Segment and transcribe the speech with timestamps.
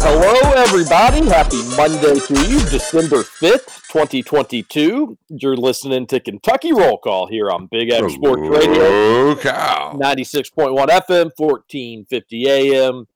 [0.00, 1.26] Hello, everybody.
[1.28, 5.18] Happy Monday to you, December 5th, 2022.
[5.28, 9.98] You're listening to Kentucky Roll Call here on Big X Sports Radio, Oh, cow.
[10.00, 13.08] 96.1 FM, 1450 AM.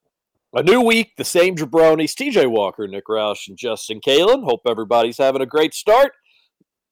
[0.54, 4.44] A new week, the same jabronis, TJ Walker, Nick Roush, and Justin Kalen.
[4.44, 6.12] Hope everybody's having a great start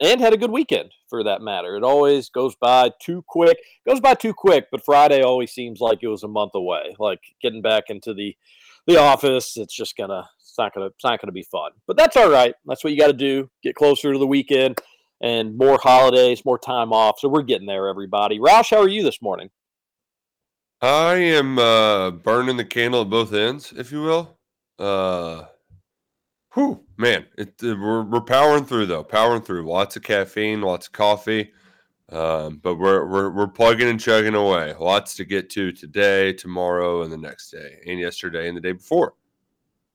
[0.01, 1.77] and had a good weekend for that matter.
[1.77, 3.59] It always goes by too quick.
[3.87, 6.95] Goes by too quick, but Friday always seems like it was a month away.
[6.99, 8.35] Like getting back into the
[8.86, 11.73] the office, it's just gonna it's not gonna it's not gonna be fun.
[11.86, 12.55] But that's all right.
[12.67, 13.50] That's what you got to do.
[13.62, 14.78] Get closer to the weekend
[15.20, 17.19] and more holidays, more time off.
[17.19, 18.39] So we're getting there, everybody.
[18.39, 19.50] Roush, how are you this morning?
[20.81, 24.38] I am uh, burning the candle at both ends, if you will.
[24.78, 25.44] Uh,
[26.55, 29.69] whew, man, it, uh, we're, we're powering through though, powering through.
[29.69, 31.53] Lots of caffeine, lots of coffee,
[32.10, 34.75] um, but we're, we're we're plugging and chugging away.
[34.78, 38.72] Lots to get to today, tomorrow, and the next day, and yesterday, and the day
[38.72, 39.15] before.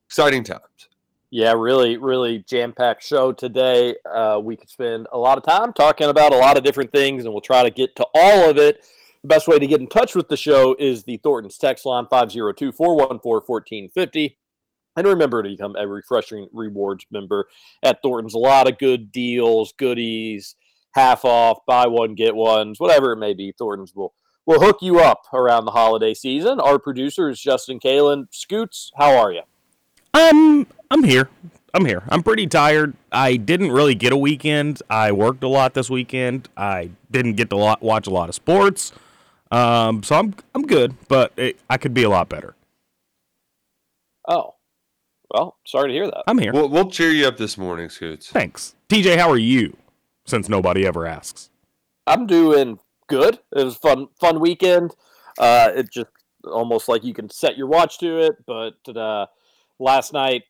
[0.07, 0.89] Exciting times.
[1.31, 3.95] Yeah, really, really jam packed show today.
[4.09, 7.25] Uh, we could spend a lot of time talking about a lot of different things,
[7.25, 8.85] and we'll try to get to all of it.
[9.21, 12.05] The best way to get in touch with the show is the Thornton's text line
[12.09, 14.37] 502 414 1450.
[14.97, 17.47] And remember to become a refreshing rewards member
[17.83, 18.35] at Thornton's.
[18.35, 20.55] A lot of good deals, goodies,
[20.95, 23.53] half off, buy one, get ones, whatever it may be.
[23.57, 24.13] Thornton's will
[24.45, 26.59] will hook you up around the holiday season.
[26.59, 28.27] Our producer is Justin Kalen.
[28.31, 29.41] Scoots, how are you?
[30.13, 31.29] Um, I'm here.
[31.73, 32.03] I'm here.
[32.07, 32.93] I'm pretty tired.
[33.11, 34.81] I didn't really get a weekend.
[34.89, 36.47] I worked a lot this weekend.
[36.55, 38.93] I didn't get to lot, watch a lot of sports.
[39.51, 42.55] Um, so I'm I'm good, but it, I could be a lot better.
[44.27, 44.55] Oh,
[45.31, 46.23] well, sorry to hear that.
[46.27, 46.51] I'm here.
[46.51, 48.29] We'll, we'll cheer you up this morning, Scoots.
[48.29, 49.17] Thanks, TJ.
[49.17, 49.75] How are you?
[50.25, 51.49] Since nobody ever asks.
[52.07, 53.39] I'm doing good.
[53.55, 54.95] It was fun, fun weekend.
[55.39, 56.07] Uh, it just
[56.43, 58.35] almost like you can set your watch to it.
[58.45, 59.27] But uh,
[59.79, 60.43] last night,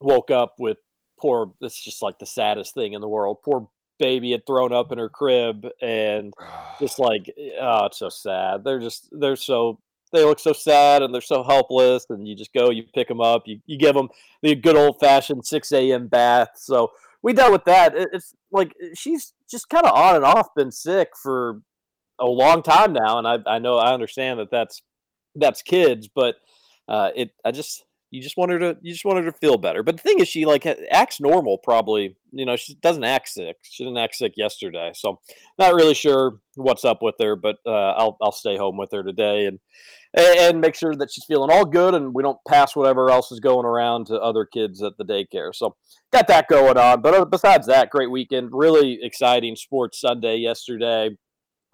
[0.00, 0.78] woke up with
[1.18, 1.52] poor.
[1.60, 3.38] It's just like the saddest thing in the world.
[3.44, 6.32] Poor baby had thrown up in her crib, and
[6.80, 8.64] just like, oh, it's so sad.
[8.64, 9.80] They're just they're so
[10.12, 12.06] they look so sad and they're so helpless.
[12.10, 14.08] And you just go, you pick them up, you you give them
[14.42, 16.08] the good old fashioned six a.m.
[16.08, 16.50] bath.
[16.56, 16.92] So
[17.26, 17.92] we dealt with that.
[17.96, 21.60] It's like she's just kind of on and off been sick for
[22.20, 24.80] a long time now, and I I know I understand that that's
[25.34, 26.36] that's kids, but
[26.86, 29.58] uh, it I just you just want her to you just want her to feel
[29.58, 29.82] better.
[29.82, 31.58] But the thing is, she like acts normal.
[31.58, 33.56] Probably you know she doesn't act sick.
[33.62, 35.18] She didn't act sick yesterday, so
[35.58, 37.34] not really sure what's up with her.
[37.34, 39.58] But uh, I'll I'll stay home with her today and
[40.16, 43.40] and make sure that she's feeling all good and we don't pass whatever else is
[43.40, 45.54] going around to other kids at the daycare.
[45.54, 45.76] So
[46.12, 47.02] got that going on.
[47.02, 48.48] But uh, besides that, great weekend.
[48.52, 51.10] Really exciting sports Sunday yesterday.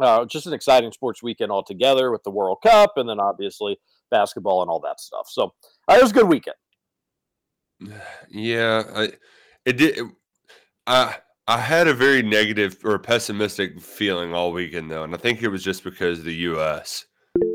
[0.00, 3.78] Uh, just an exciting sports weekend altogether with the World Cup and then obviously
[4.11, 5.28] basketball and all that stuff.
[5.28, 5.55] So
[5.88, 6.56] uh, it was a good weekend.
[8.31, 9.12] Yeah, I
[9.67, 9.99] it did.
[10.87, 15.43] I I had a very negative or pessimistic feeling all weekend though, and I think
[15.43, 17.05] it was just because the U.S.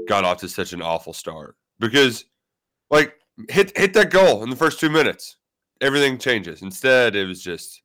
[0.08, 1.56] got off to such an awful start.
[1.80, 2.26] Because,
[2.90, 3.14] like,
[3.50, 5.38] hit hit that goal in the first two minutes,
[5.82, 6.62] everything changes.
[6.62, 7.82] Instead, it was just,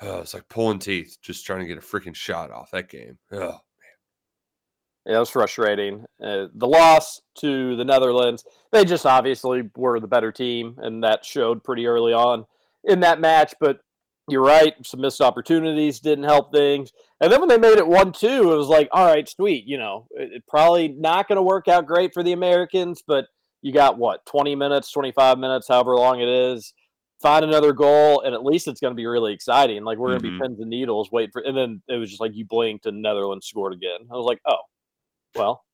[0.00, 3.18] oh, it's like pulling teeth, just trying to get a freaking shot off that game.
[3.32, 3.58] Oh, man,
[5.06, 6.04] Yeah, it was frustrating.
[6.22, 11.24] Uh, the loss to the Netherlands, they just obviously were the better team, and that
[11.24, 12.46] showed pretty early on
[12.84, 13.54] in that match.
[13.60, 13.80] But
[14.28, 14.74] you're right.
[14.86, 16.92] Some missed opportunities didn't help things.
[17.20, 19.64] And then when they made it 1 2, it was like, all right, sweet.
[19.66, 23.26] You know, it, it probably not going to work out great for the Americans, but
[23.62, 26.72] you got what, 20 minutes, 25 minutes, however long it is.
[27.20, 29.84] Find another goal, and at least it's going to be really exciting.
[29.84, 32.20] Like, we're going to be pins and needles, wait for, and then it was just
[32.20, 34.00] like you blinked and Netherlands scored again.
[34.10, 34.56] I was like, oh,
[35.36, 35.64] well,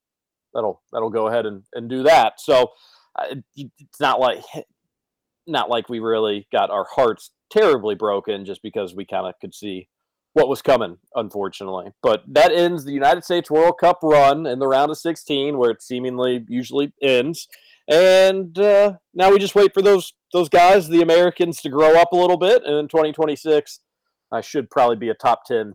[0.52, 2.34] that'll that'll go ahead and, and do that.
[2.40, 2.72] So
[3.16, 4.42] uh, it- it's not like
[5.46, 9.54] not like we really got our hearts terribly broken just because we kind of could
[9.54, 9.88] see
[10.34, 11.92] what was coming, unfortunately.
[12.02, 15.70] But that ends the United States World Cup run in the round of 16, where
[15.70, 17.48] it seemingly usually ends.
[17.88, 22.12] And uh, now we just wait for those those guys, the Americans, to grow up
[22.12, 22.62] a little bit.
[22.64, 23.80] And in 2026,
[24.30, 25.74] I should probably be a top 10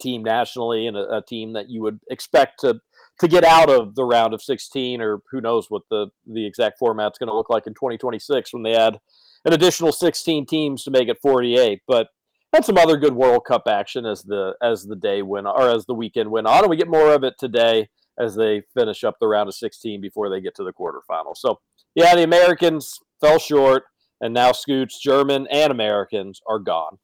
[0.00, 2.80] team nationally and a, a team that you would expect to
[3.18, 6.78] to get out of the round of 16 or who knows what the the exact
[6.78, 9.00] format's going to look like in 2026 when they add
[9.44, 12.08] an additional 16 teams to make it 48 but
[12.52, 15.86] had some other good world cup action as the as the day went or as
[15.86, 17.88] the weekend went on and we get more of it today
[18.18, 21.60] as they finish up the round of 16 before they get to the quarterfinals so
[21.94, 23.84] yeah the americans fell short
[24.20, 26.98] and now scoots german and americans are gone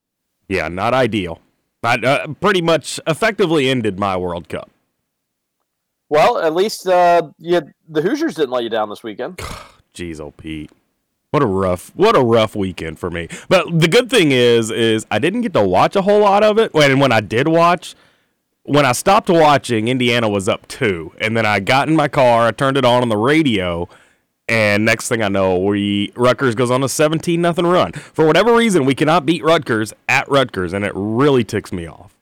[0.49, 1.41] Yeah, not ideal.
[1.83, 4.71] Not uh, pretty much effectively ended my World Cup.
[6.09, 9.37] well at least uh yeah the hoosiers didn't let you down this weekend
[9.95, 10.71] Jeez, oh Pete.
[11.35, 13.27] What a rough, what a rough weekend for me.
[13.49, 16.61] But the good thing is, is I didn't get to watch a whole lot of
[16.61, 16.73] it.
[16.73, 17.97] When when I did watch,
[18.63, 22.47] when I stopped watching, Indiana was up two, and then I got in my car,
[22.47, 23.89] I turned it on on the radio,
[24.49, 27.91] and next thing I know, we Rutgers goes on a seventeen nothing run.
[27.91, 32.15] For whatever reason, we cannot beat Rutgers at Rutgers, and it really ticks me off.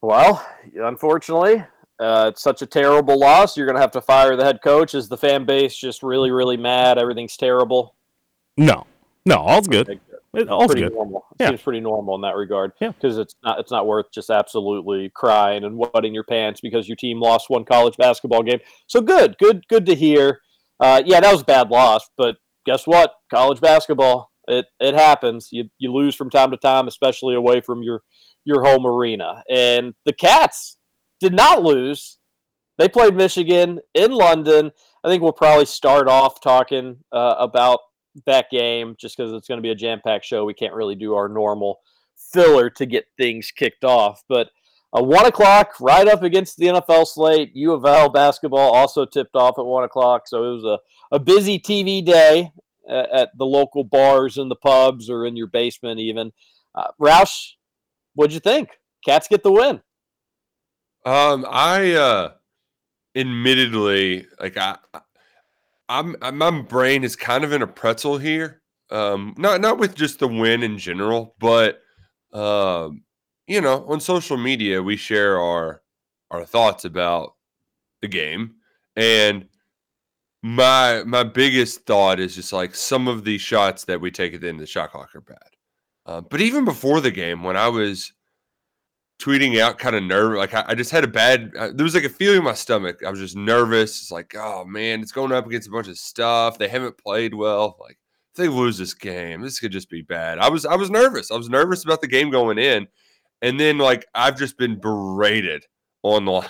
[0.00, 0.42] Well,
[0.74, 1.64] unfortunately,
[2.00, 3.56] uh, it's such a terrible loss.
[3.56, 4.94] You're going to have to fire the head coach.
[4.94, 6.98] Is the fan base just really, really mad?
[6.98, 7.94] Everything's terrible.
[8.56, 8.86] No,
[9.26, 9.88] no, all's good.
[9.88, 10.00] It-
[10.48, 10.94] All's pretty good.
[10.94, 11.24] normal.
[11.38, 11.50] Yeah.
[11.50, 12.72] Seems pretty normal in that regard.
[12.80, 12.90] Yeah.
[12.90, 16.96] because it's not it's not worth just absolutely crying and wetting your pants because your
[16.96, 18.58] team lost one college basketball game.
[18.88, 20.40] So good, good, good to hear.
[20.80, 22.34] Uh, yeah, that was a bad loss, but
[22.66, 23.14] guess what?
[23.30, 25.50] College basketball, it it happens.
[25.52, 28.02] You you lose from time to time, especially away from your
[28.44, 29.44] your home arena.
[29.48, 30.78] And the Cats
[31.20, 32.18] did not lose.
[32.78, 34.72] They played Michigan in London.
[35.02, 37.80] I think we'll probably start off talking uh, about
[38.26, 40.44] that game just because it's going to be a jam packed show.
[40.44, 41.80] We can't really do our normal
[42.16, 44.22] filler to get things kicked off.
[44.28, 44.50] But
[44.96, 47.50] uh, one o'clock, right up against the NFL slate.
[47.54, 50.26] U of L basketball also tipped off at one o'clock.
[50.26, 50.78] So it was a,
[51.14, 52.52] a busy TV day
[52.88, 56.32] at, at the local bars and the pubs or in your basement, even.
[56.74, 57.52] Uh, Roush,
[58.14, 58.70] what'd you think?
[59.04, 59.80] Cats get the win.
[61.04, 62.32] Um, I uh,
[63.16, 64.78] admittedly like I,
[65.88, 68.62] I'm, I- my brain is kind of in a pretzel here.
[68.90, 71.80] Um, not not with just the win in general, but
[72.32, 73.02] um,
[73.46, 75.82] you know, on social media we share our
[76.30, 77.34] our thoughts about
[78.02, 78.56] the game,
[78.96, 79.46] and
[80.42, 84.40] my my biggest thought is just like some of the shots that we take at
[84.42, 85.38] the end of the shot clock are bad.
[86.06, 88.12] Uh, but even before the game, when I was
[89.20, 90.38] tweeting out kind of nervous.
[90.38, 91.52] Like I, I just had a bad.
[91.56, 93.02] Uh, there was like a feeling in my stomach.
[93.04, 94.00] I was just nervous.
[94.00, 96.58] It's like, oh man, it's going up against a bunch of stuff.
[96.58, 97.76] They haven't played well.
[97.80, 97.98] Like
[98.32, 100.38] if they lose this game, this could just be bad.
[100.38, 101.30] I was I was nervous.
[101.30, 102.86] I was nervous about the game going in,
[103.42, 105.64] and then like I've just been berated
[106.02, 106.48] online.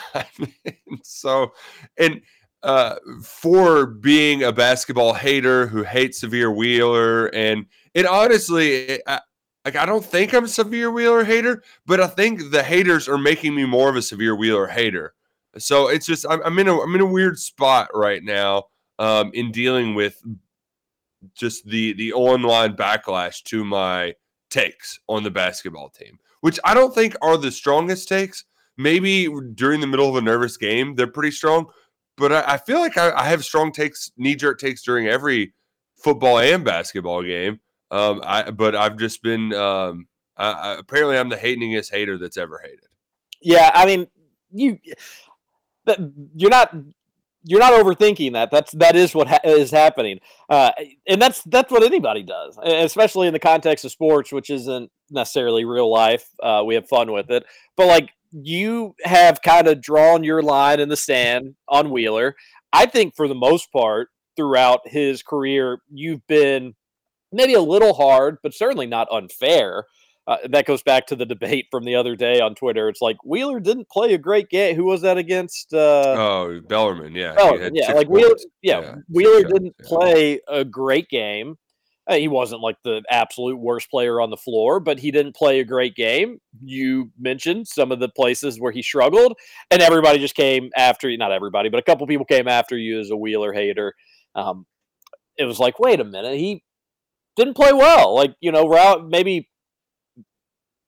[1.02, 1.52] so
[1.98, 2.20] and
[2.62, 9.20] uh, for being a basketball hater who hates Sahvir Wheeler, and it honestly, I,
[9.64, 13.18] like I don't think I'm a Sahvir Wheeler hater, but I think the haters are
[13.18, 15.14] making me more of a Sahvir Wheeler hater.
[15.58, 18.64] So it's just I'm, I'm in a I'm in a weird spot right now
[18.98, 20.20] um, in dealing with
[21.34, 24.14] just the the online backlash to my
[24.50, 28.44] takes on the basketball team, which I don't think are the strongest takes.
[28.76, 31.66] Maybe during the middle of a nervous game, they're pretty strong,
[32.16, 35.54] but I, I feel like I, I have strong takes, knee jerk takes during every
[35.96, 37.60] football and basketball game.
[37.94, 42.36] Um, I but I've just been um, I, I, apparently I'm the hatingest hater that's
[42.36, 42.88] ever hated.
[43.40, 44.08] Yeah, I mean,
[44.50, 44.78] you
[45.86, 45.98] that
[46.34, 46.74] you're not
[47.44, 48.50] you're not overthinking that.
[48.50, 50.72] That's that is what ha- is happening, uh,
[51.06, 55.64] and that's that's what anybody does, especially in the context of sports, which isn't necessarily
[55.64, 56.28] real life.
[56.42, 57.44] Uh, we have fun with it,
[57.76, 62.34] but like you have kind of drawn your line in the sand on Wheeler.
[62.72, 66.74] I think for the most part throughout his career, you've been
[67.34, 69.84] maybe a little hard, but certainly not unfair.
[70.26, 72.88] Uh, that goes back to the debate from the other day on Twitter.
[72.88, 74.74] It's like Wheeler didn't play a great game.
[74.74, 75.74] Who was that against?
[75.74, 78.28] Uh, Oh, Bellarmine, yeah, Oh, yeah, like Wheeler.
[78.30, 78.46] points.
[78.62, 79.86] Yeah, Wheeler shots, didn't yeah.
[79.86, 81.58] play a great game,
[82.06, 85.60] Uh, He wasn't like the absolute worst player on the floor, but he didn't play
[85.60, 86.38] a great game.
[86.64, 89.36] You mentioned some of the places where he struggled,
[89.70, 91.18] and everybody just came after you.
[91.18, 93.92] Not everybody, but a couple people came after you as a Wheeler hater.
[94.34, 94.64] Um,
[95.36, 96.62] it was like, wait a minute, he
[97.36, 98.14] didn't play well.
[98.14, 99.48] Like you know, Rou- maybe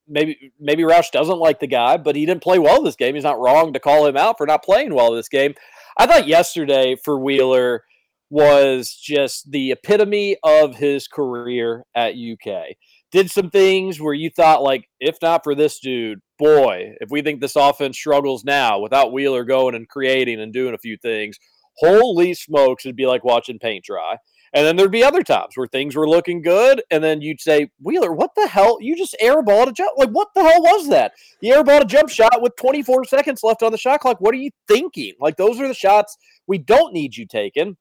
[0.08, 3.14] maybe maybe Roush doesn't like the guy, but he didn't play well this game.
[3.14, 5.54] He's not wrong to call him out for not playing well this game.
[5.98, 7.84] I thought yesterday for Wheeler
[8.28, 12.76] was just the epitome of his career at UK.
[13.12, 17.22] Did some things where you thought, like, if not for this dude, boy, if we
[17.22, 21.38] think this offense struggles now without Wheeler going and creating and doing a few things,
[21.78, 24.16] holy smokes, it'd be like watching paint dry.
[24.56, 27.68] And then there'd be other times where things were looking good, and then you'd say,
[27.78, 28.78] Wheeler, what the hell?
[28.80, 29.92] You just airballed a jump.
[29.98, 31.12] Like, what the hell was that?
[31.42, 34.18] You airballed a jump shot with 24 seconds left on the shot clock.
[34.18, 35.12] What are you thinking?
[35.20, 37.76] Like, those are the shots we don't need you taking.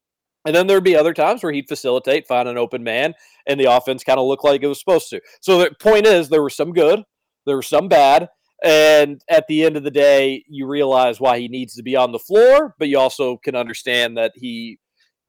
[0.45, 3.13] And then there'd be other times where he'd facilitate, find an open man,
[3.47, 5.21] and the offense kind of looked like it was supposed to.
[5.39, 7.03] So the point is, there was some good,
[7.45, 8.27] there was some bad.
[8.65, 12.11] And at the end of the day, you realize why he needs to be on
[12.11, 14.77] the floor, but you also can understand that he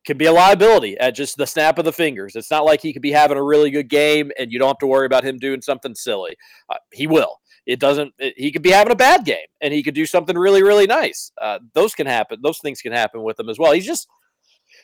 [0.07, 2.37] can be a liability at just the snap of the fingers.
[2.37, 4.79] It's not like he could be having a really good game and you don't have
[4.79, 6.37] to worry about him doing something silly.
[6.71, 7.41] Uh, he will.
[7.67, 8.15] It doesn't.
[8.19, 10.87] It, he could be having a bad game and he could do something really, really
[10.87, 11.33] nice.
[11.41, 12.39] Uh, those can happen.
[12.43, 13.73] Those things can happen with him as well.
[13.73, 14.09] He's just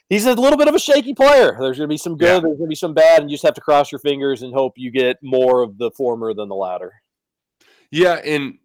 [0.09, 1.57] he's a little bit of a shaky player.
[1.59, 2.27] There's going to be some good.
[2.27, 2.41] Yeah.
[2.41, 4.53] There's going to be some bad, and you just have to cross your fingers and
[4.53, 6.93] hope you get more of the former than the latter.
[7.91, 8.59] Yeah, and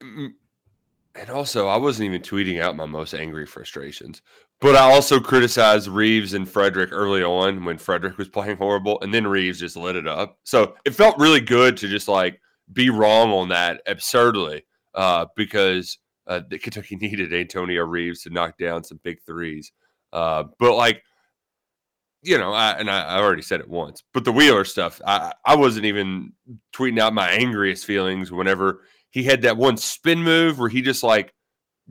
[0.00, 4.22] and also I wasn't even tweeting out my most angry frustrations,
[4.60, 9.12] but I also criticized Reeves and Fredrick early on when Fredrick was playing horrible, and
[9.12, 10.38] then Reeves just lit it up.
[10.44, 12.40] So it felt really good to just like
[12.72, 18.84] be wrong on that absurdly, uh, because uh, Kentucky needed Antonio Reeves to knock down
[18.84, 19.72] some big threes.
[20.12, 21.02] Uh, but like,
[22.22, 25.32] you know, I, and I, I already said it once, but the Wheeler stuff, I,
[25.44, 26.32] I wasn't even
[26.74, 31.02] tweeting out my angriest feelings whenever he had that one spin move where he just
[31.02, 31.32] like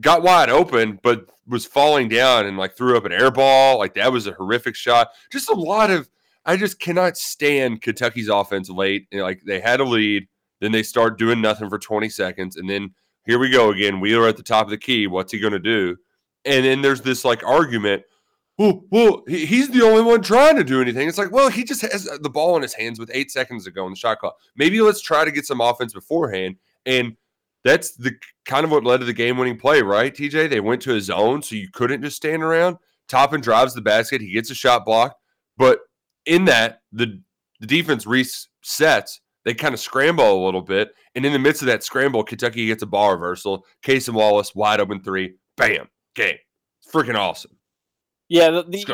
[0.00, 3.78] got wide open, but was falling down and like threw up an air ball.
[3.78, 5.08] Like that was a horrific shot.
[5.32, 6.08] Just a lot of,
[6.44, 9.06] I just cannot stand Kentucky's offense late.
[9.10, 10.28] You know, like they had a lead,
[10.60, 12.94] then they start doing nothing for 20 seconds, and then
[13.28, 14.00] here we go again.
[14.00, 15.06] Wheeler at the top of the key.
[15.06, 15.96] What's he going to do?
[16.44, 18.02] And then there's this like argument.
[18.56, 21.08] Well, well, he's the only one trying to do anything.
[21.08, 23.70] It's like, well, he just has the ball in his hands with eight seconds to
[23.70, 24.36] go in the shot clock.
[24.56, 26.56] Maybe let's try to get some offense beforehand.
[26.86, 27.16] And
[27.64, 28.16] that's the
[28.48, 30.12] kind of what led to the game-winning play, right?
[30.12, 32.78] TJ, they went to a zone, so you couldn't just stand around.
[33.06, 34.20] Toppin drives the basket.
[34.20, 35.20] He gets a shot blocked,
[35.56, 35.80] but
[36.26, 37.22] in that, the
[37.60, 39.20] the defense resets.
[39.44, 42.66] They kind of scramble a little bit, and in the midst of that scramble, Kentucky
[42.66, 43.64] gets a ball reversal.
[43.82, 46.36] Cason Wallace wide open three, bam, game.
[46.92, 47.52] Freaking awesome.
[48.28, 48.84] Yeah, the, the,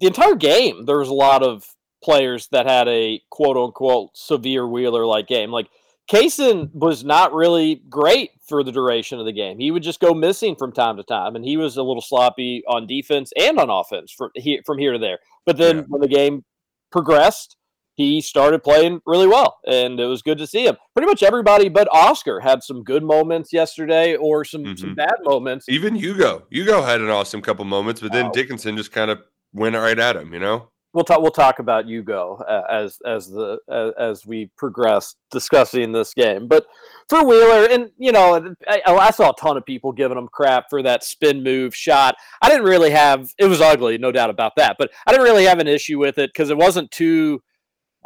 [0.00, 1.64] the entire game, there was a lot of
[2.02, 5.50] players that had a quote unquote Sahvir Wheeler like game.
[5.50, 5.68] Like
[6.10, 9.58] Cason was not really great for the duration of the game.
[9.58, 12.62] He would just go missing from time to time, and he was a little sloppy
[12.66, 15.18] on defense and on offense from here from here to there.
[15.44, 15.82] But then Yeah.
[15.88, 16.44] when the game
[16.90, 17.56] progressed,
[17.94, 20.78] he started playing really well, and it was good to see him.
[20.94, 24.96] Pretty much everybody but Oscar had some good moments yesterday, or some some Mhm.
[24.96, 25.68] bad moments.
[25.68, 28.32] Even Hugo, Hugo had an awesome couple moments, but then Wow.
[28.32, 29.20] Dickinson just kind of
[29.52, 30.32] went right at him.
[30.32, 34.50] You know, we'll talk we'll talk about Hugo uh, as as the uh, as we
[34.56, 36.48] progress discussing this game.
[36.48, 36.66] But
[37.08, 40.66] for Wheeler, and you know, I, I saw a ton of people giving him crap
[40.70, 42.16] for that spin move shot.
[42.42, 44.76] I didn't really have it was ugly, no doubt about that.
[44.78, 47.40] But I didn't really have an issue with it because it wasn't too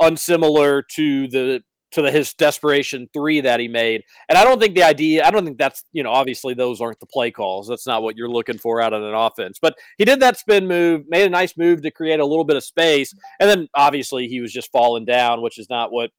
[0.00, 1.62] unsimilar to the
[1.92, 4.02] to the his desperation three that he made.
[4.28, 7.00] And I don't think the idea, I don't think that's, you know, obviously those aren't
[7.00, 7.68] the play calls.
[7.68, 9.58] That's not what you're looking for out of an offense.
[9.60, 12.56] But he did that spin move, made a nice move to create a little bit
[12.56, 13.14] of space.
[13.40, 16.10] And then obviously he was just falling down, which is not what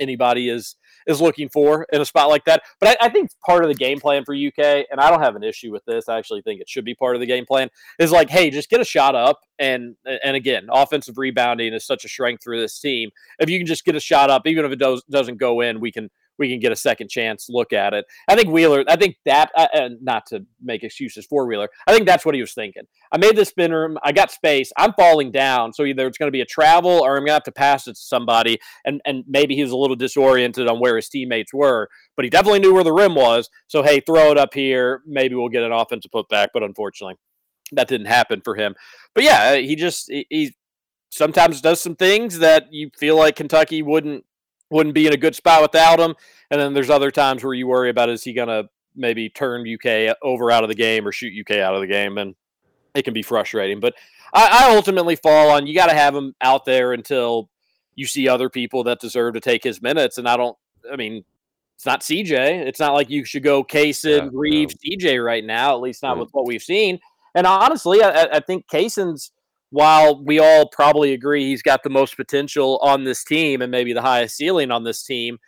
[0.00, 2.62] anybody is is looking for in a spot like that.
[2.80, 5.36] But I, I think part of the game plan for UK, and I don't have
[5.36, 6.08] an issue with this.
[6.08, 7.68] I actually think it should be part of the game plan.
[7.98, 12.04] Is like, hey, just get a shot up, and and again, offensive rebounding is such
[12.04, 13.10] a strength for this team.
[13.38, 15.80] If you can just get a shot up, even if it does doesn't go in,
[15.80, 18.04] we can we can get a second chance look at it.
[18.28, 18.84] I think Wheeler.
[18.88, 21.68] I think that, uh, uh, not to make excuses for Wheeler.
[21.86, 22.84] I think that's what he was thinking.
[23.12, 23.98] I made this spin room.
[24.02, 24.72] I got space.
[24.76, 27.32] I'm falling down, so either it's going to be a travel or I'm going to
[27.34, 28.58] have to pass it to somebody.
[28.84, 32.30] And and maybe he was a little disoriented on where his teammates were, but he
[32.30, 33.48] definitely knew where the rim was.
[33.68, 35.02] So hey, throw it up here.
[35.06, 36.48] Maybe we'll get an offensive putback.
[36.52, 37.16] But unfortunately,
[37.72, 38.74] that didn't happen for him.
[39.14, 40.56] But yeah, he just he, he
[41.10, 44.24] sometimes does some things that you feel like Kentucky wouldn't
[44.70, 46.14] wouldn't be in a good spot without him.
[46.50, 49.66] And then there's other times where you worry about is he going to maybe turn
[49.66, 52.18] UK over out of the game or shoot UK out of the game.
[52.18, 52.34] And
[52.94, 53.80] it can be frustrating.
[53.80, 53.94] But
[54.32, 57.50] I, I ultimately fall on you got to have him out there until
[57.94, 60.18] you see other people that deserve to take his minutes.
[60.18, 60.56] And I don't,
[60.90, 61.24] I mean,
[61.76, 62.66] it's not CJ.
[62.66, 66.16] It's not like you should go Cason, Yeah, Reeves, CJ right now, at least not
[66.16, 66.20] Mm.
[66.20, 66.98] with what we've seen.
[67.34, 69.30] And honestly, I, I think Cason's,
[69.70, 73.92] while we all probably agree he's got the most potential on this team and maybe
[73.92, 75.38] the highest ceiling on this team,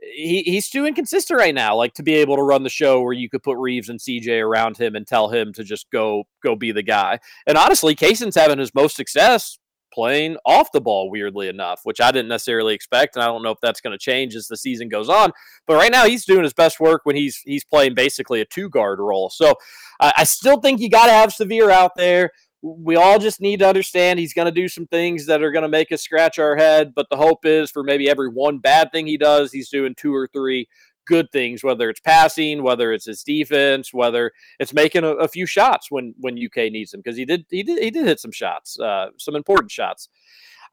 [0.00, 1.76] he, he's too inconsistent right now.
[1.76, 4.42] Like to be able to run the show where you could put Reeves and CJ
[4.42, 7.20] around him and tell him to just go go be the guy.
[7.46, 9.58] And honestly, Cason's having his most success
[9.92, 13.50] playing off the ball, weirdly enough, which I didn't necessarily expect, and I don't know
[13.50, 15.32] if that's going to change as the season goes on.
[15.66, 18.68] But right now, he's doing his best work when he's he's playing basically a two
[18.68, 19.30] guard role.
[19.30, 19.54] So
[20.00, 22.30] I, I still think you got to have Sahvir out there.
[22.62, 25.64] We all just need to understand he's going to do some things that are going
[25.64, 26.92] to make us scratch our head.
[26.94, 30.14] But the hope is for maybe every one bad thing he does, he's doing two
[30.14, 30.68] or three
[31.06, 35.46] good things, whether it's passing, whether it's his defense, whether it's making a, a few
[35.46, 38.32] shots when when UK needs them because he did he did he did hit some
[38.32, 40.08] shots, uh, some important shots.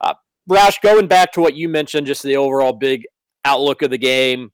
[0.00, 0.14] Uh,
[0.82, 3.04] going back to what you mentioned, just the overall big
[3.44, 4.50] outlook of the game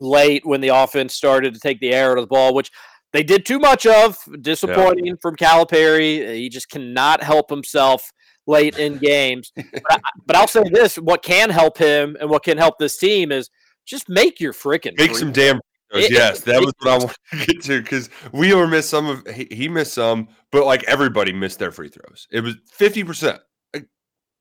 [0.00, 2.70] late when the offense started to take the air out of the ball, which
[3.12, 4.18] they did too much of.
[4.40, 6.34] Disappointing from Calipari.
[6.34, 8.10] He just cannot help himself
[8.46, 9.52] late in games.
[9.56, 12.96] but, I, but I'll say this: what can help him and what can help this
[12.96, 13.50] team is
[13.86, 15.60] just make your freaking Make free some damn.
[15.92, 19.06] It- yes, that it- was what I wanted to get to because Wheeler missed some
[19.06, 22.28] of he, he missed some, but like everybody missed their free throws.
[22.30, 23.40] It was fifty percent.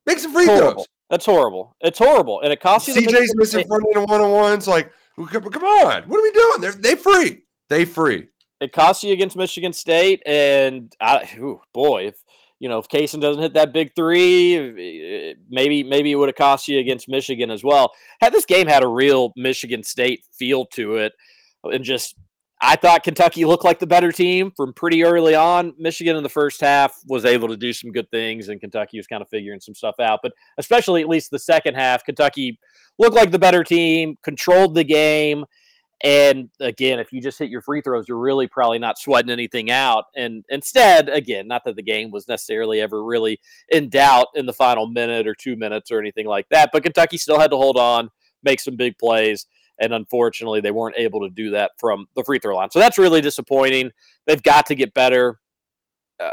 [0.05, 0.71] Make some free horrible.
[0.71, 0.87] throws.
[1.09, 1.75] That's horrible.
[1.81, 2.93] It's horrible, and it costs you.
[2.93, 4.67] CJ's missing front end one on ones.
[4.67, 6.61] Like, come, come on, what are we doing?
[6.61, 7.43] They're they free.
[7.69, 8.27] They free.
[8.61, 12.15] It costs you against Michigan State, and I, ooh, boy, if
[12.59, 16.35] you know if Cason doesn't hit that big three, eh, maybe maybe it would have
[16.35, 17.91] cost you against Michigan as well.
[18.21, 21.13] Had this game had a real Michigan State feel to it,
[21.63, 22.15] and just
[22.61, 25.73] I thought Kentucky looked like the better team from pretty early on.
[25.77, 29.07] Michigan in the first half was able to do some good things, and Kentucky was
[29.07, 30.19] kind of figuring some stuff out.
[30.21, 32.59] But especially at least the second half, Kentucky
[32.97, 35.45] looked like the better team, controlled the game.
[36.01, 39.69] And again, if you just hit your free throws, you're really probably not sweating anything
[39.69, 40.05] out.
[40.15, 44.53] And instead, again, not that the game was necessarily ever really in doubt in the
[44.53, 47.77] final minute or two minutes or anything like that, but Kentucky still had to hold
[47.77, 48.09] on,
[48.43, 49.45] make some big plays.
[49.81, 52.69] And unfortunately, they weren't able to do that from the free throw line.
[52.71, 53.91] So that's really disappointing.
[54.25, 55.39] They've got to get better.
[56.19, 56.31] Uh,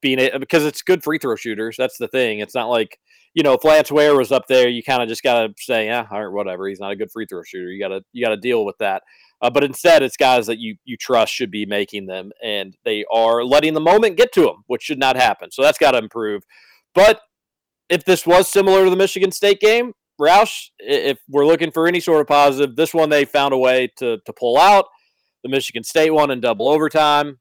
[0.00, 1.76] being because it's good free throw shooters.
[1.76, 2.40] That's the thing.
[2.40, 2.98] It's not like
[3.38, 6.04] you know if Lance Ware was up there, you kind of just gotta say, yeah,
[6.10, 6.66] all right, whatever.
[6.66, 7.70] He's not a good free throw shooter.
[7.70, 9.04] You gotta you gotta deal with that.
[9.40, 13.04] Uh, but instead, it's guys that you you trust should be making them, and they
[13.12, 15.52] are letting the moment get to them, which should not happen.
[15.52, 16.42] So that's got to improve.
[16.96, 17.20] But
[17.88, 22.00] if this was similar to the Michigan State game, Roush, if we're looking for any
[22.00, 24.86] sort of positive, this one they found a way to to pull out.
[25.44, 27.38] The Michigan State one in double overtime.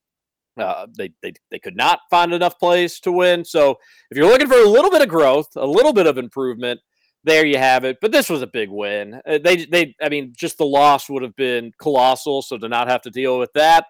[0.58, 3.46] Uh, they, they they could not find enough plays to win.
[3.46, 3.78] So
[4.10, 6.80] if you're looking for a little bit of growth, a little bit of improvement,
[7.24, 7.98] there you have it.
[8.02, 9.20] But this was a big win.
[9.28, 12.42] Uh, They they I mean, just the loss would have been colossal.
[12.42, 13.86] So to not have to deal with that,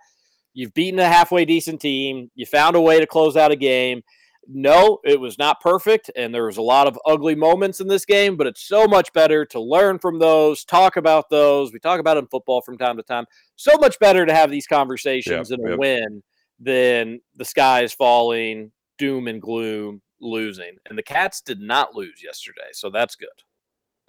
[0.53, 2.31] you've beaten a halfway decent team.
[2.35, 4.01] You found a way to close out a game.
[4.49, 8.05] No, it was not perfect, and there was a lot of ugly moments in this
[8.05, 8.37] game.
[8.37, 11.73] But it's so much better to learn from those, talk about those.
[11.73, 13.25] We talk about it in football from time to time.
[13.57, 15.79] So much better to have these conversations Yep, in a yep.
[15.79, 16.23] win
[16.59, 20.77] than the sky is falling, doom and gloom, losing.
[20.87, 23.27] And the Cats did not lose yesterday, so that's good.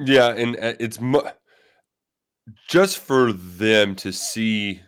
[0.00, 1.22] Yeah, and uh, it's mu-
[2.68, 4.80] just for them to see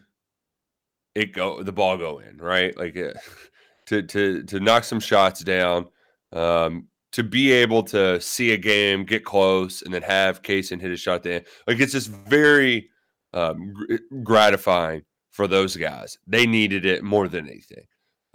[1.15, 2.77] it go, the ball go in, right?
[2.77, 3.13] Like uh,
[3.87, 5.89] to to to knock some shots down,
[6.33, 10.93] um, to be able to see a game get close, and then have Cason hit
[10.93, 11.43] a shot there.
[11.67, 12.89] Like it's just very
[13.35, 15.03] um, gr- gratifying
[15.41, 16.19] for those guys.
[16.27, 17.85] They needed it more than anything.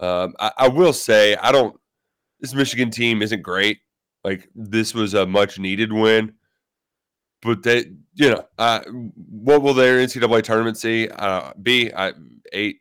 [0.00, 1.78] Um, I, I will say, I don't.
[2.40, 3.78] This Michigan team isn't great.
[4.24, 6.34] Like this was a much needed win
[7.42, 8.80] but they, you know, uh,
[9.30, 11.08] what will their NCAA tournament see?
[11.08, 12.12] Uh, be I,
[12.52, 12.80] eight,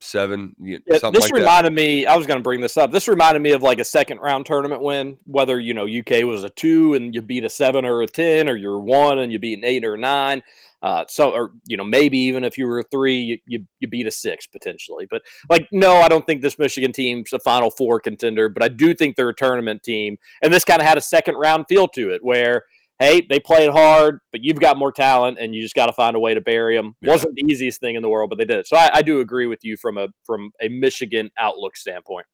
[0.00, 1.40] seven, you Yeah, something this like that.
[1.40, 2.06] reminded me.
[2.06, 2.90] I was going to bring this up.
[2.90, 5.18] This reminded me of like a second round tournament win.
[5.26, 8.48] Whether you know UK was a two and you beat a seven or a ten,
[8.48, 10.42] or you're one and you beat an eight or a nine.
[10.80, 13.88] Uh, so, or you know, maybe even if you were a three, you, you you
[13.88, 15.06] beat a six potentially.
[15.10, 18.48] But like, no, I don't think this Michigan team's a Final Four contender.
[18.48, 21.34] But I do think they're a tournament team, and this kind of had a second
[21.34, 22.64] round feel to it, where
[23.00, 26.16] hey, they played hard, but you've got more talent, and you just got to find
[26.16, 26.96] a way to bury them.
[27.00, 27.12] Yeah.
[27.12, 28.66] Wasn't the easiest thing in the world, but they did it.
[28.66, 32.26] So I, I do agree with you from a from a Michigan outlook standpoint.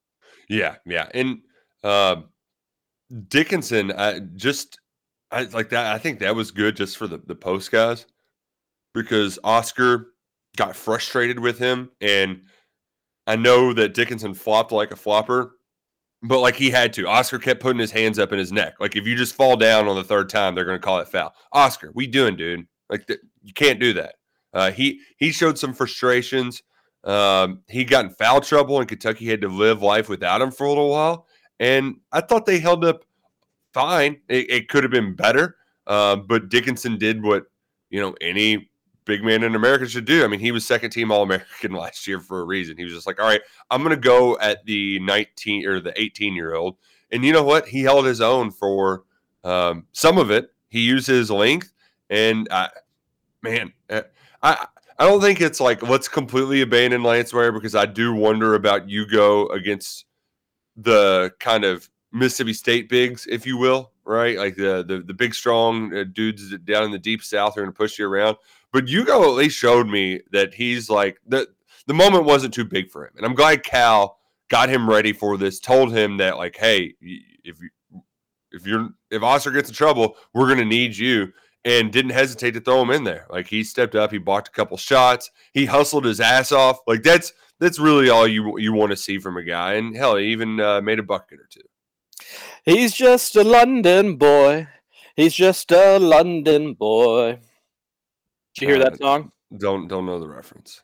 [0.51, 1.39] Yeah, yeah, and
[1.83, 2.27] um,
[3.29, 4.79] Dickinson, I just
[5.31, 5.95] I like that.
[5.95, 8.05] I think that was good just for the the post guys
[8.95, 10.13] because Oscar
[10.57, 12.43] got frustrated with him and
[13.27, 15.57] I know that Dickinson flopped like a flopper,
[16.23, 17.09] but like he had to.
[17.09, 18.75] Oscar kept putting his hands up in his neck.
[18.81, 21.09] Like if you just fall down on the third time, they're going to call it
[21.09, 21.35] foul.
[21.53, 22.67] Oscar, we doing, dude?
[22.91, 24.17] Like th- you can't do that.
[24.53, 26.63] Uh, he he showed some frustrations.
[27.03, 30.65] Um, he got in foul trouble, and Kentucky had to live life without him for
[30.65, 31.27] a little while.
[31.61, 33.05] And I thought they held up
[33.73, 34.21] fine.
[34.29, 37.47] It, it could have been better, uh, but Dickinson did what
[37.91, 38.71] you know any
[39.05, 40.25] big man in America should do.
[40.25, 42.77] I mean, he was second team All American last year for a reason.
[42.77, 45.99] He was just like, all right, I'm going to go at the 19 or the
[46.01, 46.77] 18 year old.
[47.12, 47.69] And you know what?
[47.69, 49.05] He held his own for
[49.45, 50.51] um, some of it.
[50.69, 51.73] He used his length,
[52.11, 52.49] and
[53.43, 54.03] man, uh,
[54.43, 54.67] I
[54.99, 58.88] I don't think it's like let's completely abandon Lance Ware because I do wonder about
[58.88, 60.07] you go against
[60.77, 64.37] the kind of Mississippi State bigs, if you will, right?
[64.37, 67.73] Like the the, the big strong uh, dudes down in the deep south are going
[67.73, 68.37] to push you around.
[68.75, 71.47] But Hugo at least showed me that he's like the
[71.87, 74.19] the moment wasn't too big for him, and I'm glad Cal
[74.51, 75.61] got him ready for this.
[75.61, 77.71] Told him that like, hey, if you
[78.51, 81.33] if you're if Oscar gets in trouble, we're to need you.
[81.67, 83.25] And didn't hesitate to throw him in there.
[83.31, 86.81] Like he stepped up, he blocked a couple shots, he hustled his ass off.
[86.87, 89.75] Like that's that's really all you you want to see from a guy.
[89.75, 91.63] And hell, he even uh, made a bucket or two.
[92.65, 94.67] He's just a London boy.
[95.15, 97.39] He's just a London boy.
[98.55, 99.33] Did you hear Uh, that song?
[99.57, 100.83] Don't don't know the reference.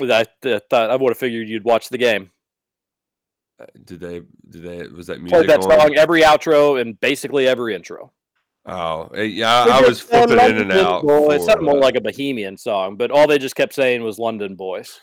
[0.00, 2.30] I, I thought I would have figured you'd watch the game.
[3.60, 4.22] Uh, Did they?
[4.50, 4.86] Did they?
[4.88, 5.38] Was that music?
[5.38, 5.80] Played that on?
[5.80, 8.12] song every outro and basically every intro.
[8.66, 9.66] Oh, yeah.
[9.66, 11.02] We're I was flipping in and out.
[11.02, 11.34] boy.
[11.34, 14.56] It sounded more like a Bohemian song, but all they just kept saying was London
[14.56, 14.98] boys.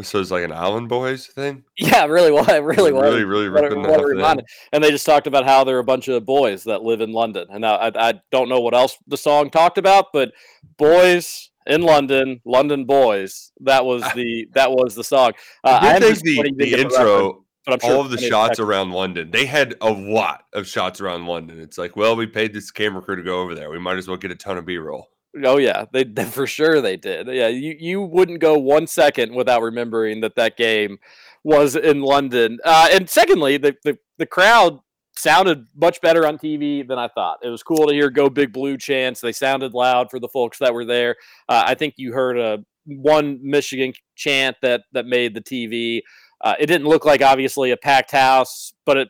[0.00, 1.64] So it's like an Island Boys thing.
[1.76, 2.48] Yeah, really was.
[2.48, 3.02] It really was.
[3.02, 4.38] really, really What ripping what off
[4.72, 7.12] And they just talked about how there are a bunch of boys that live in
[7.12, 7.46] London.
[7.50, 10.32] And now I, I don't know what else the song talked about, but
[10.78, 13.52] boys in London, London boys.
[13.60, 15.32] That was the that was the song.
[15.64, 18.10] Uh, I think the, the didn't get the reference, intro, but I'm sure all of
[18.10, 21.60] the shots around London, they had a lot of shots around London.
[21.60, 23.70] It's like, well, we paid this camera crew to go over there.
[23.70, 25.11] We might as well get a ton of B roll.
[25.44, 27.26] Oh yeah, they, they for sure they did.
[27.28, 30.98] Yeah, you you wouldn't go one second without remembering that that game
[31.44, 32.58] was in London.
[32.64, 34.80] Uh, and secondly, the, the the crowd
[35.16, 37.38] sounded much better on TV than I thought.
[37.42, 39.20] It was cool to hear "Go Big Blue" chants.
[39.20, 41.16] They sounded loud for the folks that were there.
[41.48, 46.02] Uh, I think you heard a one Michigan chant that that made the TV.
[46.40, 49.08] Uh, it didn't look like obviously a packed house, but it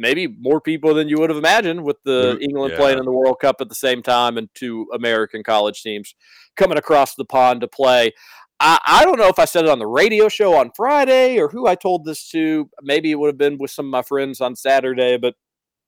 [0.00, 2.78] maybe more people than you would have imagined with the Mm, England yeah.
[2.78, 6.14] playing in the World Cup at the same time and two American college teams
[6.56, 8.12] coming across the pond to play.
[8.58, 11.48] I, I don't know if I said it on the radio show on Friday or
[11.48, 12.68] who I told this to.
[12.82, 15.34] Maybe it would have been with some of my friends on Saturday, but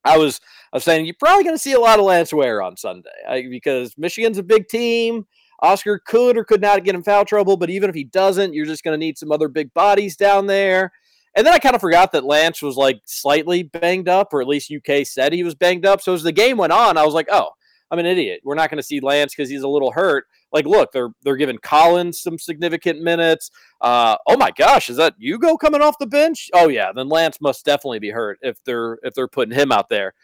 [0.05, 0.41] I was
[0.73, 3.11] I was saying you're probably going to see a lot of Lance Ware on Sunday
[3.29, 5.27] I, because Michigan's a big team.
[5.61, 8.67] Oscar could or could not get in foul trouble, but even if he doesn't, you're
[8.67, 10.91] just going to need some other big bodies down there.
[11.35, 14.49] And then I kind of forgot that Lance was like slightly banged up, or at
[14.49, 16.01] least UK said he was banged up.
[16.01, 17.51] So as the game went on, I was like, oh,
[17.91, 18.41] I'm an idiot.
[18.43, 20.25] We're not going to see Lance because he's a little hurt.
[20.51, 23.51] Like, look, they're they're giving Collins some significant minutes.
[23.81, 26.51] Uh, oh my gosh, is that Hugo coming off the bench?
[26.55, 29.89] Oh yeah, then Lance must definitely be hurt if they're if they're putting him out
[29.89, 30.15] there.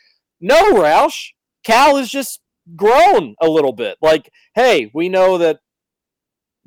[0.40, 1.30] No, Roush,
[1.64, 2.40] Cal is just
[2.76, 3.96] grown a little bit.
[4.00, 5.60] Like, hey, we know that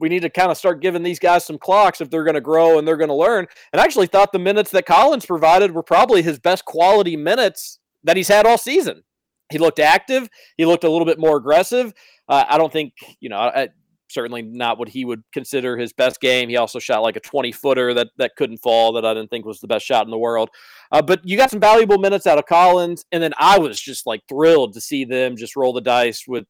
[0.02, 2.42] we need to kind of start giving these guys some clocks if they're going to
[2.42, 3.46] grow and they're going to learn.
[3.72, 7.80] And I actually thought the minutes that Collins provided were probably his best quality minutes
[8.04, 9.04] that he's had all season.
[9.52, 10.28] He looked active.
[10.58, 11.94] He looked a little bit more aggressive.
[12.28, 13.70] Uh, I don't think, you know, I,
[14.10, 16.50] certainly not what he would consider his best game.
[16.50, 19.46] He also shot like a 20 footer that, that couldn't fall that I didn't think
[19.46, 20.50] was the best shot in the world.
[20.92, 23.06] Uh, but you got some valuable minutes out of Collins.
[23.12, 26.46] And then I was just like thrilled to see them just roll the dice with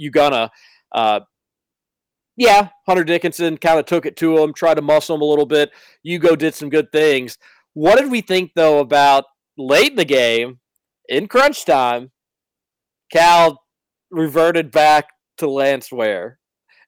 [0.00, 0.48] Ugonna.
[0.92, 1.20] Uh,
[2.38, 5.44] yeah, Hunter Dickinson kind of took it to him, tried to muscle him a little
[5.44, 5.72] bit.
[6.04, 7.36] Hugo did some good things.
[7.74, 9.24] What did we think though about
[9.58, 10.60] late in the game,
[11.08, 12.12] in crunch time?
[13.10, 13.60] Cal
[14.12, 16.38] reverted back to Lance Ware.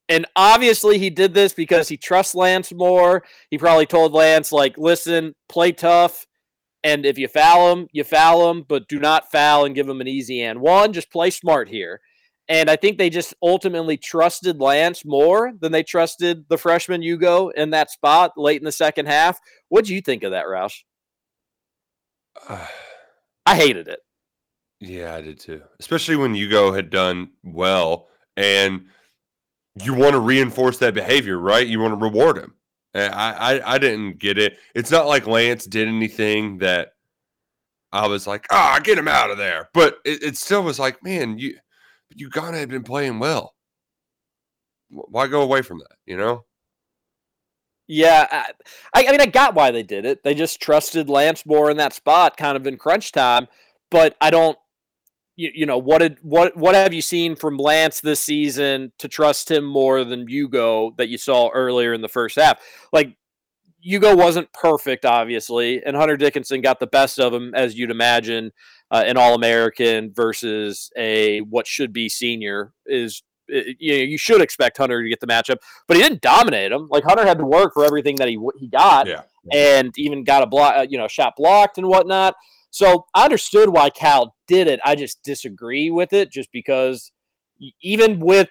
[0.08, 3.24] And obviously he did this because he trusts Lance more.
[3.50, 6.26] He probably told Lance, like, listen, play tough.
[6.84, 10.00] And if you foul him, you foul him, but do not foul and give him
[10.00, 10.92] an easy and one.
[10.92, 12.00] Just play smart here.
[12.50, 17.50] And I think they just ultimately trusted Lance more than they trusted the freshman Hugo
[17.50, 19.38] in that spot late in the second half.
[19.68, 20.80] What do you think of that, Roush?
[23.46, 24.00] I hated it.
[24.80, 25.62] Yeah, I did too.
[25.78, 28.86] Especially when Hugo had done well and
[29.80, 31.66] you want to reinforce that behavior, right?
[31.66, 32.54] You want to reward him.
[32.94, 34.58] And I, I I didn't get it.
[34.74, 36.94] It's not like Lance did anything that
[37.92, 39.68] I was like, ah, get him out of there.
[39.72, 41.54] But it, it still was like, man, you
[42.18, 43.54] Ugonna had been playing well.
[44.90, 45.96] Why go away from that?
[46.06, 46.44] You know?
[47.92, 50.22] Yeah, I, I mean, I got why they did it.
[50.22, 53.48] They just trusted Lance more in that spot, kind of in crunch time.
[53.90, 54.56] But I don't,
[55.34, 59.08] you, you know, what did what what have you seen from Lance this season to
[59.08, 62.60] trust him more than Hugo that you saw earlier in the first half?
[62.92, 63.16] Like
[63.82, 68.52] Hugo wasn't perfect, obviously, and Hunter Dickinson got the best of him, as you'd imagine.
[68.90, 74.40] Uh, an All American versus a what should be senior is you know, you should
[74.40, 75.56] expect Hunter to get the matchup,
[75.88, 76.88] but he didn't dominate him.
[76.90, 79.22] Like Hunter had to work for everything that he he got, Yeah.
[79.52, 82.34] and even got a block, uh, you know, shot blocked and whatnot.
[82.70, 84.80] So I understood why Cal did it.
[84.84, 87.10] I just disagree with it, just because
[87.82, 88.48] even with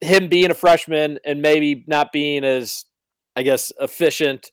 [0.00, 2.84] him being a freshman and maybe not being as,
[3.36, 4.50] I guess, efficient.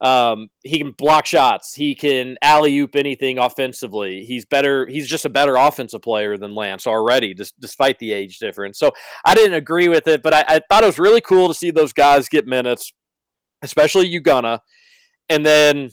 [0.00, 1.74] Um, he can block shots.
[1.74, 4.24] He can alley oop anything offensively.
[4.24, 4.84] He's better.
[4.86, 8.80] He's just a better offensive player than Lance already, dis- despite the age difference.
[8.80, 8.90] So
[9.24, 11.70] I didn't agree with it, but I, I thought it was really cool to see
[11.70, 12.92] those guys get minutes,
[13.62, 14.58] especially Ugonna.
[15.28, 15.90] And then,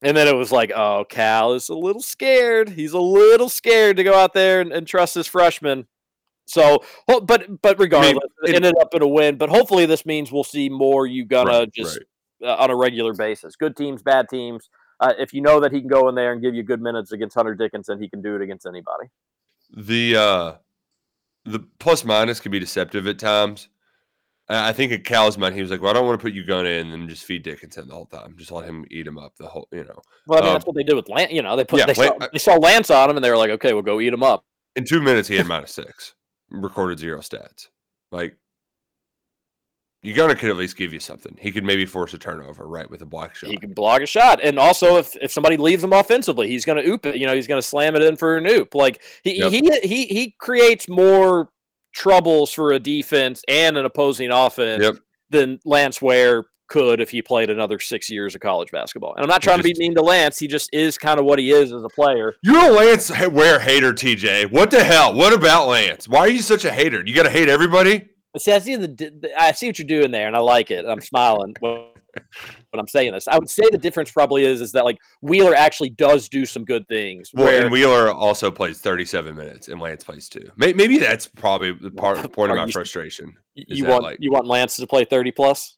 [0.00, 2.70] and then it was like, oh, Cal is a little scared.
[2.70, 5.86] He's a little scared to go out there and, and trust his freshman.
[6.48, 9.36] So, but but regardless, it, it- ended up in a win.
[9.36, 11.98] But hopefully, this means we'll see more Ugonna Right, just
[12.42, 12.48] right.
[12.50, 13.54] uh, on a regular basis.
[13.56, 14.70] Good teams, bad teams.
[15.00, 17.12] Uh, if you know that he can go in there and give you good minutes
[17.12, 19.08] against Hunter Dickinson, he can do it against anybody.
[19.76, 20.52] The uh
[21.44, 23.68] the plus minus can be deceptive at times.
[24.48, 26.34] I I think at Cal's mind, he was like, "Well, I don't want to put
[26.34, 28.34] Ugonna in and just feed Dickinson the whole time.
[28.38, 30.66] Just let him eat him up the whole, you know." Well, I mean, Um, that's
[30.66, 31.30] what they did with Lance.
[31.32, 33.36] You know, they put yeah, they, saw, they saw Lance on him, and they were
[33.36, 36.14] like, "Okay, we'll go eat him up." In two minutes, he had minus six,
[36.50, 37.68] recorded zero stats.
[38.10, 38.36] Like
[40.04, 41.36] Ugonna could at least give you something.
[41.40, 43.50] He could maybe force a turnover, right, with a block shot.
[43.50, 46.82] He can block a shot, and also if, if somebody leaves him offensively, he's going
[46.82, 47.16] to oop it.
[47.16, 48.74] You know, he's going to slam it in for an oop.
[48.74, 49.50] Like he Yep.
[49.50, 51.48] he he he creates more
[51.92, 54.96] troubles for a defense and an opposing offense Yep.
[55.30, 59.14] than Lance Ware could if he played another six years of college basketball.
[59.14, 60.38] And I'm not trying to be mean to Lance.
[60.38, 62.34] He just is kind of what he is as a player.
[62.42, 64.50] You're a Lance Ware hater, TJ.
[64.52, 65.14] What the hell?
[65.14, 66.08] What about Lance?
[66.08, 67.02] Why are you such a hater?
[67.04, 68.08] You got to hate everybody?
[68.36, 70.84] See, I see the, I see what you're doing there, and I like it.
[70.84, 71.86] I'm smiling when,
[72.74, 73.26] I'm saying this.
[73.26, 76.64] I would say the difference probably is is that like Wheeler actually does do some
[76.64, 77.30] good things.
[77.32, 80.50] Well, where- and Wheeler also plays 37 minutes, and Lance plays two.
[80.56, 83.32] May- Maybe that's probably the part the point of my frustration.
[83.54, 85.77] you want like- you want Lance to play 30 plus.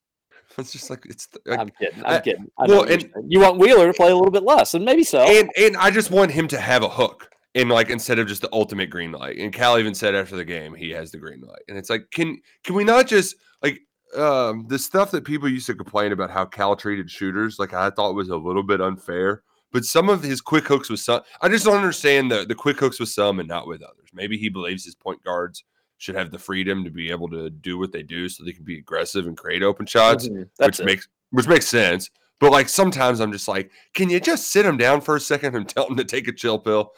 [0.61, 2.05] It's just like it's like, I'm kidding.
[2.05, 2.51] I'm I- kidding.
[2.59, 5.21] I well, and- you want Wheeler to play a little bit less, and maybe so.
[5.21, 8.43] and and I just want him to have a hook, and like instead of just
[8.43, 9.39] the ultimate green light.
[9.39, 12.11] And Cal even said after the game he has the green light, and it's like,
[12.13, 13.81] can can we not just like
[14.17, 17.59] um the stuff that people used to complain about how Cal treated shooters?
[17.59, 19.43] Like I thought was a little bit unfair.
[19.73, 22.81] But some of his quick hooks with some, I just don't understand the the quick
[22.81, 24.09] hooks with some and not with others.
[24.13, 25.63] Maybe he believes his point guards
[26.01, 28.65] should have the freedom to be able to do what they do, so they can
[28.65, 30.49] be aggressive and create open shots Mhm.
[30.57, 30.85] Which it.
[30.87, 32.11] makes which makes sense.
[32.41, 35.55] But like sometimes I'm just like, can you just sit him down for a second
[35.55, 36.93] and tell him to take a chill pill?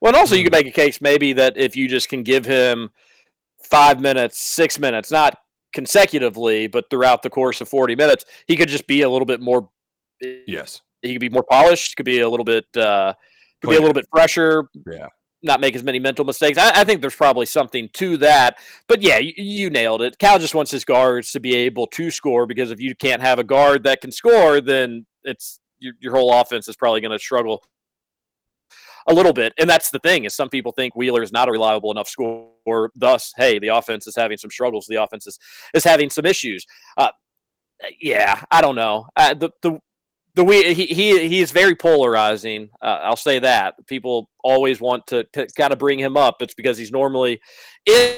[0.00, 0.46] Well, and also you Mm.
[0.46, 2.90] could make a case maybe that if you just can give him
[3.62, 5.38] five minutes, six minutes, not
[5.72, 9.40] consecutively, but throughout the course of 40 minutes, he could just be a little bit
[9.40, 9.70] more.
[10.20, 10.82] Yes.
[11.02, 11.96] He could be more polished.
[11.96, 12.66] Could be a little bit.
[12.76, 13.14] uh
[13.62, 14.68] Could be a little bit fresher.
[14.90, 15.06] Yeah.
[15.46, 16.58] Not make as many mental mistakes.
[16.58, 18.58] I, I think there's probably something to that.
[18.88, 20.18] But yeah, you, you nailed it.
[20.18, 23.38] Cal just wants his guards to be able to score because if you can't have
[23.38, 27.18] a guard that can score, then it's your, your whole offense is probably going to
[27.18, 27.62] struggle
[29.06, 29.52] a little bit.
[29.58, 32.90] And that's the thing is some people think Wheeler is not a reliable enough scorer.
[32.96, 34.86] Thus, hey, the offense is having some struggles.
[34.88, 35.38] The offense is,
[35.74, 36.66] is having some issues.
[36.96, 37.10] Uh,
[38.00, 39.06] yeah, I don't know.
[39.16, 39.78] Uh, the the
[40.36, 42.68] the we he he he is very polarizing.
[42.80, 46.36] Uh, I'll say that people always want to, to kind of bring him up.
[46.40, 47.40] It's because he's normally
[47.86, 48.16] in,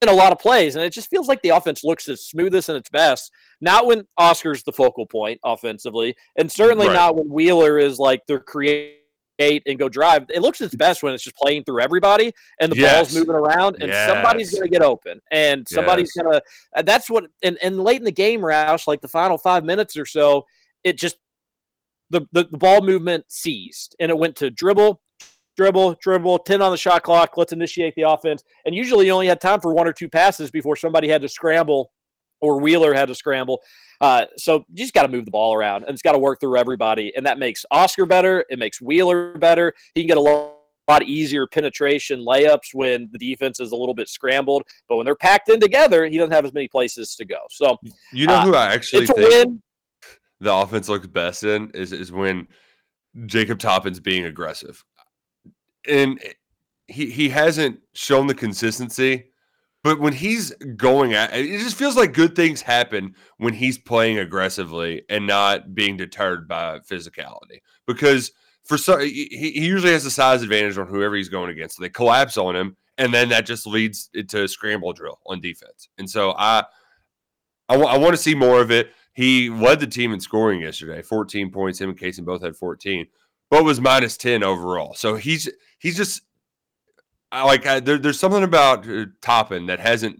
[0.00, 2.70] in a lot of plays, and it just feels like the offense looks its smoothest
[2.70, 3.30] and its best.
[3.60, 6.94] Not when Oscar's the focal point offensively, and certainly Right.
[6.94, 8.98] not when Wheeler is like the create
[9.38, 10.24] and go drive.
[10.30, 12.96] It looks its best when it's just playing through everybody and the Yes.
[12.96, 16.22] ball's moving around and somebody's going to get open and somebody's Yes.
[16.24, 16.40] going
[16.76, 16.82] to.
[16.84, 17.24] That's what.
[17.42, 20.46] And, and late in the game, Roush, like the final five minutes or so,
[20.84, 21.16] it just
[22.12, 25.00] the, the the ball movement ceased and it went to dribble,
[25.56, 27.36] dribble, dribble, ten on the shot clock.
[27.36, 28.44] Let's initiate the offense.
[28.64, 31.28] And usually, you only had time for one or two passes before somebody had to
[31.28, 31.90] scramble
[32.40, 33.60] or Wheeler had to scramble.
[34.00, 36.40] Uh, so you just got to move the ball around and it's got to work
[36.40, 37.12] through everybody.
[37.16, 38.44] And that makes Oscar better.
[38.50, 39.72] It makes Wheeler better.
[39.94, 40.56] He can get a lot,
[40.88, 44.64] lot easier penetration layups when the defense is a little bit scrambled.
[44.88, 47.38] But when they're packed in together, he doesn't have as many places to go.
[47.48, 47.78] So
[48.12, 49.62] You know Uh, who I actually it's a win.
[50.42, 52.48] The offense looks best in is is when
[53.26, 54.84] Jacob Toppin's being aggressive.
[55.88, 56.20] And
[56.88, 59.30] he he hasn't shown the consistency
[59.84, 64.18] But when he's going at it just feels like good things happen when he's playing
[64.18, 67.60] aggressively and not being deterred by physicality.
[67.86, 68.30] Because
[68.64, 71.76] for some, he, he usually has a size advantage on whoever he's going against.
[71.76, 75.40] So they collapse on him, and then that just leads to a scramble drill on
[75.40, 75.88] defense.
[75.98, 76.64] And so I,
[77.68, 78.92] I, w- I want to see more of it.
[79.14, 81.80] He led the team in scoring yesterday, 14 points.
[81.80, 83.06] Him and Casey both had 14,
[83.50, 84.94] but was minus 10 overall.
[84.94, 86.22] So he's he's just
[87.32, 90.18] I like I, there, there's something about uh, Toppin that hasn't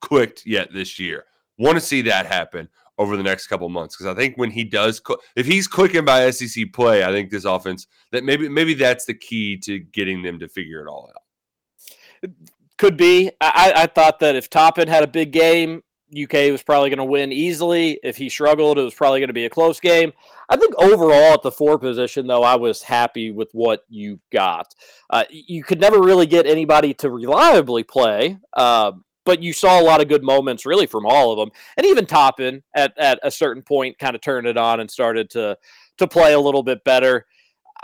[0.00, 1.24] clicked yet this year.
[1.58, 4.64] Want to see that happen over the next couple months because I think when he
[4.64, 5.00] does,
[5.36, 9.14] if he's clicking by SEC play, I think this offense that maybe maybe that's the
[9.14, 12.30] key to getting them to figure it all out.
[12.78, 13.30] Could be.
[13.40, 15.82] I, I thought that if Toppin had a big game,
[16.16, 17.98] UK was probably going to win easily.
[18.02, 20.12] If he struggled, it was probably going to be a close game.
[20.48, 24.74] I think overall at the four position, though, I was happy with what you got.
[25.10, 28.92] Uh, you could never really get anybody to reliably play, uh,
[29.24, 31.50] but you saw a lot of good moments really from all of them.
[31.76, 35.30] And even Toppin at, at a certain point kind of turned it on and started
[35.30, 35.56] to
[35.98, 37.26] to play a little bit better.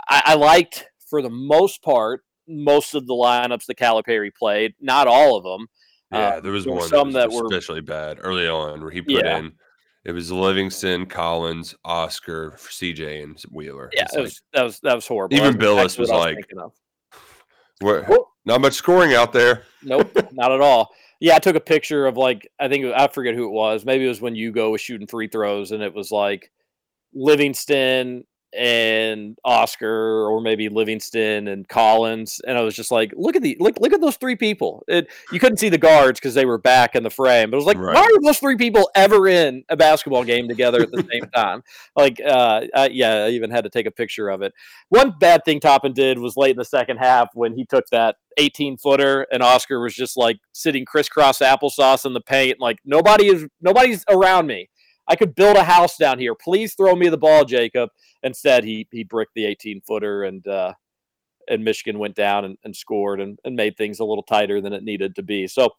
[0.09, 4.73] I, I liked, for the most part, most of the lineups that Calipari played.
[4.79, 5.67] Not all of them.
[6.11, 8.91] Yeah, Uh, there was one some that that was were- especially bad early on where
[8.91, 9.37] he put Yeah.
[9.37, 9.53] in
[10.03, 13.91] it was Livingston, Collins, Oscar, CJ, and Wheeler.
[13.93, 15.37] Yeah, It's it like, was, that was that was horrible.
[15.37, 16.51] Even Billis was what like-
[18.45, 19.63] not much scoring out there.
[19.83, 20.89] Nope, not at all.
[21.19, 23.85] Yeah, I took a picture of like I think I forget who it was.
[23.85, 26.51] Maybe it was when Hugo was shooting free throws, and it was like
[27.13, 32.41] Livingston and Oscar, or maybe Livingston and Collins.
[32.45, 34.83] And I was just like, look at the look look at those three people.
[34.87, 37.49] It, you couldn't see the guards because they were back in the frame.
[37.51, 37.95] But it was like, Right.
[37.95, 41.63] why are those three people ever in a basketball game together at the same time?
[41.95, 44.53] Like, uh, uh, yeah, I even had to take a picture of it.
[44.89, 48.15] One bad thing Toppin did was late in the second half when he took that
[48.37, 53.27] 18 footer and Oscar was just like sitting crisscross applesauce in the paint, like nobody
[53.27, 54.69] is nobody's around me.
[55.11, 56.33] I could build a house down here.
[56.33, 57.89] Please throw me the ball, Jacob.
[58.23, 60.73] Instead, he he bricked the 18 footer and uh,
[61.49, 64.71] and Michigan went down and, and scored and, and made things a little tighter than
[64.71, 65.47] it needed to be.
[65.47, 65.71] So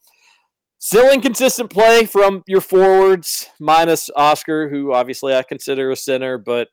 [0.79, 6.69] still inconsistent play from your forwards, minus Oscar, who obviously I consider a center, but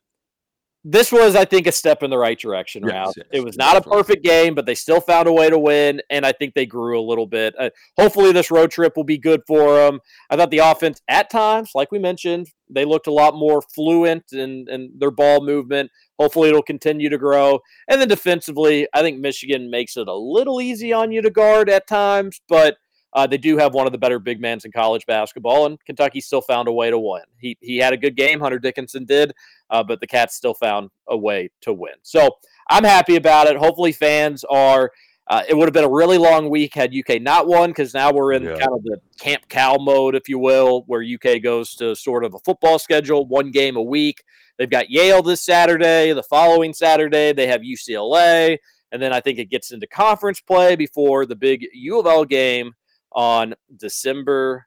[0.82, 2.82] this was, I think, a step in the right direction.
[2.84, 3.14] Yes, Ralph.
[3.16, 6.00] yes, it was not a perfect game, but they still found a way to win,
[6.08, 7.54] and I think they grew a little bit.
[7.58, 10.00] Uh, hopefully, this road trip will be good for them.
[10.30, 14.32] I thought the offense, at times, like we mentioned, they looked a lot more fluent
[14.32, 15.90] in, in their ball movement.
[16.18, 17.60] Hopefully, it'll continue to grow.
[17.88, 21.68] And then defensively, I think Michigan makes it a little easy on you to guard
[21.68, 22.78] at times, but
[23.12, 26.20] uh, they do have one of the better big mans in college basketball, and Kentucky
[26.20, 27.22] still found a way to win.
[27.38, 29.32] He he had a good game, Hunter Dickinson did,
[29.70, 31.94] uh, but the Cats still found a way to win.
[32.02, 32.28] So
[32.68, 33.56] I'm happy about it.
[33.56, 34.90] Hopefully, fans are.
[35.28, 38.12] Uh, it would have been a really long week had UK not won because now
[38.12, 38.56] we're in Yeah.
[38.56, 42.34] kind of the Camp Cal mode, if you will, where UK goes to sort of
[42.34, 44.24] a football schedule, one game a week.
[44.58, 46.12] They've got Yale this Saturday.
[46.12, 48.58] The following Saturday, they have UCLA.
[48.90, 52.24] And then I think it gets into conference play before the big U of L
[52.24, 52.72] game
[53.12, 54.66] on December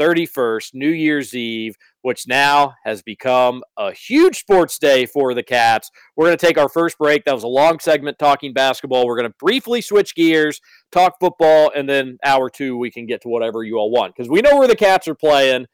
[0.00, 5.90] 31st, New Year's Eve, which now has become a huge sports day for the Cats.
[6.16, 7.24] We're going to take our first break.
[7.24, 9.06] That was a long segment talking basketball.
[9.06, 10.60] We're going to briefly switch gears,
[10.90, 14.30] talk football, and then hour two, we can get to whatever you all want because
[14.30, 15.66] we know where the Cats are playing.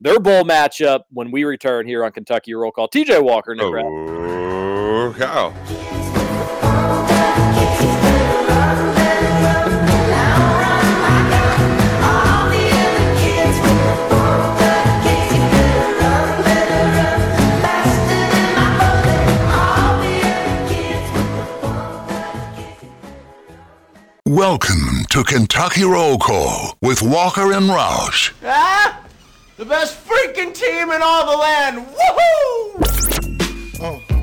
[0.00, 2.88] Their bowl matchup when we return here on Kentucky Roll Call.
[2.88, 3.64] TJ Walker, Nick.
[3.66, 6.73] Oh, cow.
[24.34, 28.32] Welcome to Kentucky Roll Call with Walker and Roush.
[28.44, 29.00] Ah!
[29.56, 31.86] The best freaking team in all the land!
[31.86, 32.80] Woohoo!
[33.80, 34.02] Oh.
[34.10, 34.13] Oh.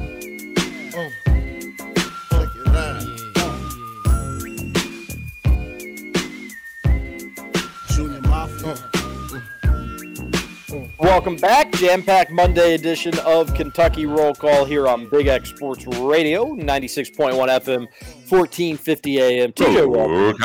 [11.01, 11.71] Welcome back.
[11.71, 17.33] Jam packed Monday edition of Kentucky Roll Call here on Big X Sports Radio, 96.1
[17.33, 17.87] FM,
[18.29, 19.51] 1450 AM.
[19.51, 20.37] TJ Walker.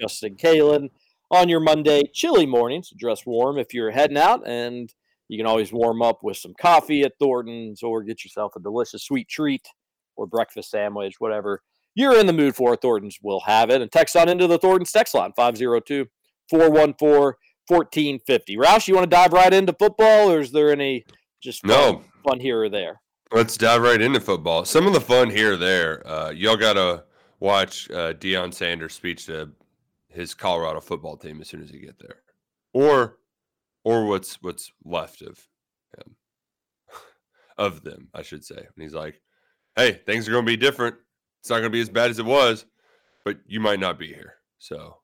[0.00, 0.90] Justin Kalen
[1.32, 2.92] on your Monday chilly mornings.
[2.96, 4.94] Dress warm if you're heading out, and
[5.26, 9.02] you can always warm up with some coffee at Thornton's or get yourself a delicious
[9.02, 9.66] sweet treat
[10.14, 11.60] or breakfast sandwich, whatever
[11.96, 12.76] you're in the mood for.
[12.76, 13.82] Thornton's will have it.
[13.82, 16.06] And text on into the Thornton's text line 502
[16.48, 17.32] 414
[17.68, 18.56] 1450.
[18.56, 21.04] Roush, you want to dive right into football, or is there any
[21.40, 22.02] just fun, No.
[22.26, 23.00] fun here or there?
[23.32, 24.64] Let's dive right into football.
[24.64, 26.06] Some of the fun here or there.
[26.06, 27.04] Uh, y'all got to
[27.40, 29.50] watch uh, Deion Sanders' speech to
[30.08, 32.18] his Colorado football team as soon as he get there,
[32.72, 33.18] or
[33.82, 35.36] or what's what's left of
[35.96, 36.14] him
[37.58, 38.56] of them, I should say.
[38.56, 39.20] And he's like,
[39.74, 40.94] "Hey, things are going to be different.
[41.40, 42.64] It's not going to be as bad as it was,
[43.24, 44.34] but you might not be here.
[44.58, 44.98] So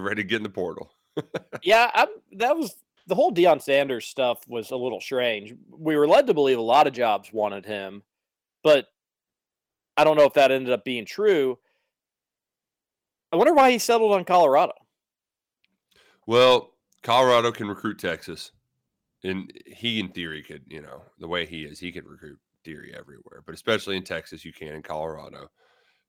[0.00, 0.92] get ready to get in the portal."
[1.62, 2.74] yeah, I'm, that was
[3.06, 5.54] the whole Deion Sanders stuff was a little strange.
[5.70, 8.02] We were led to believe a lot of jobs wanted him,
[8.62, 8.86] but
[9.96, 11.58] I don't know if that ended up being true.
[13.32, 14.72] I wonder why he settled on Colorado.
[16.26, 16.72] Well,
[17.02, 18.52] Colorado can recruit Texas.
[19.22, 22.94] And he, in theory, could, you know, the way he is, he could recruit theory
[22.96, 25.50] everywhere, but especially in Texas, you can in Colorado.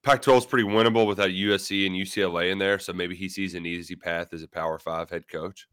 [0.03, 2.79] Pac 12 is pretty winnable without USC and UCLA in there.
[2.79, 5.67] So maybe he sees an easy path as a Power Five head coach.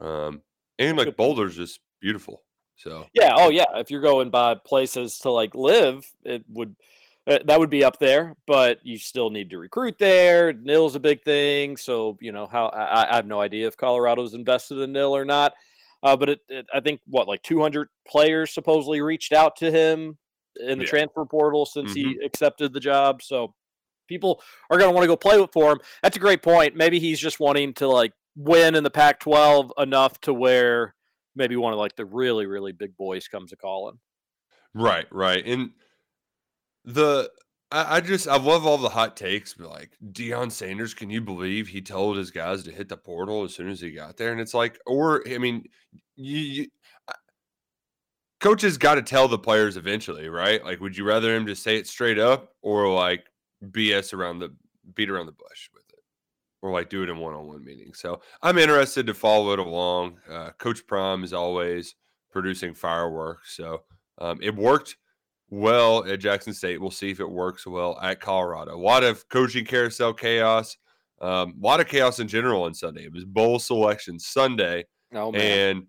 [0.00, 0.42] Um,
[0.78, 2.42] and like Boulder's just beautiful.
[2.76, 3.34] So, yeah.
[3.36, 3.66] Oh, yeah.
[3.74, 6.74] If you're going by places to like live, it would
[7.26, 10.54] uh, that would be up there, but you still need to recruit there.
[10.54, 14.32] Nil's a big thing, so you know how I, I have no idea if Colorado's
[14.32, 15.52] invested in Nil or not.
[16.02, 20.16] Uh, but it, it, I think what like 200 players supposedly reached out to him
[20.56, 20.90] in the yeah.
[20.90, 22.10] transfer portal since mm-hmm.
[22.10, 23.22] he accepted the job.
[23.22, 23.54] So
[24.08, 25.78] people are going to want to go play with for him.
[26.02, 26.76] That's a great point.
[26.76, 30.94] Maybe he's just wanting to like win in the Pac-12 enough to where
[31.34, 33.98] maybe one of like the really really big boys comes a calling.
[34.74, 35.70] Right, right, and
[36.84, 37.30] the
[37.72, 41.20] I, I just I love all the hot takes, but like Deion Sanders, can you
[41.20, 44.32] believe he told his guys to hit the portal as soon as he got there?
[44.32, 45.64] And it's like, or I mean,
[46.16, 46.66] you, you
[48.40, 50.64] coaches got to tell the players eventually, right?
[50.64, 53.26] Like, would you rather him just say it straight up or like
[53.70, 54.54] BS around the
[54.94, 56.02] beat around the bush with it,
[56.62, 58.00] or like do it in one-on-one meetings?
[58.00, 60.18] So I'm interested to follow it along.
[60.28, 61.94] Uh, Coach Prime is always
[62.32, 63.82] producing fireworks, so
[64.18, 64.96] um, it worked
[65.50, 66.80] well at Jackson State.
[66.80, 68.74] We'll see if it works well at Colorado.
[68.74, 70.76] A lot of coaching carousel chaos,
[71.20, 73.04] um, a lot of chaos in general on Sunday.
[73.04, 75.86] It was bowl selection Sunday, oh, and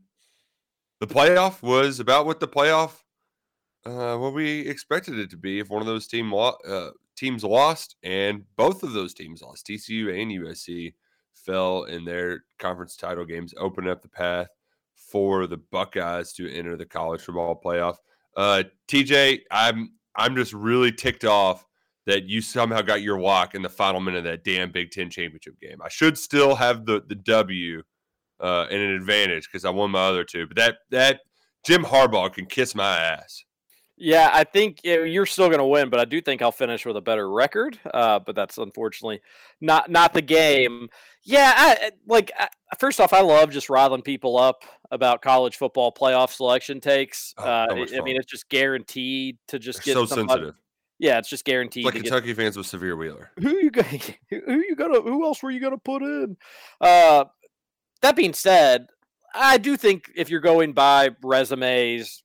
[1.01, 2.91] the playoff was about what the playoff,
[3.87, 5.59] uh, what we expected it to be.
[5.59, 9.65] If one of those team lo- uh, teams lost, and both of those teams lost,
[9.65, 10.93] TCU and USC
[11.33, 14.49] fell in their conference title games, opened up the path
[14.93, 17.95] for the Buckeyes to enter the college football playoff.
[18.37, 21.65] Uh, TJ, I'm I'm just really ticked off
[22.05, 25.09] that you somehow got your walk in the final minute of that damn Big Ten
[25.09, 25.81] championship game.
[25.83, 27.81] I should still have the the W
[28.41, 31.19] uh, and an advantage because I won my other two, but that that
[31.65, 33.43] Jim Harbaugh can kiss my ass.
[34.03, 36.97] Yeah, I think you're still going to win, but I do think I'll finish with
[36.97, 37.77] a better record.
[37.93, 39.21] Uh, but that's unfortunately
[39.61, 40.89] not not the game.
[41.23, 42.47] Yeah, I, like I,
[42.79, 47.35] first off, I love just riling people up about college football playoff selection takes.
[47.37, 50.29] Oh, uh, I mean, it's just guaranteed to just They're get so somebody.
[50.29, 50.55] sensitive.
[50.97, 51.85] Yeah, it's just guaranteed.
[51.85, 53.31] It's like Kentucky get, fans with Sahvir Wheeler.
[53.39, 53.71] Who you?
[54.29, 55.01] Who you gonna?
[55.01, 56.37] Who else were you gonna put in?
[56.79, 57.25] Uh,
[58.01, 58.87] that being said,
[59.33, 62.23] I do think if you're going by resumes,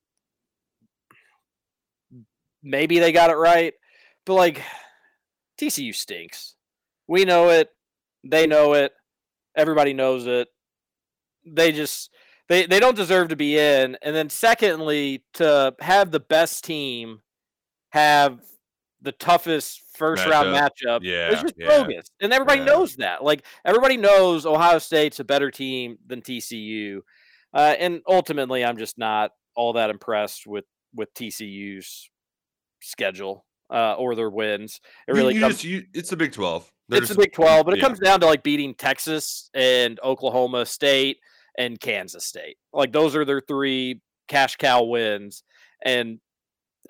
[2.63, 3.75] maybe they got it right,
[4.25, 4.63] but like
[5.61, 6.55] TCU stinks.
[7.07, 7.71] We know it.
[8.25, 8.93] They know it.
[9.57, 10.49] Everybody knows it.
[11.47, 12.11] They just
[12.49, 13.97] they they don't deserve to be in.
[14.03, 17.21] And then secondly, to have the best team
[17.91, 18.41] have
[19.01, 20.31] the toughest first matchup.
[20.31, 21.67] round matchup yeah, it's just yeah.
[21.69, 22.11] bogus.
[22.21, 22.67] And everybody yeah.
[22.67, 23.23] knows that.
[23.25, 27.01] Like everybody knows Ohio State's a better team than TCU.
[27.53, 32.11] Uh, and ultimately I'm just not all that impressed with with TCU's
[32.83, 34.81] schedule uh, or their wins.
[35.09, 36.71] It really you, you comes, just, you, it's the Big Twelve.
[36.89, 37.87] There's, it's the Big Twelve, but it yeah.
[37.87, 41.19] comes down to like beating Texas and Oklahoma State
[41.59, 42.57] and Kansas State.
[42.73, 45.43] Like those are their three cash cow wins,
[45.85, 46.19] and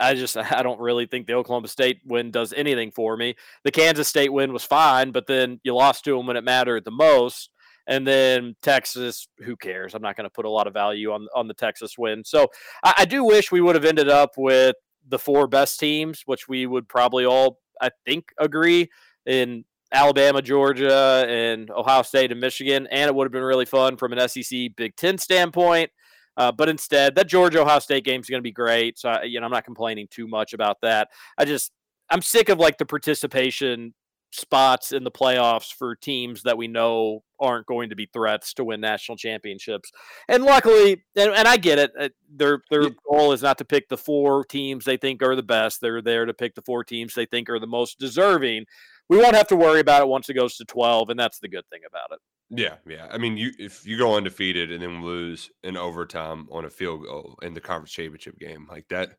[0.01, 3.35] I just I don't really think the Oklahoma State win does anything for me.
[3.65, 6.85] The Kansas State win was fine, but then you lost to them when it mattered
[6.85, 7.51] the most.
[7.89, 9.95] And then Texas, who cares?
[9.95, 12.25] I'm not going to put a lot of value on on the Texas win.
[12.25, 12.49] So
[12.85, 14.77] I, I do wish we would have ended up with
[15.09, 18.91] the four best teams, which we would probably all, I think, agree
[19.25, 22.89] in Alabama, Georgia, and Ohio State and Michigan.
[22.91, 25.91] And it would have been really fun from an SEC Big Ten standpoint.
[26.37, 28.99] Uh, but instead, that Georgia Ohio State game is going to be great.
[28.99, 31.09] So, I, you know, I'm not complaining too much about that.
[31.39, 31.73] I just,
[32.11, 33.95] I'm sick of like the participation
[34.33, 38.65] spots in the playoffs for teams that we know aren't going to be threats to
[38.65, 39.91] win national championships.
[40.29, 42.89] And luckily, and, and I get it, uh, their their yeah.
[43.11, 45.81] goal is not to pick the four teams they think are the best.
[45.81, 48.67] They're there to pick the four teams they think are the most deserving.
[49.09, 51.49] We won't have to worry about it once it goes to 12, and that's the
[51.49, 52.19] good thing about it.
[52.51, 53.09] Yeah, yeah.
[53.11, 57.03] I mean, you if you go undefeated and then lose in overtime on a field
[57.05, 59.11] goal in the conference championship game like that,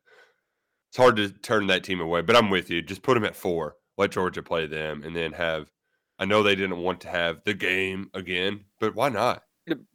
[0.90, 2.22] it's hard to turn that team away.
[2.22, 2.80] But I'm with you.
[2.82, 5.70] Just put them at four let Georgia play them, and then have
[6.18, 9.42] I know they didn't want to have the game again, but why not?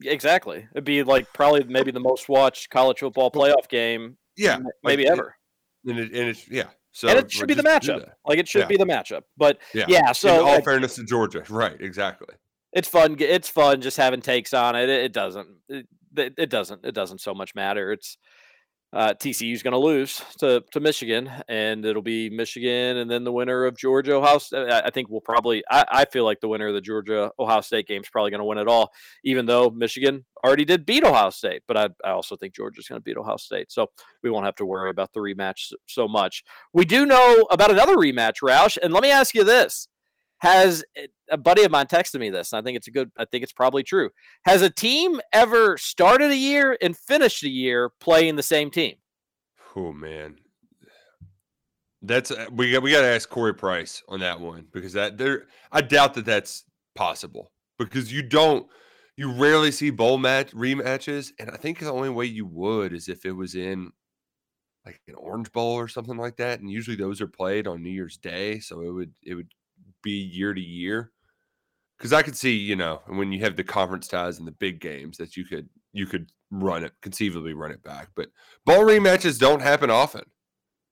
[0.04, 0.68] Exactly.
[0.74, 4.74] It'd be like probably maybe the most watched college football playoff game, Yeah, m- like,
[4.84, 5.36] maybe ever.
[5.86, 6.68] And, it, and it's yeah.
[6.92, 8.08] So and it should be the matchup.
[8.26, 8.68] Like it should Yeah.
[8.68, 9.24] be the matchup.
[9.36, 9.86] But Yeah.
[9.88, 11.80] yeah, In so all like, fairness to Georgia, right?
[11.82, 12.36] Exactly.
[12.74, 13.16] It's fun.
[13.20, 14.90] It's fun just having takes on it.
[14.90, 15.48] It, it doesn't.
[15.70, 16.86] It, it doesn't.
[16.86, 17.92] It doesn't so much matter.
[17.92, 18.18] It's
[18.94, 23.32] uh, TCU's going to lose to to Michigan, and it'll be Michigan, and then the
[23.32, 24.38] winner of Georgia Ohio.
[24.38, 24.70] State.
[24.72, 25.64] I I think we'll probably.
[25.70, 28.40] I, I feel like the winner of the Georgia Ohio State game is probably going
[28.40, 28.92] to win it all,
[29.24, 31.64] even though Michigan already did beat Ohio State.
[31.68, 33.88] But I, I also think Georgia's going to beat Ohio State, so
[34.22, 36.44] we won't have to worry about the rematch s- so much.
[36.72, 39.88] We do know about another rematch, Roush, and let me ask you this:
[40.44, 43.10] Has eh, a buddy of mine texted me this, and I think it's a good.
[43.18, 44.10] I think it's probably true.
[44.46, 48.96] Has a team ever started a year and finished a year playing the same team?
[49.76, 50.36] Oh man,
[52.02, 55.18] that's uh, we got we got to ask Corey Price on that one because that
[55.18, 58.68] there I doubt that that's possible because you don't
[59.16, 63.08] you rarely see bowl match rematches and I think the only way you would is
[63.08, 63.92] if it was in
[64.86, 67.90] like an Orange Bowl or something like that and usually those are played on New
[67.90, 69.48] Year's Day so it would it would
[70.04, 71.12] be year to year
[71.98, 74.80] because I could see you know when you have the conference ties and the big
[74.80, 78.30] games that you could you could run it conceivably run it back but
[78.66, 80.24] bowl rematches don't happen often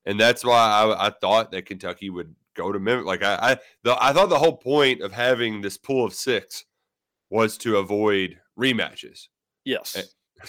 [0.06, 3.06] and that's why I, I thought that Kentucky would go to Memphis.
[3.06, 6.66] Like I, I, the, I thought the whole point of having this pool of six
[7.30, 9.28] was to avoid rematches.
[9.64, 9.96] Yes.
[9.96, 10.48] Eh,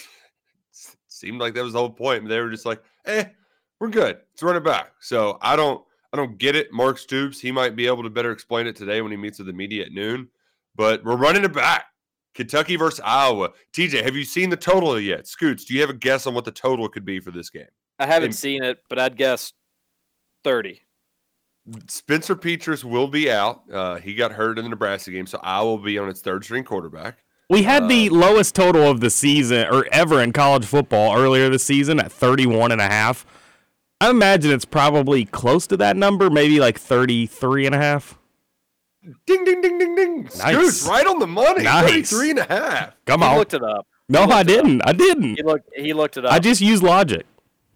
[1.09, 2.29] Seemed like that was the whole point.
[2.29, 3.25] They were just like, "Eh,
[3.79, 4.17] we're good.
[4.33, 6.73] Let's run it back." So I don't, I don't get it.
[6.73, 9.47] Mark Stoops, he might be able to better explain it today when he meets with
[9.47, 10.29] the media at noon.
[10.75, 11.87] But we're running it back.
[12.35, 13.51] Kentucky versus Iowa.
[13.75, 15.27] TJ, have you seen the total yet?
[15.27, 17.67] Scoots, do you have a guess on what the total could be for this game?
[17.99, 19.53] I haven't and- seen it, but I'd guess
[20.45, 20.83] thirty.
[21.87, 23.63] Spencer Petras will be out.
[23.73, 26.43] Uh, he got hurt in the Nebraska game, so I will be on its third
[26.43, 27.19] string quarterback.
[27.49, 31.63] We had the lowest total of the season or ever in college football earlier this
[31.63, 33.25] season at 31 and a half.
[34.03, 38.19] I imagine it's probably close to that number, maybe like 33 and a half.
[39.27, 40.23] Ding, ding, ding, ding, ding.
[40.25, 40.39] Nice.
[40.39, 41.63] Scoots, right on the money.
[41.63, 42.11] Nice.
[42.11, 42.95] 33 and a half.
[43.07, 43.39] Come He on.
[43.39, 43.87] looked it up.
[44.09, 44.83] No, I didn't.
[44.85, 45.37] I didn't.
[45.37, 45.71] He looked.
[45.77, 46.33] He looked it up.
[46.33, 47.27] I just used logic.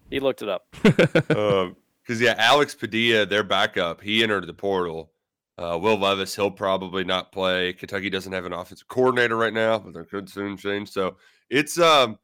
[0.09, 0.65] he looked it up.
[2.07, 5.11] Because, yeah, Alex Padilla, their backup, he entered the portal.
[5.57, 7.73] Uh, Will Levis, he'll probably not play.
[7.73, 10.89] Kentucky doesn't have an offensive coordinator right now, but they could soon change.
[10.89, 11.17] So
[11.49, 12.17] it's um,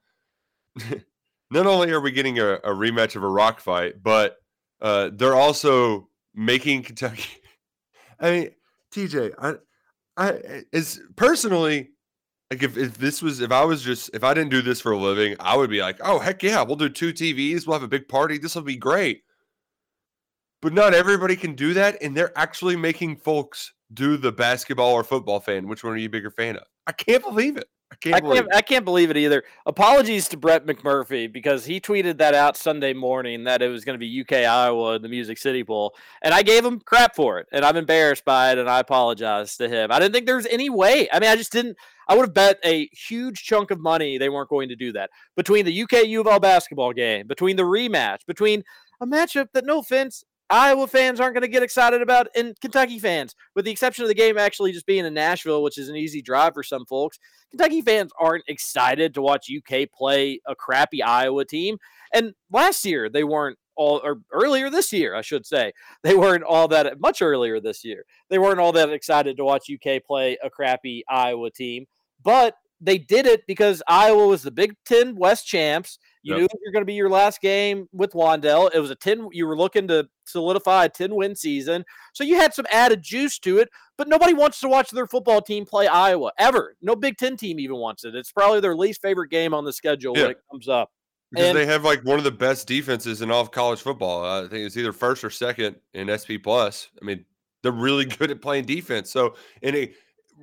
[1.54, 4.38] not only are we getting a, a rematch of a rock fight, but
[4.82, 7.30] uh, they're also making Kentucky.
[8.20, 8.50] I mean,
[8.94, 9.54] TJ, I,
[10.18, 11.92] I is personally
[12.52, 14.92] like if, if this was if I was just if I didn't do this for
[14.92, 17.84] a living, I would be like, oh heck yeah, we'll do two TVs, we'll have
[17.84, 19.24] a big party, this will be great.
[20.62, 25.04] But not everybody can do that, and they're actually making folks do the basketball or
[25.04, 25.68] football fan.
[25.68, 26.64] Which one are you bigger fan of?
[26.88, 27.68] I can't believe it.
[27.94, 28.48] I can't I believe can't.
[28.48, 28.56] it.
[28.56, 29.44] I can't believe it either.
[29.68, 34.00] Apologies to Brett McMurphy because he tweeted that out Sunday morning that it was going
[34.00, 37.38] to be UK Iowa in the Music City Bowl, and I gave him crap for
[37.40, 39.92] it, and I'm embarrassed by it, and I apologize to him.
[39.92, 41.08] I didn't think there was any way.
[41.14, 41.78] I mean, I just didn't.
[42.08, 45.12] I would have bet a huge chunk of money they weren't going to do that
[45.38, 48.64] between the UK U of L basketball game, between the rematch, between
[49.02, 50.24] a matchup that, no offense,
[50.54, 54.08] Iowa fans aren't going to get excited about, and Kentucky fans, with the exception of
[54.08, 57.18] the game actually just being in Nashville, which is an easy drive for some folks.
[57.50, 61.80] Kentucky fans aren't excited to watch UK play a crappy Iowa team.
[62.14, 65.74] And last year they weren't all or earlier this year, I should say,
[66.04, 68.06] they weren't all that much earlier this year.
[68.30, 71.88] They weren't all that excited to watch UK play a crappy Iowa team,
[72.24, 75.98] but they did it because Iowa was the Big 10 West champs.
[76.22, 76.38] You Yep.
[76.40, 78.72] knew was going to be your last game with Wan'Dale.
[78.74, 81.84] It was a 10 you were looking to solidify a 10 win season.
[82.14, 85.42] So you had some added juice to it, but nobody wants to watch their football
[85.42, 86.76] team play Iowa ever.
[86.82, 88.16] No Big Ten team even wants it.
[88.16, 90.24] It's probably their least favorite game on the schedule Yeah.
[90.24, 90.92] when it comes up.
[91.32, 94.24] Because And- they have like one of the best defenses in all of college football.
[94.24, 96.90] I think it's either first or second in SP plus.
[97.02, 97.26] I mean,
[97.64, 99.10] they're really good at playing defense.
[99.12, 99.94] So in a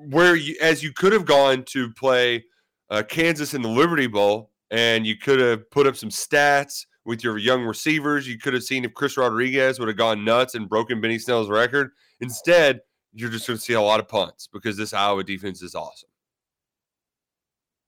[0.09, 2.45] where you as you could have gone to play
[2.91, 7.25] uh, Kansas in the Liberty Bowl, and you could have put up some stats with
[7.25, 8.27] your young receivers.
[8.29, 11.49] You could have seen if Chris Rodriguez would have gone nuts and broken Benny Snell's
[11.49, 11.91] record.
[12.21, 12.81] Instead,
[13.13, 16.09] you're just going to see a lot of punts because this Iowa defense is awesome.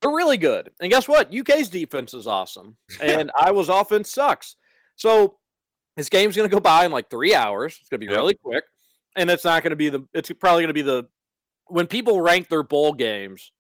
[0.00, 0.70] They're really good.
[0.80, 1.32] And guess what?
[1.32, 2.76] UK's defense is awesome.
[3.00, 4.56] And Iowa's offense sucks.
[4.96, 5.36] So
[5.96, 7.76] this game's going to go by in like three hours.
[7.80, 8.18] It's going to be Yep.
[8.18, 8.64] really quick.
[9.14, 11.04] And it's not going to be the, it's probably going to be the,
[11.72, 13.52] when people rank their bowl games,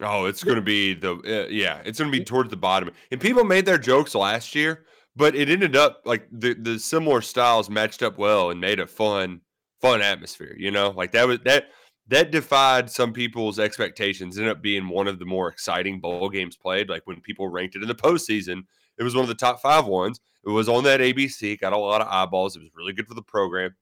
[0.00, 2.90] Oh, it's going to be the uh, yeah, it's going to be towards the bottom.
[3.10, 7.22] And people made their jokes last year, but it ended up like the the similar
[7.22, 9.40] styles matched up well and made a fun
[9.80, 10.54] fun atmosphere.
[10.58, 11.68] You know, like that was that
[12.08, 14.36] that defied some people's expectations.
[14.36, 16.90] Ended up being one of the more exciting bowl games played.
[16.90, 18.64] Like when people ranked it in the postseason,
[18.98, 20.20] it was one of the top five ones.
[20.44, 22.54] It was on that ABC, got a lot of eyeballs.
[22.54, 23.74] It was really good for the program.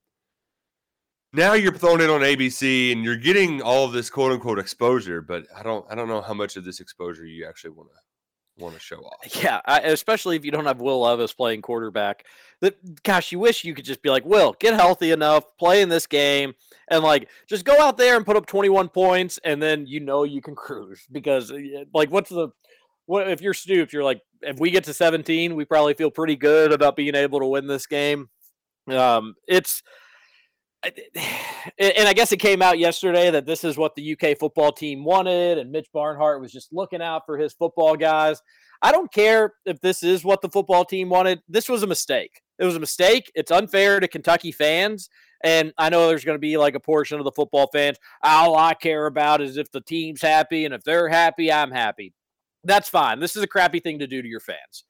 [1.35, 5.21] Now you're throwing it on ABC and you're getting all of this quote unquote exposure,
[5.21, 8.63] but I don't I don't know how much of this exposure you actually want to
[8.63, 9.43] want to show off.
[9.43, 12.25] Yeah, I, especially if you don't have Will Levis playing quarterback.
[12.61, 15.89] That gosh, you wish you could just be like, Will, get healthy enough, play in
[15.89, 16.53] this game,
[16.87, 20.23] and like just go out there and put up 21 points, and then you know
[20.23, 21.51] you can cruise because
[21.93, 22.49] like what's the
[23.07, 23.91] what if you're Stoops?
[23.91, 27.39] You're like, if we get to 17, we probably feel pretty good about being able
[27.39, 28.29] to win this game.
[28.87, 29.83] Um, it's
[31.77, 35.03] and I guess it came out yesterday that this is what the UK football team
[35.03, 38.41] wanted, and Mitch Barnhart was just looking out for his football guys.
[38.81, 41.41] I don't care if this is what the football team wanted.
[41.49, 42.41] This was a mistake.
[42.59, 43.31] It was a mistake.
[43.35, 45.09] It's unfair to Kentucky fans.
[45.43, 47.97] And I know there's going to be like a portion of the football fans.
[48.23, 52.13] All I care about is if the team's happy, and if they're happy, I'm happy.
[52.63, 53.19] That's fine.
[53.19, 54.85] This is a crappy thing to do to your fans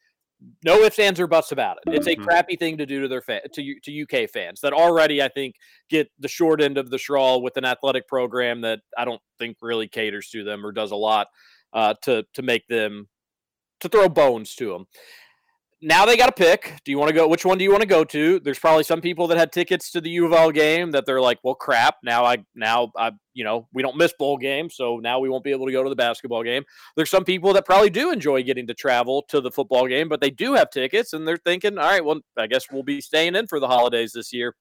[0.64, 1.94] no ifs, ands, or buts about it.
[1.94, 2.24] It's a Mhm.
[2.24, 5.56] crappy thing to do to their fan, to to UK fans that already, I think,
[5.90, 9.58] get the short end of the straw with an athletic program that I don't think
[9.62, 11.28] really caters to them or does a lot
[11.74, 13.10] uh, to to make them
[13.82, 14.86] to throw bones to them.
[15.82, 16.80] Now they got to pick.
[16.86, 17.28] Do you want to go?
[17.28, 18.40] Which one do you want to go to?
[18.40, 21.22] There's probably some people that had tickets to the U of L game that they're
[21.22, 21.98] like, well, crap.
[22.02, 25.44] Now I now I you know we don't miss bowl games, so now we won't
[25.44, 26.64] be able to go to the basketball game.
[26.96, 30.22] There's some people that probably do enjoy getting to travel to the football game, but
[30.22, 33.36] they do have tickets and they're thinking, all right, well, I guess we'll be staying
[33.36, 34.56] in for the holidays this year.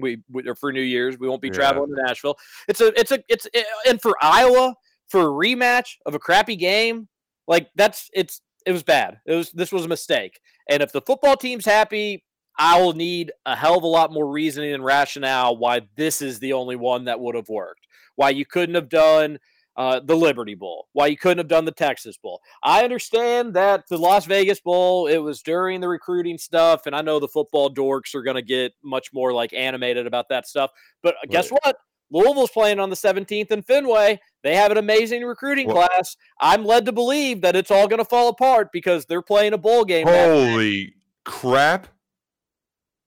[0.00, 1.54] We, we or for New Year's, we won't be Yeah.
[1.54, 2.36] traveling to Nashville.
[2.68, 3.46] It's a it's a it's
[3.86, 4.74] and for Iowa
[5.08, 7.06] for a rematch of a crappy game,
[7.46, 9.20] like that's it's it was bad.
[9.26, 10.40] It was this was a mistake.
[10.68, 12.24] And if the football team's happy,
[12.58, 16.38] I will need a hell of a lot more reasoning and rationale why this is
[16.38, 17.86] the only one that would have worked.
[18.16, 19.38] Why you couldn't have done
[19.76, 20.86] uh, the Liberty Bowl.
[20.92, 22.40] Why you couldn't have done the Texas Bowl.
[22.62, 27.02] I understand that the Las Vegas Bowl, it was during the recruiting stuff, and I
[27.02, 30.70] know the football dorks are going to get much more like animated about that stuff.
[31.02, 31.76] But uh, guess what?
[32.10, 34.20] Louisville's playing on the 17th in Fenway.
[34.44, 36.16] They have an amazing recruiting Well- class.
[36.38, 39.58] I'm led to believe that it's all going to fall apart because they're playing a
[39.58, 40.06] bowl game.
[40.06, 41.88] Holy crap.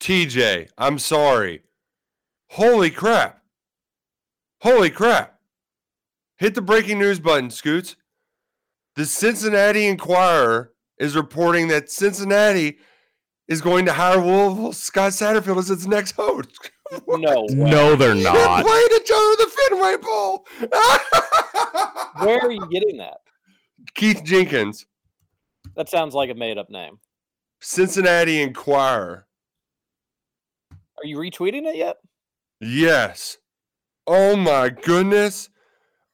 [0.01, 1.61] TJ, I'm sorry.
[2.49, 3.41] Holy crap.
[4.61, 5.39] Holy crap.
[6.37, 7.95] Hit the breaking news button, Scoots.
[8.95, 12.77] The Cincinnati Enquirer is reporting that Cincinnati
[13.47, 16.71] is going to hire Louisville Scott Satterfield as its next host.
[17.07, 17.47] No, way.
[17.49, 18.65] No, they're They're not.
[18.65, 20.45] playing each other in the Fenway Bowl.
[22.25, 23.17] Where are you getting that?
[23.93, 24.85] Keith Jenkins,
[25.75, 26.99] That sounds like a made up name.
[27.61, 29.25] Cincinnati Enquirer.
[30.71, 31.97] Are you retweeting it yet?
[32.59, 33.37] Yes.
[34.05, 35.49] Oh my goodness.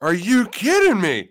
[0.01, 1.29] Are you kidding me?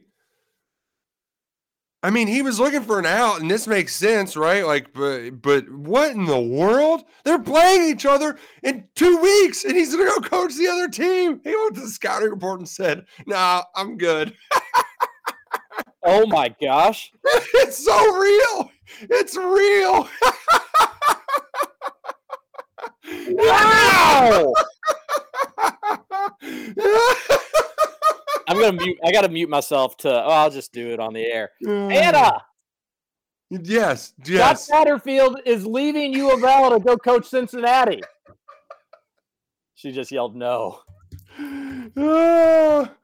[2.04, 4.66] I mean, he was looking for an out, and this makes sense, right?
[4.66, 7.04] Like, but but what in the world?
[7.24, 11.40] They're playing each other in two weeks, and he's gonna go coach the other team.
[11.44, 14.34] He went to the scouting report and said, "Nah, I'm good."
[16.04, 17.12] Oh my gosh.
[17.24, 18.72] it's so real.
[19.02, 20.08] It's real.
[23.28, 24.52] Wow.
[28.56, 28.98] I'm gonna mute.
[29.04, 30.10] I gotta mute myself to.
[30.24, 31.50] Oh, I'll just do it on the air.
[31.66, 32.42] Anna,
[33.50, 34.24] Yes, Yes.
[34.24, 34.70] Scott yes.
[34.70, 38.00] Satterfield is leaving U of L to go coach Cincinnati.
[39.74, 40.80] She just yelled no.
[41.96, 42.92] Ah.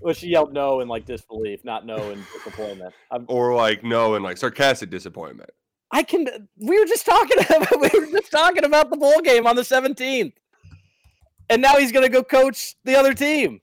[0.00, 2.94] Well, she yelled no in like disbelief, not no in disappointment.
[3.10, 5.50] I'm, or like no, in like sarcastic disappointment.
[5.90, 6.28] I can.
[6.56, 7.80] We were just talking about.
[7.80, 10.34] We were just talking about the bowl game on the 17th,
[11.50, 13.60] and now he's gonna go coach the other team.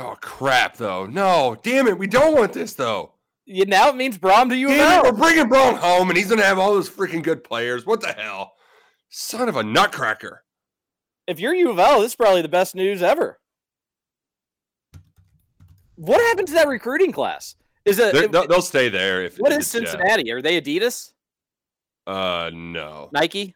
[0.00, 0.76] Oh crap!
[0.76, 3.12] Though no, damn it, we don't want this though.
[3.46, 5.12] You, now it means Brohm to U of Damn it, L.
[5.12, 7.84] we're bringing Brohm home, and he's gonna have all those freaking good players.
[7.86, 8.52] What the hell?
[9.08, 10.44] Son of a nutcracker!
[11.26, 13.40] If you're U of L, this is probably the best news ever.
[15.96, 17.56] What happened to that recruiting class?
[17.84, 18.12] Is it?
[18.12, 19.36] They're- They'll, they'll stay there if.
[19.38, 19.98] what is it's- yeah.
[19.98, 20.30] Cincinnati?
[20.30, 21.12] Are they Adidas?
[22.06, 23.54] Uh, no, Nike?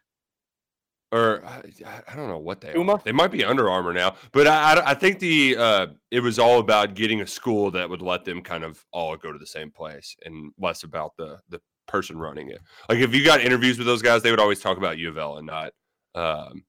[1.13, 1.61] Or I,
[2.07, 3.01] I don't know what they are.
[3.03, 6.39] They might be Under Armour now, but I, I, I think the uh, it was
[6.39, 9.45] all about getting a school that would let them kind of all go to the
[9.45, 12.61] same place, and less about the the person running it.
[12.89, 15.17] Like if you got interviews with those guys, they would always talk about U of
[15.17, 15.73] L and not.
[16.15, 16.63] Um,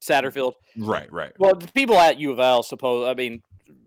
[0.00, 0.52] Satterfield.
[0.78, 1.32] right, right.
[1.38, 3.08] Well, the people at U of L suppose.
[3.08, 3.42] I mean,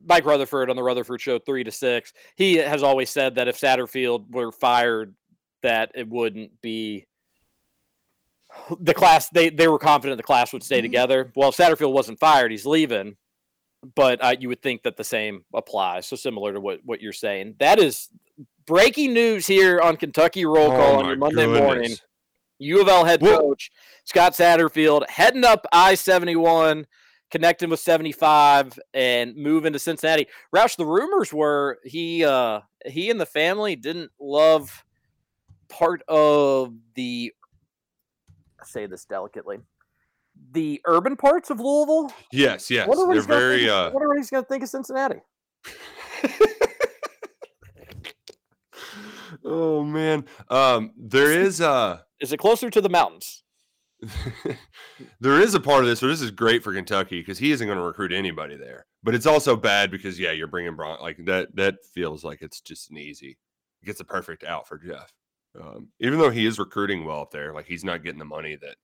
[0.05, 2.11] Mike Rutherford on the Rutherford Show, three to six.
[2.35, 5.15] He has always said that if Satterfield were fired,
[5.63, 7.05] that it wouldn't be
[8.79, 11.31] the class they they were confident the class would stay together.
[11.35, 13.17] Well, Satterfield wasn't fired; he's leaving.
[13.95, 16.07] But uh, you would think that the same applies.
[16.07, 17.55] So similar to what what you're saying.
[17.59, 18.09] That is
[18.65, 21.59] breaking news here on Kentucky Roll Call Oh on your Monday goodness.
[21.61, 21.95] morning.
[22.59, 23.37] U of L head Whoa.
[23.37, 23.71] coach
[24.03, 26.87] Scott Satterfield heading up I seventy one,
[27.29, 30.27] connecting with seventy five, and moving to Cincinnati.
[30.53, 34.83] Roush, the rumors were he uh, he and the family didn't love
[35.69, 37.36] part of the I
[38.67, 39.59] say this delicately
[40.51, 42.13] the urban parts of Louisville.
[42.31, 42.87] Yes, yes.
[42.87, 45.19] What They're very think, uh wonder what he's going to think of Cincinnati.
[49.43, 50.25] Oh man.
[50.49, 53.43] Um there is uh Is it closer to the mountains?
[55.19, 57.65] there is a part of this where this is great for Kentucky because he isn't
[57.65, 58.85] going to recruit anybody there.
[59.03, 61.55] But it's also bad because yeah, you're bringing Brohm like that.
[61.55, 63.37] That feels like it's just an easy.
[63.81, 65.11] It gets a perfect out for Jeff.
[65.61, 68.55] Um, even though he is recruiting well up there, like he's not getting the money
[68.55, 68.75] that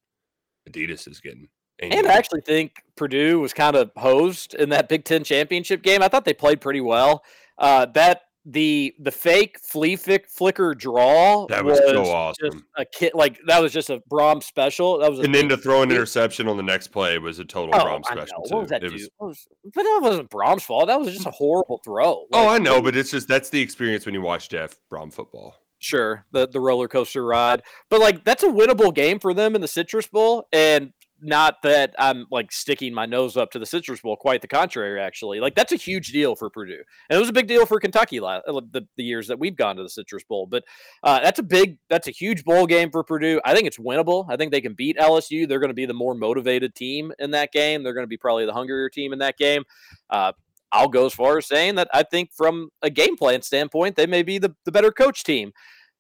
[0.70, 1.48] Adidas is getting.
[1.80, 6.02] And I actually think Purdue was kind of hosed in that Big Ten championship game.
[6.04, 7.24] I thought they played pretty well.
[7.58, 12.52] Uh, that the the fake flea flick, flicker draw That was so awesome.
[12.52, 14.98] Just a kid like that was just a Brohm special.
[15.00, 17.46] That was a and then to throw an interception on the next play was a
[17.46, 18.56] total Oh, Brohm special What too.
[18.58, 20.88] was that It was- What was- but that wasn't Brohm's fault.
[20.88, 22.26] That was just a horrible throw.
[22.34, 25.56] oh, I know, but it's just that's the experience when you watch Jeff Brohm football.
[25.84, 29.62] Sure the the roller coaster ride but like that's a winnable game for them in
[29.62, 34.02] the citrus bowl and not that i'm like sticking my nose up to the citrus
[34.02, 37.30] bowl quite the contrary actually like that's a huge deal for purdue and it was
[37.30, 40.24] a big deal for kentucky last, the, the years that we've gone to the citrus
[40.24, 40.64] bowl but
[41.04, 44.26] uh, that's a big that's a huge bowl game for purdue i think it's winnable
[44.30, 47.32] i think they can beat lsu they're going to be the more motivated team in
[47.32, 49.64] that game they're going to be probably the hungrier team in that game
[50.10, 50.34] uh,
[50.74, 54.08] I'll go as far as saying that I think from a game plan standpoint, they
[54.08, 55.54] may be the, the better coach team.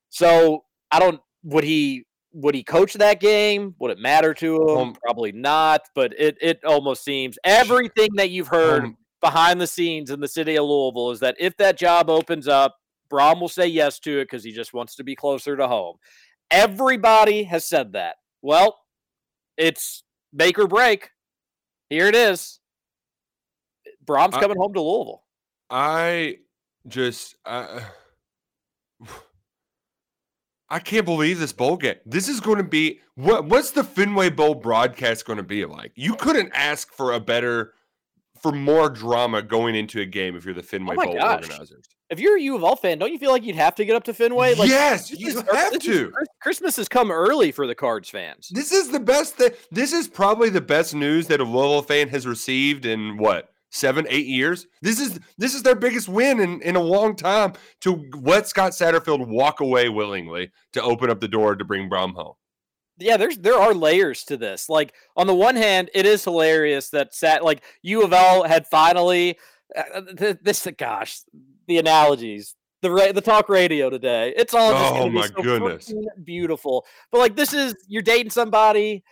[0.09, 3.75] So I don't would he would he coach that game?
[3.79, 4.77] Would it matter to him?
[4.77, 9.67] Um, Probably not, but it it almost seems everything that you've heard Um, behind the
[9.67, 12.75] scenes in the city of Louisville is that if that job opens up,
[13.09, 15.97] Brohm will say yes to it because he just wants to be closer to home.
[16.51, 18.15] Everybody has said that.
[18.41, 18.79] Well,
[19.55, 20.03] it's
[20.33, 21.11] make or break.
[21.89, 22.59] Here it is.
[24.05, 25.23] Brohm's I- coming home to Louisville.
[25.69, 26.37] I
[26.87, 27.81] just uh,
[29.01, 29.05] I,
[30.69, 31.95] I can't believe this bowl game.
[32.05, 35.91] This is going to be what what's the Fenway Bowl broadcast going to be like?
[35.95, 37.73] You couldn't ask for a better
[38.41, 41.43] for more drama going into a game if you're the oh Fenway Oh Bowl gosh.
[41.43, 41.85] organizers.
[42.09, 43.95] If you're a U of L fan, don't you feel like you'd have to get
[43.95, 44.55] up to Fenway?
[44.55, 46.09] Like yes, you have this to.
[46.11, 48.49] Chris- Christmas has come early for the Cards fans.
[48.51, 49.51] This is the best thing.
[49.71, 54.05] This is probably the best news that a Louisville fan has received in what seven,
[54.09, 54.67] eight years.
[54.81, 58.71] This is this is their biggest win in, in a long time to let Scott
[58.71, 62.35] Satterfield walk away willingly to open up the door to bring Brohm home.
[62.99, 64.69] yeah, there's there are layers to this.
[64.69, 68.65] Like on the one hand, it is hilarious that sat like U of L had
[68.67, 69.37] finally
[69.75, 71.19] uh, th- this gosh
[71.67, 72.55] the analogies.
[72.83, 74.33] The, ra- the talk radio today.
[74.35, 75.93] It's all just Oh my so goodness.
[76.21, 76.85] beautiful.
[77.13, 79.03] But like this is you're dating somebody,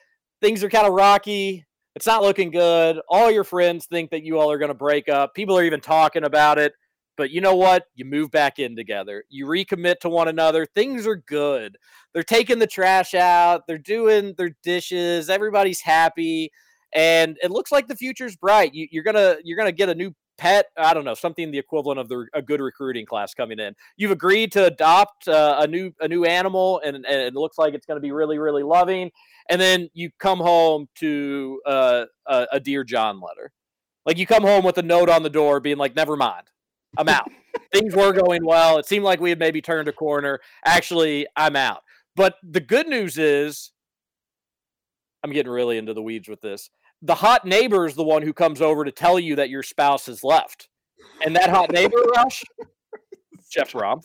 [0.41, 1.65] things are kind of rocky.
[1.95, 2.99] It's not looking good.
[3.09, 5.33] All your friends think that you all are going to break up.
[5.33, 6.73] People are even talking about it.
[7.17, 7.85] But you know what?
[7.93, 9.23] You move back in together.
[9.29, 10.65] You recommit to one another.
[10.65, 11.77] Things are good.
[12.13, 13.67] They're taking the trash out.
[13.67, 15.29] They're doing their dishes.
[15.29, 16.51] Everybody's happy,
[16.93, 18.73] and it looks like the future's bright.
[18.73, 20.65] You, you're gonna you're gonna get a new pet.
[20.75, 23.75] I don't know something the equivalent of the, a good recruiting class coming in.
[23.95, 27.75] You've agreed to adopt uh, a new a new animal, and, and it looks like
[27.75, 29.11] it's going to be really really loving.
[29.49, 33.51] And then you come home to uh, a, a dear John letter.
[34.05, 36.47] Like you come home with a note on the door, being like, "Never mind,
[36.97, 37.29] I'm out.
[37.71, 38.79] Things were going well.
[38.79, 40.39] It seemed like we had maybe turned a corner.
[40.65, 41.83] Actually, I'm out."
[42.15, 43.71] But the good news is,
[45.23, 46.71] I'm getting really into the weeds with this.
[47.01, 50.05] The hot neighbor is the one who comes over to tell you that your spouse
[50.05, 50.69] has left.
[51.25, 52.43] And that hot neighbor, Roush,
[53.51, 54.01] Jeff Brohm.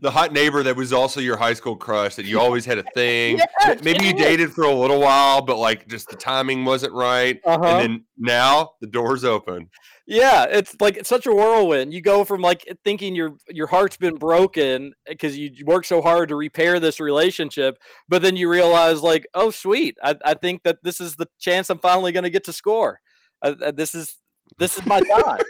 [0.00, 2.84] The hot neighbor that was also your high school crush that you always had a
[2.94, 3.40] thing.
[3.66, 7.40] Yes, Maybe you dated for a little while, but like just the timing wasn't right.
[7.44, 7.64] Uh-huh.
[7.64, 9.68] And then now the door's open.
[10.06, 11.92] Yeah, it's like it's such a whirlwind.
[11.92, 16.28] You go from like thinking your your heart's been broken because you worked so hard
[16.28, 17.76] to repair this relationship,
[18.08, 21.70] but then you realize like, oh sweet, I, I think that this is the chance
[21.70, 23.00] I'm finally going to get to score.
[23.42, 24.16] Uh, uh, this is
[24.58, 25.40] this is my time.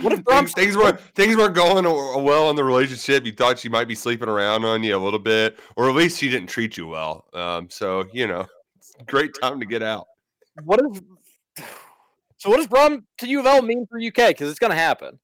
[0.00, 3.24] What if Brohm's Things, weren't things weren't going well in the relationship.
[3.26, 6.18] You thought she might be sleeping around on you a little bit, or at least
[6.18, 7.26] she didn't treat you well.
[7.34, 8.46] Um, so you know,
[8.76, 10.06] it's a great time to get out.
[10.64, 11.02] what if?
[12.38, 14.28] So what does Brohm to U of L mean for UK?
[14.28, 15.18] Because it's going to happen.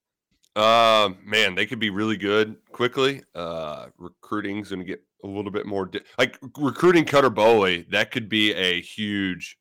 [0.57, 3.23] Uh, man, they could be really good quickly.
[3.35, 7.89] Uh, recruiting's going to get a little bit more di- like recruiting Cutter Boley.
[7.91, 9.57] That could be a huge,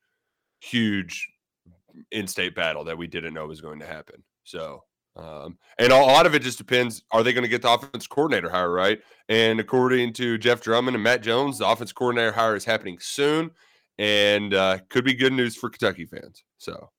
[0.60, 1.28] huge
[2.12, 4.24] in-state battle that we didn't know was going to happen.
[4.44, 4.84] So,
[5.16, 8.08] um, and a lot of it just depends: are they going to get the offense
[8.08, 9.00] coordinator hire right?
[9.30, 13.52] And according to Jeff Drummond and Matt Jones, the offense coordinator hire is happening soon,
[13.98, 16.44] and uh, could be good news for Kentucky fans.
[16.58, 16.90] So.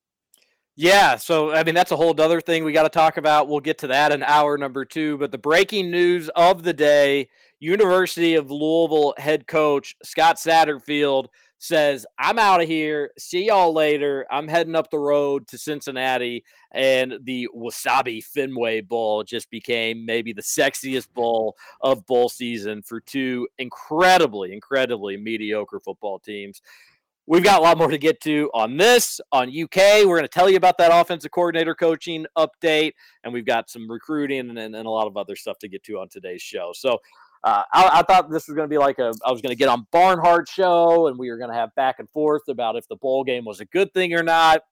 [0.76, 3.48] Yeah, so I mean that's a whole other thing we got to talk about.
[3.48, 5.16] We'll get to that in hour number two.
[5.18, 7.28] But the breaking news of the day:
[7.60, 11.26] University of Louisville head coach Scott Satterfield
[11.58, 13.10] says, "I'm out of here.
[13.18, 14.26] See y'all later.
[14.30, 20.32] I'm heading up the road to Cincinnati." And the Wasabi Fenway Bowl just became maybe
[20.32, 26.60] the sexiest bowl of bowl season for two incredibly, incredibly mediocre football teams.
[27.26, 30.04] We've got a lot more to get to on this, on UK.
[30.04, 32.92] We're going to tell you about that offensive coordinator coaching update,
[33.22, 35.82] and we've got some recruiting and, and, and a lot of other stuff to get
[35.84, 36.72] to on today's show.
[36.74, 36.98] So
[37.44, 39.56] uh, I, I, thought this was going to be like a, I was going to
[39.56, 42.88] get on Barnhart show, and we were going to have back and forth about if
[42.88, 44.62] the bowl game was a good thing or not.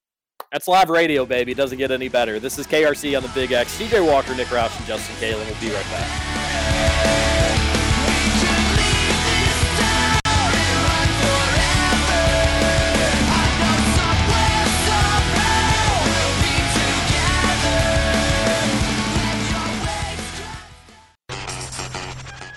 [0.50, 1.52] That's live radio, baby.
[1.52, 2.40] It doesn't get any better.
[2.40, 3.78] This is KRC on the Big X.
[3.78, 5.46] TJ Walker, Nick Roush, and Justin Kalen.
[5.46, 6.31] We'll be right back.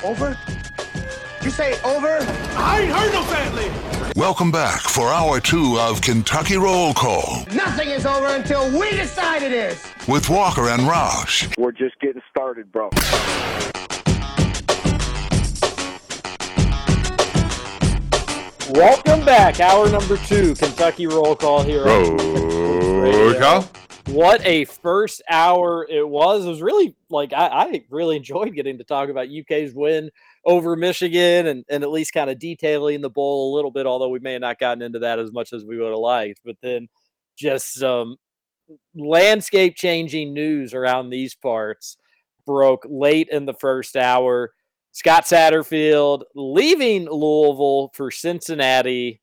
[0.05, 0.37] Over?
[1.41, 2.19] You say over?
[2.55, 3.71] I ain't heard no family.
[4.15, 9.41] Welcome back for hour two of Kentucky Roll Call Nothing is over until we decide
[9.41, 9.83] it is.
[10.07, 11.51] with Walker and Roush.
[11.57, 12.91] We're just getting started, bro.
[18.75, 19.59] Welcome back.
[19.59, 21.87] Hour number two, Kentucky roll call here.
[21.87, 22.17] on
[23.01, 23.67] Roll call.
[24.07, 26.45] What a first hour it was.
[26.45, 30.11] It was really like I, I really enjoyed getting to talk about UK's win
[30.45, 34.09] over Michigan and, and at least kind of detailing the bowl a little bit, although
[34.09, 36.39] we may have not gotten into that as much as we would have liked.
[36.45, 36.87] But then
[37.35, 38.17] just some
[38.95, 41.97] landscape changing news around these parts
[42.45, 44.53] broke late in the first hour.
[44.91, 49.21] Scott Satterfield leaving Louisville for Cincinnati.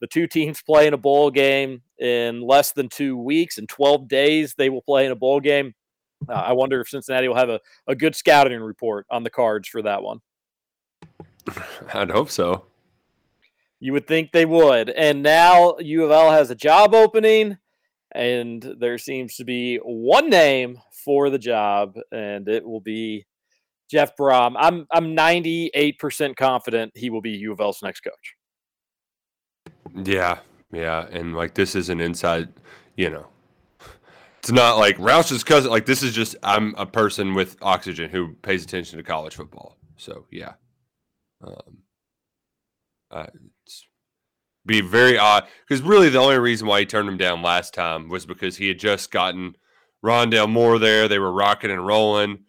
[0.00, 3.58] The two teams play in a bowl game in less than two weeks.
[3.58, 5.74] In 12 days, they will play in a bowl game.
[6.28, 9.68] Uh, I wonder if Cincinnati will have a, a good scouting report on the cards
[9.68, 10.20] for that one.
[11.94, 12.64] I'd hope so.
[13.78, 14.90] You would think they would.
[14.90, 17.56] And now U of L has a job opening,
[18.12, 23.26] and there seems to be one name for the job, and it will be
[23.90, 24.54] Jeff Brohm.
[24.58, 28.36] I'm I'm 98% confident he will be U of L's next coach.
[29.94, 30.38] Yeah,
[30.72, 32.48] yeah, and like this is an inside,
[32.96, 33.26] you know.
[34.38, 35.70] It's not like Roush's cousin.
[35.70, 39.76] Like this is just I'm a person with oxygen who pays attention to college football.
[39.96, 40.54] So yeah,
[41.44, 41.78] um,
[43.10, 43.26] uh,
[44.64, 48.08] be very odd because really the only reason why he turned him down last time
[48.08, 49.56] was because he had just gotten
[50.04, 51.08] Rondale Moore there.
[51.08, 52.44] They were rocking and rolling.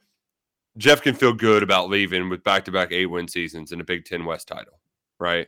[0.78, 4.48] Jeff can feel good about leaving with back-to-back eight-win seasons and a Big Ten West
[4.48, 4.80] title,
[5.20, 5.48] right?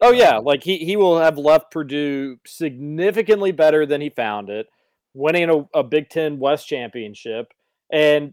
[0.00, 4.66] Oh yeah, like he he will have left Purdue significantly better than he found it,
[5.14, 7.52] winning a, a Big Ten West championship,
[7.92, 8.32] and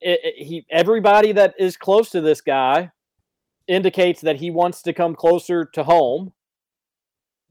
[0.00, 2.90] it, it- he everybody that is close to this guy
[3.68, 6.32] indicates that he wants to come closer to home.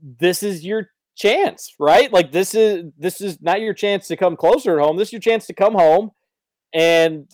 [0.02, 2.12] This is your chance, right?
[2.12, 4.98] Like this is this is not your chance to come closer to home.
[4.98, 6.12] This is your chance to come home,
[6.74, 7.28] and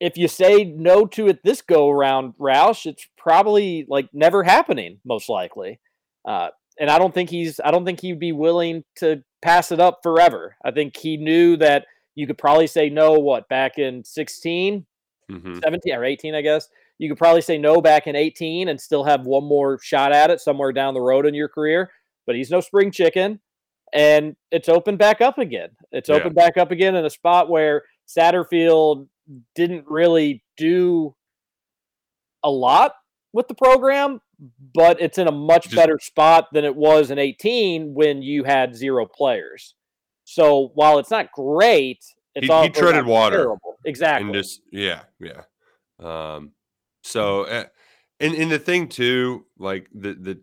[0.00, 4.98] if you say no to it this go around, Roush, it's probably like never happening,
[5.04, 5.80] most likely.
[6.26, 9.80] Uh, and I don't think he's I don't think he'd be willing to pass it
[9.80, 10.56] up forever.
[10.64, 14.86] I think he knew that you could probably say no, what, back in 16,
[15.30, 15.58] Mm-hmm.
[15.62, 16.68] 17 or 18, I guess.
[16.98, 20.30] You could probably say no back in 18 and still have one more shot at
[20.30, 21.90] it somewhere down the road in your career.
[22.26, 23.40] But he's no spring chicken.
[23.92, 25.70] And it's open back up again.
[25.90, 26.14] It's Yeah.
[26.16, 29.08] open back up again in a spot where Satterfield
[29.54, 31.14] didn't really do
[32.42, 32.92] a lot
[33.32, 34.20] with the program,
[34.74, 38.44] but it's in a much Just- better spot than it was in 18 when you
[38.44, 39.74] had zero players.
[40.24, 42.04] So while it's not great,
[42.34, 43.36] it's He- he treaded water.
[43.36, 43.78] terrible.
[43.84, 44.24] Exactly.
[44.26, 45.42] and just yeah yeah
[46.00, 46.50] um
[47.04, 47.66] so uh,
[48.18, 50.40] and and the thing too like the the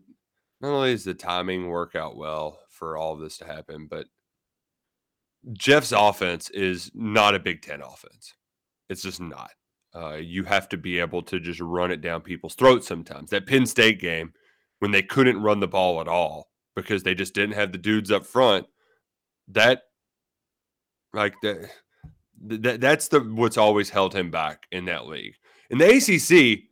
[0.61, 4.07] not only does the timing work out well for all of this to happen but
[5.51, 8.33] jeff's offense is not a big ten offense
[8.93, 9.51] it's just not
[9.95, 13.45] uh, you have to be able to just run it down people's throats sometimes that
[13.45, 14.31] penn state game
[14.79, 18.11] when they couldn't run the ball at all because they just didn't have the dudes
[18.11, 18.65] up front
[19.47, 19.83] that
[21.13, 21.69] like that
[22.45, 25.35] that that's the what's always held him back in that league.
[25.69, 26.63] In the ACC,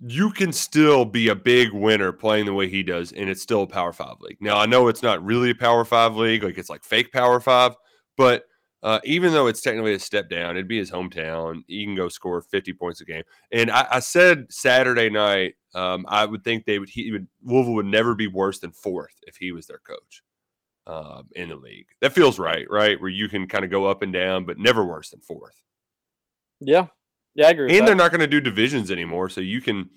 [0.00, 3.62] you can still be a big winner playing the way he does, and it's still
[3.62, 4.38] a Power Five league.
[4.40, 7.40] Now I know it's not really a Power Five league, like it's like fake Power
[7.40, 7.74] Five,
[8.16, 8.44] but
[8.82, 11.62] uh, even though it's technically a step down, it'd be his hometown.
[11.66, 13.24] He can go score 50 points a game.
[13.50, 17.74] And I, I said Saturday night, um, I would think they would he would Louisville
[17.74, 20.22] would never be worse than fourth if he was their coach
[20.86, 21.86] um, in the league.
[22.00, 23.00] That feels right, right?
[23.00, 25.60] Where you can kind of go up and down, but never worse than fourth.
[26.60, 26.86] Yeah,
[27.34, 27.78] yeah, I agree.
[27.78, 29.90] And they're not going to do divisions anymore, so you can,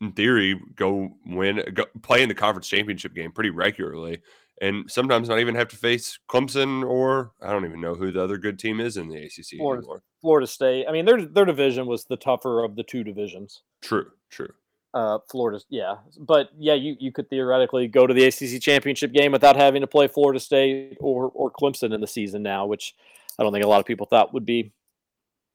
[0.00, 4.20] in theory, go win, go, play in the conference championship game pretty regularly,
[4.60, 8.22] and sometimes not even have to face Clemson or I don't even know who the
[8.22, 9.80] other good team is in the ACC Florida.
[9.80, 10.02] anymore.
[10.20, 10.86] Florida State.
[10.88, 13.62] I mean, their their division was the tougher of the two divisions.
[13.82, 14.52] True, true.
[14.92, 19.32] Uh, Florida, yeah, but yeah, you you could theoretically go to the ACC championship game
[19.32, 22.94] without having to play Florida State or or Clemson in the season now, which
[23.36, 24.72] I don't think a lot of people thought would be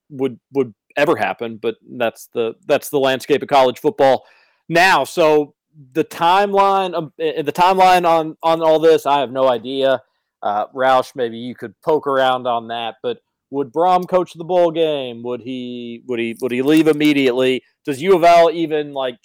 [0.09, 1.55] would would ever happen.
[1.55, 4.25] But that's the that's the landscape of college football
[4.67, 5.05] now.
[5.05, 5.55] So
[5.93, 10.01] the timeline, um, eh, the timeline on on all this, I have no idea.
[10.41, 13.19] Uh, Roush, maybe you could poke around on that, but
[13.51, 15.23] would Brohm coach the bowl game?
[15.23, 17.63] Would he would he would he leave immediately?
[17.85, 19.17] Does U of L even like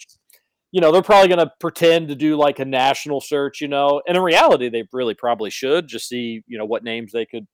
[0.71, 4.01] you know, they're probably gonna pretend to do like a national search, you know.
[4.07, 7.47] And in reality, they really probably should just see, you know, what names they could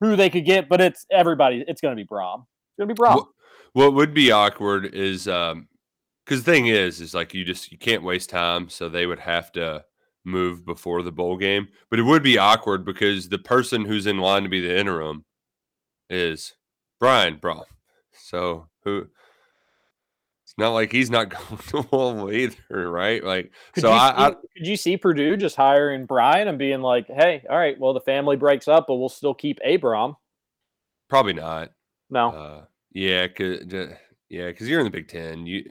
[0.00, 2.40] who they could get, but it's everybody, it's gonna be Brohm.
[2.44, 3.16] It's gonna be Brohm.
[3.16, 3.26] What,
[3.72, 5.68] what would be awkward is um
[6.30, 9.18] because the thing is is like you just you can't waste time, so they would
[9.18, 9.84] have to
[10.24, 11.66] move before the bowl game.
[11.90, 15.24] But it would be awkward because the person who's in line to be the interim
[16.08, 16.54] is
[17.00, 17.64] Brian Brohm.
[18.12, 19.08] So who
[20.44, 21.30] it's not like he's not
[21.72, 23.24] going to either, right?
[23.24, 26.80] Like Could, so I, I see, could you see Purdue just hiring Brian and being
[26.80, 30.14] like, hey, all right, well, the family breaks up, but we'll still keep a Brohm?
[31.08, 31.72] probably not.
[32.08, 32.30] No.
[32.30, 33.58] Uh, yeah, cause
[34.28, 35.44] yeah, because you're in the Big Ten.
[35.44, 35.64] You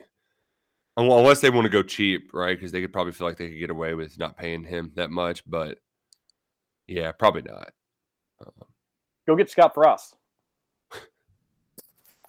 [1.00, 2.58] unless they want to go cheap, right?
[2.58, 5.12] Because they could probably feel like they could get away with not paying him that
[5.12, 5.44] much.
[5.46, 5.78] But
[6.88, 7.72] yeah, probably not.
[9.28, 10.16] Go get Scott Frost.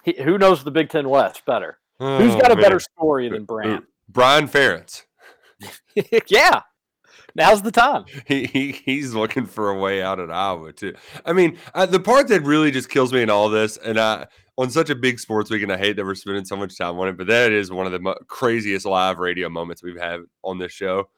[0.02, 1.76] He, who knows the Big Ten West better?
[1.98, 2.62] Who's got a man.
[2.62, 3.82] better story than Brand?
[4.08, 5.02] Brian Ferentz.
[6.28, 6.62] yeah.
[7.34, 8.06] Now's the time.
[8.26, 10.94] He, he he's looking for a way out at Iowa too.
[11.24, 14.26] I mean, uh, the part that really just kills me in all this, and I
[14.58, 16.98] on such a big sports week, and I hate that we're spending so much time
[16.98, 20.20] on it, but that is one of the mo- craziest live radio moments we've had
[20.42, 21.08] on this show.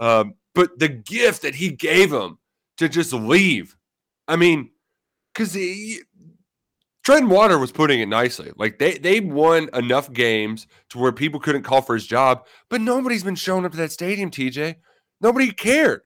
[0.00, 2.38] Um, but the gift that he gave him
[2.78, 3.76] to just leave,
[4.28, 4.70] I mean,
[5.32, 5.56] because
[7.04, 8.52] Trent Water was putting it nicely.
[8.56, 12.80] Like they they won enough games to where people couldn't call for his job, but
[12.80, 14.30] nobody's been showing up to that stadium.
[14.30, 14.76] TJ,
[15.20, 16.02] nobody cared.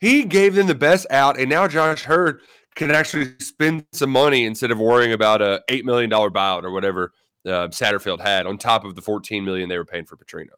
[0.00, 2.40] He gave them the best out, and now Josh Heird
[2.74, 6.70] can actually spend some money instead of worrying about a eight million dollar buyout or
[6.70, 7.12] whatever
[7.46, 10.50] uh, Satterfield had on top of the fourteen million they were paying for Petrino.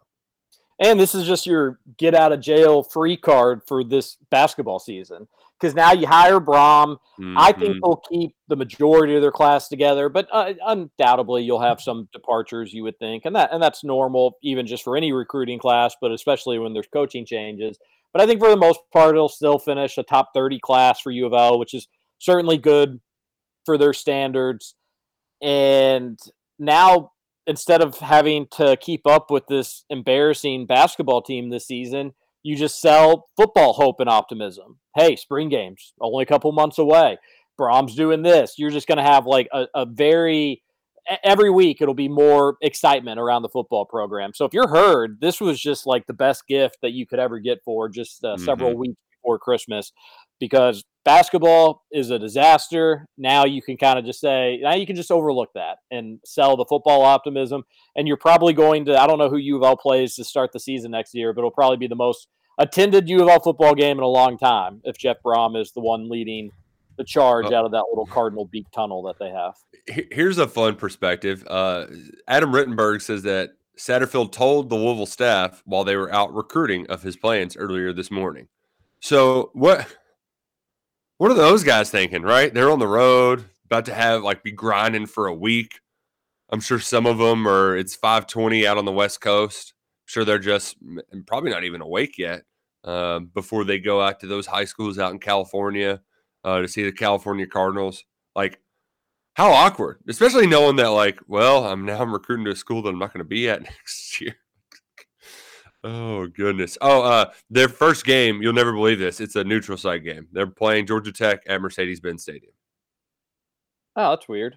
[0.80, 5.28] And this is just your get out of jail free card for this basketball season.
[5.60, 6.98] Because now you hire Brohm.
[7.36, 7.80] I think Mhm.
[7.80, 12.74] they'll keep the majority of their class together, but uh, undoubtedly you'll have some departures.
[12.74, 16.10] You would think, and that and that's normal, even just for any recruiting class, but
[16.10, 17.78] especially when there's coaching changes.
[18.12, 21.12] But I think for the most part, it'll still finish a top 30 class for
[21.12, 21.88] U of L, which is
[22.24, 23.00] certainly good
[23.64, 24.74] for their standards.
[25.42, 26.18] And
[26.58, 27.12] now,
[27.46, 32.12] instead of having to keep up with this embarrassing basketball team this season,
[32.42, 34.78] you just sell football hope and optimism.
[34.96, 37.18] Hey, spring games, only a couple months away.
[37.60, 38.54] Brohm's doing this.
[38.58, 40.62] You're just going to have like a, a very
[41.22, 44.32] every week it'll be more excitement around the football program.
[44.34, 47.38] So if you're Heird, this was just like the best gift that you could ever
[47.38, 49.92] get for just uh, several weeks before Christmas
[50.40, 53.07] because basketball is a disaster.
[53.16, 56.57] Now you can kind of just say, now you can just overlook that and sell
[56.57, 57.62] the football optimism.
[57.96, 60.52] And you're probably going to, I don't know who U of L plays to start
[60.52, 62.28] the season next year, but it'll probably be the most
[62.59, 65.80] attended U of L football game in a long time if Jeff Brohm is the
[65.80, 66.50] one leading
[66.96, 67.55] the charge Oh.
[67.55, 69.55] out of that little Cardinal Beak tunnel that they have.
[70.12, 71.44] Here's a fun perspective.
[71.48, 71.86] Uh,
[72.28, 77.02] Adam Rittenberg says that Satterfield told the Louisville staff while they were out recruiting of
[77.02, 78.46] his plans earlier this morning.
[79.00, 79.88] So what?
[81.18, 82.22] What are those guys thinking?
[82.22, 82.52] Right?
[82.52, 85.80] They're on the road, about to have like be grinding for a week.
[86.50, 87.76] I'm sure some of them are.
[87.76, 89.74] It's 5:20 out on the West Coast.
[89.76, 90.76] I'm sure they're just
[91.26, 92.42] probably not even awake yet
[92.84, 96.00] um, before they go out to those high schools out in California
[96.44, 98.04] uh, to see the California Cardinals.
[98.36, 98.58] Like
[99.34, 102.90] how awkward, especially knowing that, like, well, I'm now I'm recruiting to a school that
[102.90, 104.36] I'm not going to be at next year.
[105.85, 106.76] Oh goodness.
[106.80, 109.20] Oh, uh, their first game, you'll never believe this.
[109.20, 110.26] It's a neutral site game.
[110.32, 112.53] They're playing Georgia Tech at Mercedes-Benz Stadium.
[113.97, 114.57] Oh, that's weird.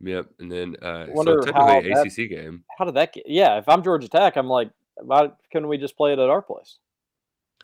[0.00, 0.26] Yep.
[0.40, 1.52] And then uh, so technically
[1.92, 2.64] how that- ACC game.
[2.78, 3.24] How did that get?
[3.28, 6.42] Yeah, if I'm Georgia Tech, I'm like, why couldn't we just play it at our
[6.42, 6.78] place?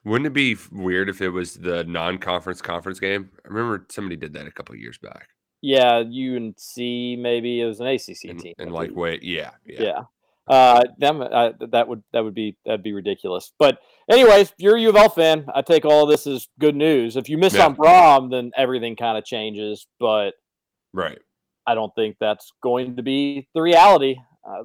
[0.05, 3.31] Wouldn't it be weird if it was the non-conference conference game?
[3.45, 5.29] I remember somebody did that a couple of years back.
[5.61, 8.55] Yeah, UNC maybe it was an ACC And, team.
[8.59, 9.83] and like, wait, yeah, yeah.
[9.83, 10.03] yeah.
[10.49, 13.53] Uh, them, uh, that would that would be that'd be ridiculous.
[13.59, 13.79] But
[14.11, 17.17] anyways, if you're a U of L fan, I take all this as good news.
[17.17, 17.67] If you miss Yeah.
[17.67, 19.87] on Brohm, then everything kind of changes.
[20.01, 20.33] But
[20.95, 21.19] Right.
[21.67, 24.17] I don't think that's going to be the reality.
[24.49, 24.65] Uh,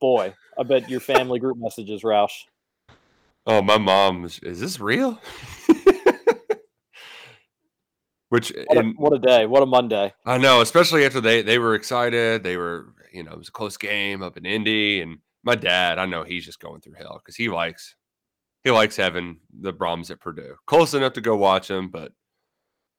[0.00, 2.30] boy, I bet your family group messages, Roush.
[3.44, 5.20] Oh, my mom was, is this real?
[8.28, 9.44] Which What a, in, what a day!
[9.46, 10.14] What a Monday!
[10.24, 12.42] I know, especially after they they were excited.
[12.42, 15.98] They were, you know, it was a close game up in Indy, and my dad,
[15.98, 17.94] I know he's just going through hell because he likes
[18.64, 22.12] he likes having the Brohms at Purdue, close enough to go watch them, but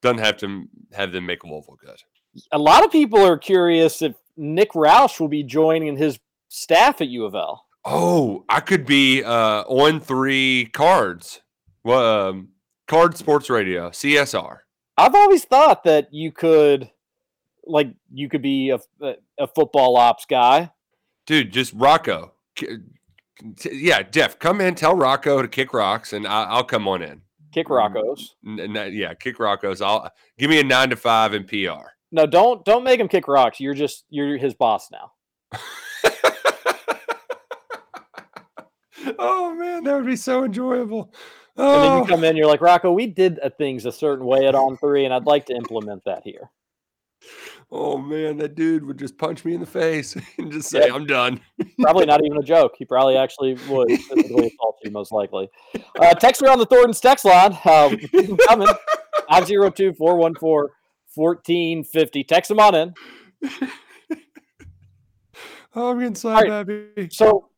[0.01, 1.97] doesn't have to have them make a Louisville good.
[2.51, 7.07] A lot of people are curious if Nick Roush will be joining his staff at
[7.07, 7.65] U of L.
[7.85, 11.41] Oh, I could be uh, on three cards.
[11.83, 12.49] Well, um,
[12.87, 14.59] Card Sports Radio, CSR.
[14.97, 16.89] I've always thought that you could,
[17.65, 20.71] like, you could be a, a, a football ops guy.
[21.25, 22.33] Dude, just Rocco.
[23.71, 27.21] Yeah, Jeff, come in, tell Rocco to kick rocks, and I'll come on in.
[27.51, 28.35] Kick Rocco's.
[28.43, 29.81] Yeah, kick Rocco's.
[29.81, 31.89] I'll give me a nine to five in PR.
[32.11, 33.59] No, don't don't make him kick rocks.
[33.59, 35.11] You're just you're his boss now.
[39.19, 41.13] oh man, that would be so enjoyable.
[41.55, 42.91] And then Oh, you come in, you're like Rocco.
[42.91, 46.03] We did uh, things a certain way at on three, and I'd like to implement
[46.05, 46.49] that here.
[47.75, 50.93] Oh man, that dude would just punch me in the face and just say, Yeah.
[50.93, 51.41] "I'm done."
[51.79, 52.73] Probably not even a joke.
[52.77, 55.49] He probably actually would physically assault you, most likely.
[55.99, 57.57] Uh, text me on the Thornton's text line.
[57.65, 57.95] Uh,
[58.47, 58.67] coming.
[59.27, 60.69] 502 414
[61.15, 62.23] 1450.
[62.25, 62.93] Text them on in.
[65.75, 66.47] Oh, I'm getting so right.
[66.47, 67.09] happy.
[67.09, 67.49] So,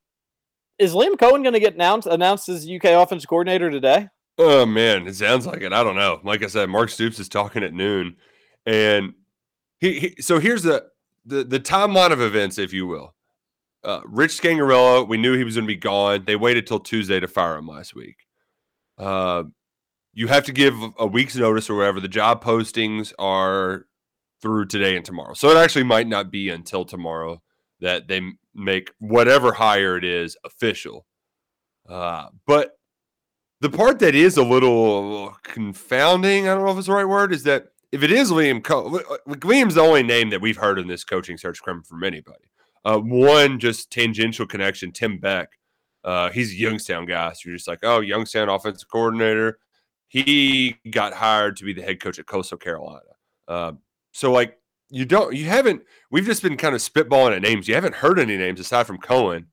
[0.79, 4.07] is Liam Coen going to get announced, announced as UK offense coordinator today?
[4.37, 5.73] Oh man, it sounds like it.
[5.73, 6.21] I don't know.
[6.23, 8.15] Like I said, Mark Stoops is talking at noon,
[8.65, 9.13] and
[9.93, 10.85] he, so here's the,
[11.25, 13.13] the the timeline of events, if you will.
[13.83, 16.23] Uh, Rich Scangarello, we knew he was going to be gone.
[16.25, 18.25] They waited till Tuesday to fire him last week.
[18.97, 19.43] Uh,
[20.13, 21.99] you have to give a week's notice or whatever.
[21.99, 23.85] The job postings are
[24.41, 27.41] through today and tomorrow, so it actually might not be until tomorrow
[27.79, 28.21] that they
[28.53, 31.05] make whatever hire it is official.
[31.87, 32.77] Uh, but
[33.61, 37.33] the part that is a little confounding, I don't know if it's the right word,
[37.33, 40.87] is that if it is Liam Coen, Liam's the only name that we've heard in
[40.87, 42.43] this coaching search from anybody.
[42.83, 45.47] Uh, one just tangential connection, Tim Beck.
[46.03, 49.59] Uh, he's a Youngstown guy, so you're just like, oh, Youngstown offensive coordinator.
[50.09, 52.99] He got hired to be the head coach at Coastal Carolina.
[53.47, 53.71] Uh,
[54.11, 55.81] so like you don't, you haven't.
[56.11, 57.65] We've just been kind of spitballing at names.
[57.65, 59.45] You haven't heard any names aside from Coen.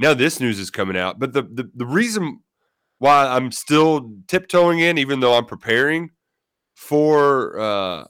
[0.00, 2.40] Now this news is coming out, but the the, the reason
[2.98, 6.10] why I'm still tiptoeing in, even though I'm preparing
[6.76, 8.04] for uh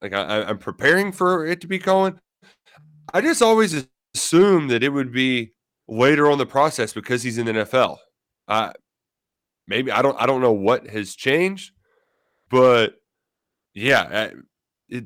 [0.00, 2.18] like I, I'm preparing for it to be Coen.
[3.12, 5.52] I just always assume that it would be
[5.86, 7.98] later on the process because he's in the NFL.
[8.48, 8.72] I
[9.68, 11.72] maybe I don't I don't know what has changed,
[12.50, 12.94] but
[13.74, 14.30] yeah,
[14.88, 15.04] it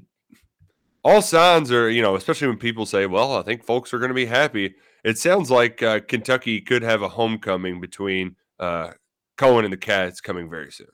[1.03, 4.11] all signs are you know especially when people say, well, I think folks are going
[4.11, 4.77] to be happy.
[5.03, 8.93] It sounds like uh, Kentucky could have a homecoming between uh,
[9.37, 10.87] Coen and the Cats coming very soon.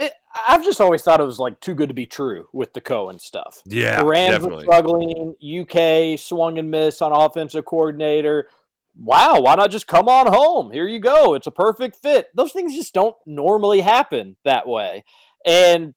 [0.00, 0.14] It,
[0.48, 3.20] I've just always thought it was like too good to be true with the Coen
[3.20, 3.60] stuff.
[3.66, 5.34] Yeah, the Rams were struggling.
[5.44, 8.48] UK swung and missed on offensive coordinator.
[8.98, 10.72] Wow, why not just come on home?
[10.72, 11.34] Here you go.
[11.34, 12.28] It's a perfect fit.
[12.34, 15.04] Those things just don't normally happen that way.
[15.46, 15.94] And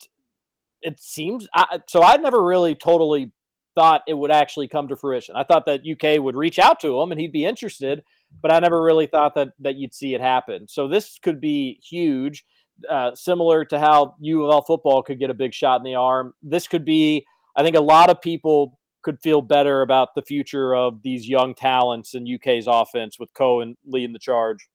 [0.81, 2.03] it seems I, so.
[2.03, 3.31] I never really totally
[3.75, 5.35] thought it would actually come to fruition.
[5.35, 8.03] I thought that UK would reach out to him and he'd be interested,
[8.41, 10.67] but I never really thought that that you'd see it happen.
[10.67, 12.45] So this could be huge,
[12.89, 15.95] uh, similar to how U of L football could get a big shot in the
[15.95, 16.33] arm.
[16.41, 17.25] This could be.
[17.55, 21.53] I think a lot of people could feel better about the future of these young
[21.53, 24.67] talents in UK's offense with Coen leading the charge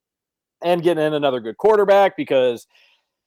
[0.63, 2.67] and getting in another good quarterback because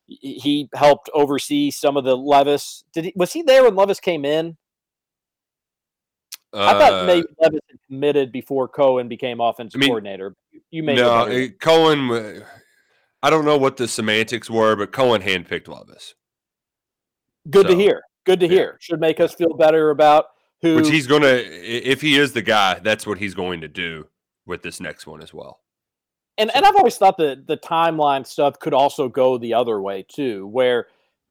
[0.05, 2.83] he- he helped oversee some of the Levis.
[2.93, 4.57] Did he was he there when Levis came in?
[6.53, 10.35] I thought Uh, maybe Levis committed before Coen became offensive mean, coordinator.
[10.69, 11.25] You may no,
[11.59, 12.45] Coen.
[13.23, 16.15] I don't know what the semantics were, but Coen handpicked Levis,
[17.49, 18.01] good to hear.
[18.25, 18.51] Good to yeah.
[18.51, 18.77] hear.
[18.79, 20.25] Should make us feel better about
[20.61, 21.89] who which he's going to.
[21.89, 24.07] If he is the guy, that's what he's going to do
[24.45, 25.59] with this next one as well.
[26.37, 30.05] and and I've always thought that the timeline stuff could also go the other way
[30.07, 30.87] too, where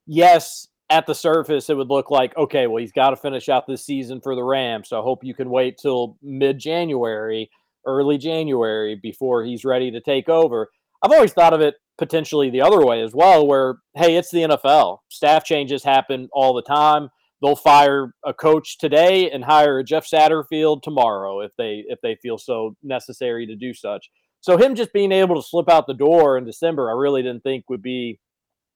[0.07, 3.67] yes, at the surface, it would look like, okay, well, he's got to finish out
[3.67, 4.89] this season for the Rams.
[4.89, 7.51] So I hope you can wait till mid January,
[7.87, 10.71] early January before he's ready to take over.
[11.03, 14.43] I've always thought of it potentially the other way as well, where, hey, it's the
[14.43, 14.99] NFL.
[15.11, 17.11] Staff changes happen all the time.
[17.43, 22.17] They'll fire a coach today and hire a Jeff Satterfield tomorrow if they if they
[22.23, 24.11] feel so necessary to do such.
[24.41, 27.43] So him just being able to slip out the door in December, I really didn't
[27.43, 28.19] think would be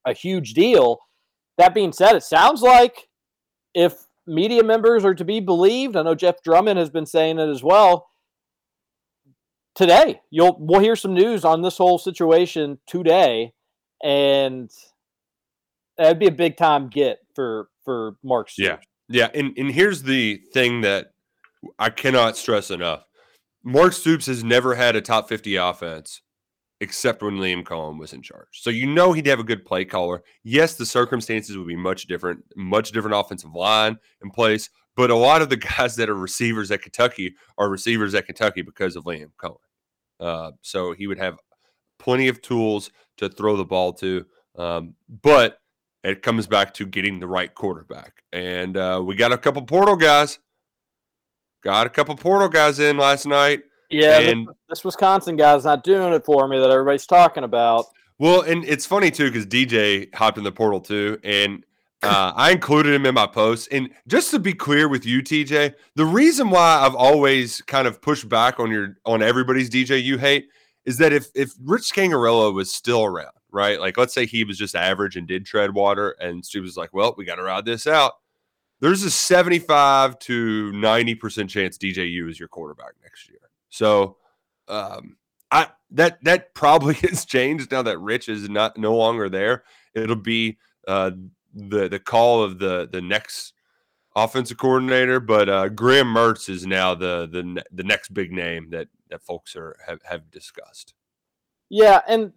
[0.07, 0.99] a huge deal.
[1.59, 3.09] That being said, it sounds like
[3.75, 3.95] if
[4.27, 7.63] media members are to be believed, I know Jeff Drummond has been saying it as
[7.63, 8.07] well.
[9.75, 13.53] Today, you'll we'll hear some news on this whole situation today,
[14.03, 14.71] and
[15.99, 18.51] that'd be a big time get for for Mark.
[18.51, 18.69] Stoops.
[18.69, 18.77] Yeah,
[19.09, 21.09] yeah, and and here's the thing that
[21.79, 23.05] I cannot stress enough:
[23.65, 26.21] Mark Stoops has never had a top fifty offense
[26.81, 28.49] except when Liam Coen was in charge.
[28.53, 30.23] So you know he'd have a good play caller.
[30.43, 34.69] Yes, the circumstances would be much different, much different offensive line in place.
[34.97, 38.63] But a lot of the guys that are receivers at Kentucky are receivers at Kentucky
[38.63, 39.57] because of Liam Coen.
[40.25, 41.39] Uh, so he would have
[41.99, 44.25] plenty of tools to throw the ball to.
[44.57, 45.59] Um, but
[46.03, 48.23] it comes back to getting the right quarterback.
[48.33, 50.39] And uh, we got a couple portal guys.
[51.63, 53.63] Got a couple portal guys in last night.
[53.91, 57.87] Yeah, and this, this Wisconsin guy's not doing it for me that everybody's talking about.
[58.19, 61.65] Well, and it's funny too because DJ hopped in the portal too, and
[62.05, 63.69] uh, I included him in my post.
[63.73, 68.01] And just to be clear with you, TJ, the reason why I've always kind of
[68.01, 70.49] pushed back on your on everybody's DJ you hate
[70.85, 73.81] is that if if Rich Scangarello was still around, right?
[73.81, 76.93] Like let's say he was just average and did tread water, and Stu was like,
[76.93, 78.13] "Well, we got to ride this out."
[78.81, 83.39] There's a 75 to 90 percent chance DJU is your quarterback next year.
[83.71, 84.17] So,
[84.69, 85.17] um,
[85.51, 89.65] I that that probably has changed now that Rich is not no longer there.
[89.95, 91.13] It'll be uh,
[91.55, 93.53] the the call of the the next
[94.17, 98.89] offensive coordinator, but uh, Graham Mertz is now the the the next big name that
[99.11, 100.95] that folks are have, have discussed.
[101.71, 102.33] Yeah, and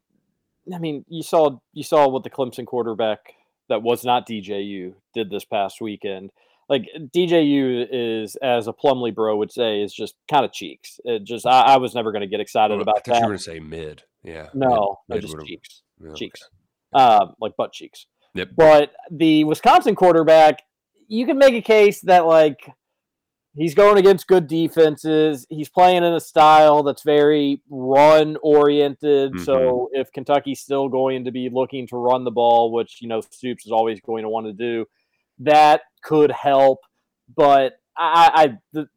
[0.73, 3.33] I mean, you saw you saw what the Clemson quarterback
[3.69, 6.31] that was not DJU did this past weekend.
[6.69, 10.99] Like DJU is, as a Plumlee bro would say, is just kind of cheeks.
[11.05, 13.15] It just I, I was never going to get excited I about thought that.
[13.15, 14.03] you were going to say mid.
[14.23, 14.49] Yeah.
[14.53, 16.13] no, mid- no, mid just cheeks, okay.
[16.15, 16.49] cheeks,
[16.93, 18.07] uh, like butt cheeks.
[18.37, 18.49] Yep.
[18.55, 20.61] But the Wisconsin quarterback,
[21.07, 22.69] you can make a case that like
[23.55, 25.45] he's going against good defenses.
[25.49, 29.33] He's playing in a style that's very run oriented.
[29.33, 29.43] Mm-hmm.
[29.43, 33.21] So if Kentucky's still going to be looking to run the ball, which you know
[33.21, 34.85] Stoops is always going to want to do,
[35.39, 36.79] that could help.
[37.35, 38.87] But I, I, the,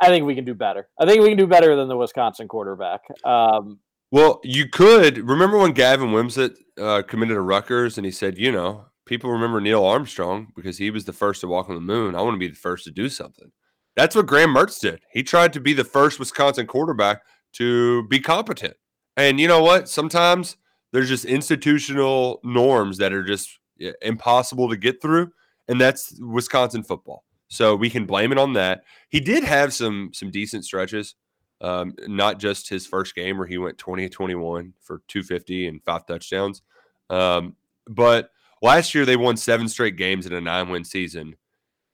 [0.00, 0.88] I think we can do better.
[0.98, 3.00] I think we can do better than the Wisconsin quarterback.
[3.24, 3.80] Um,
[4.12, 8.52] Well, you could remember when Gavin Wimsatt uh, committed to Rutgers, and he said, "You
[8.52, 12.14] know, people remember Neil Armstrong because he was the first to walk on the moon.
[12.14, 13.50] I want to be the first to do something."
[13.96, 15.00] That's what Graham Mertz did.
[15.12, 17.22] He tried to be the first Wisconsin quarterback
[17.54, 18.74] to be competent.
[19.16, 19.88] And you know what?
[19.88, 20.58] Sometimes
[20.92, 23.58] there's just institutional norms that are just
[24.02, 25.32] impossible to get through,
[25.68, 27.24] and that's Wisconsin football.
[27.48, 28.82] So we can blame it on that.
[29.08, 31.14] He did have some some decent stretches
[31.62, 36.04] um, not just his first game where he went 20 21 for 250 and five
[36.04, 36.60] touchdowns.
[37.08, 37.56] Um,
[37.88, 38.30] but
[38.60, 41.36] last year they won seven straight games in a nine win season.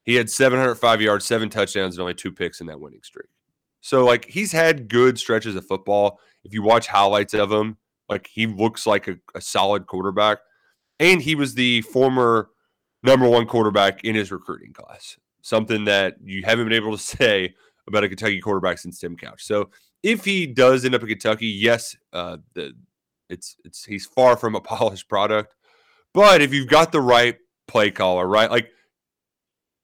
[0.05, 3.29] He had 705 yards, seven touchdowns, and only two picks in that winning streak.
[3.83, 6.19] So, like, he's had good stretches of football.
[6.45, 7.77] If you watch highlights of him,
[8.09, 10.39] like, he looks like a, a solid quarterback.
[10.99, 12.49] And he was the former
[13.03, 17.55] number one quarterback in his recruiting class, something that you haven't been able to say
[17.89, 19.45] about a Kentucky quarterback since Tim Couch.
[19.45, 19.71] So
[20.03, 22.75] if he does end up in Kentucky, yes, uh, the
[23.29, 25.55] it's it's he's far from a polished product.
[26.15, 27.37] But if you've got the right
[27.67, 28.71] play caller, right, like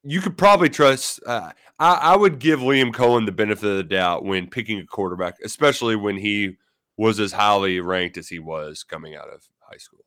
[0.03, 1.21] you could probably trust.
[1.27, 4.87] Uh, I, I would give Liam Coen the benefit of the doubt when picking a
[4.87, 6.57] quarterback, especially when he
[6.97, 10.05] was as highly ranked as he was coming out of high school.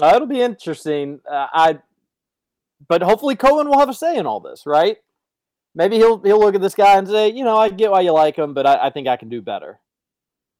[0.00, 1.20] Uh, it'll be interesting.
[1.30, 1.78] Uh, I,
[2.88, 4.96] but hopefully Coen will have a say in all this, right?
[5.74, 8.12] Maybe he'll he'll look at this guy and say, you know, I get why you
[8.12, 9.80] like him, but I, I think I can do better.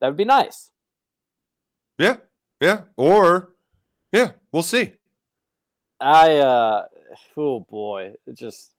[0.00, 0.70] That would be nice.
[1.98, 2.16] Yeah,
[2.60, 3.54] yeah, or
[4.12, 4.92] yeah, we'll see.
[6.00, 6.86] I, uh,
[7.36, 8.72] oh boy, it just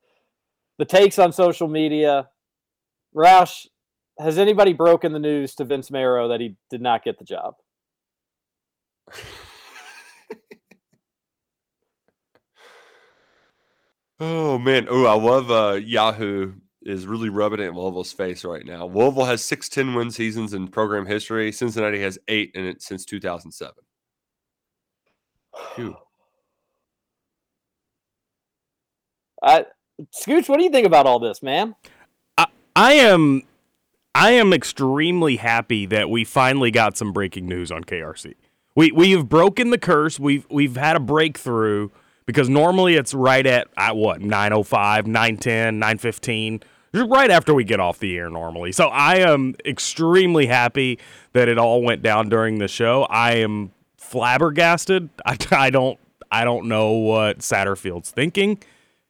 [0.77, 2.29] the takes on social media.
[3.15, 3.67] Roush,
[4.17, 7.55] has anybody broken the news to Vince Marrow that he did not get the job?
[14.23, 14.85] Oh man!
[14.87, 16.53] Oh, I love uh, Yahoo
[16.83, 18.85] is really rubbing it in Louisville's face right now.
[18.85, 21.51] Louisville has six 10 win seasons in program history.
[21.51, 23.73] Cincinnati has eight in it since 2007.
[25.75, 25.95] Phew.
[29.41, 29.65] I,
[30.15, 31.75] Scooch, what do you think about all this, man?
[32.37, 32.45] I
[32.75, 33.41] I am
[34.13, 38.35] I am extremely happy that we finally got some breaking news on KRC.
[38.75, 40.19] We we have broken the curse.
[40.19, 41.89] We've we've had a breakthrough
[42.25, 46.61] because normally it's right at at what 905, 910, 915
[46.93, 48.71] right after we get off the air normally.
[48.71, 50.99] So I am extremely happy
[51.33, 53.03] that it all went down during the show.
[53.03, 55.09] I am flabbergasted.
[55.25, 55.99] I, I don't
[56.31, 58.61] I don't know what Satterfield's thinking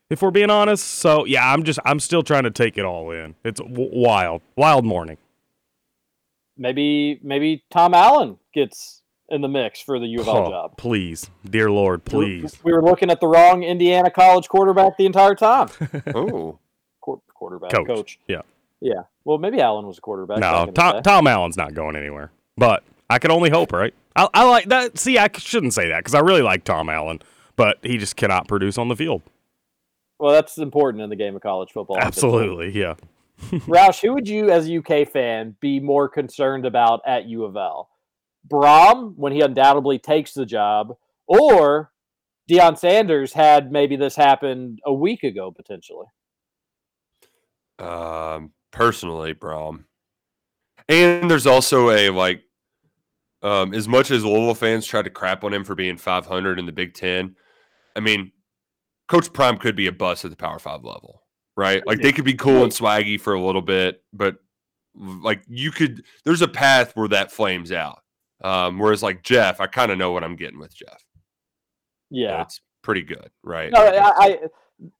[0.10, 0.86] if we're being honest.
[0.86, 3.36] So yeah, I'm just I'm still trying to take it all in.
[3.44, 5.18] It's w- wild, wild morning.
[6.58, 9.01] Maybe maybe Tom Allen gets
[9.32, 10.78] in the mix for the U of L Oh, job.
[10.78, 12.58] please, dear Lord, please.
[12.64, 15.70] We were looking at the wrong Indiana college quarterback the entire time.
[16.16, 16.60] Oh,
[17.02, 17.88] Quar- quarterback, Coach.
[17.88, 18.20] coach.
[18.28, 18.41] Yeah.
[18.82, 19.03] Yeah.
[19.26, 20.40] Well, maybe Allen was a quarterback.
[20.40, 21.02] No, Tom.
[21.03, 22.32] Tom Allen's not going anywhere.
[22.58, 23.94] But I can only hope, right?
[24.16, 24.98] I, I like that.
[24.98, 27.22] See, I shouldn't say that because I really like Tom Allen,
[27.56, 29.22] but he just cannot produce on the field.
[30.20, 31.98] Well, that's important in the game of college football.
[31.98, 32.95] Absolutely, yeah.
[33.52, 37.56] Roush, who would you, as a UK fan, be more concerned about at U of
[37.56, 37.90] L?
[38.44, 40.96] Brom, when he undoubtedly takes the job,
[41.28, 41.92] or
[42.50, 46.08] Deion Sanders had maybe this happened a week ago, potentially?
[47.82, 49.86] um, personally, Brom.
[50.88, 52.44] And there's also a like,
[53.42, 56.66] um, as much as Louisville fans try to crap on him for being 500 in
[56.66, 57.36] the Big Ten,
[57.96, 58.32] I mean,
[59.08, 61.24] Coach Prime could be a bust at the Power Five level,
[61.58, 61.86] right?
[61.86, 64.38] Like they could be cool and swaggy for a little bit, but
[64.96, 68.01] like you could, there's a path where that flames out.
[68.44, 71.04] Um, whereas like Jeff, I kind of know what I'm getting with Jeff.
[72.10, 72.42] Yeah.
[72.42, 73.72] It's pretty good, right?
[73.72, 74.40] No, I, I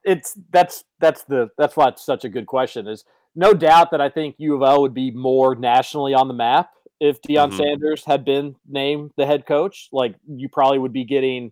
[0.04, 2.88] it's that's that's the that's why it's such a good question.
[2.88, 3.04] Is
[3.36, 6.70] no doubt that I think U of L would be more nationally on the map
[7.00, 7.58] if Deion Mhm.
[7.58, 9.90] Sanders had been named the head coach.
[9.92, 11.52] Like you probably would be getting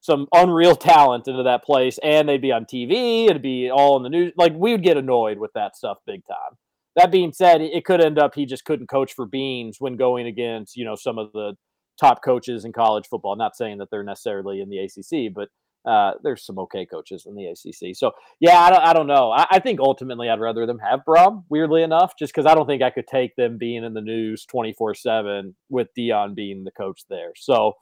[0.00, 3.26] some unreal talent into that place, and they'd be on TV.
[3.26, 4.32] It'd be all in the news.
[4.36, 6.58] Like we would get annoyed with that stuff big time.
[6.98, 10.26] That being said, it could end up he just couldn't coach for Beans when going
[10.26, 11.54] against you know some of the
[11.98, 13.36] top coaches in college football.
[13.36, 15.48] Not saying that they're necessarily in the ACC, but
[15.88, 17.94] uh, there's some okay coaches in the ACC.
[17.94, 18.10] So
[18.40, 19.30] yeah, I don't, I don't know.
[19.30, 21.44] I, I think ultimately I'd rather them have Brom.
[21.48, 24.44] Weirdly enough, just because I don't think I could take them being in the news
[24.46, 27.30] 24 seven with Deion being the coach there.
[27.36, 27.74] So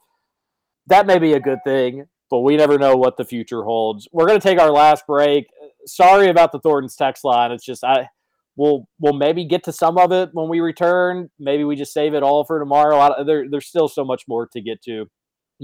[0.85, 4.07] that may be a good thing, but we never know what the future holds.
[4.11, 5.47] We're gonna take our last break.
[5.87, 7.51] Sorry about the Thornton's text line.
[7.51, 8.09] It's just I.
[8.57, 11.29] We'll, we'll maybe get to some of it when we return.
[11.39, 13.23] Maybe we just save it all for tomorrow.
[13.23, 15.05] There, there's still so much more to get to.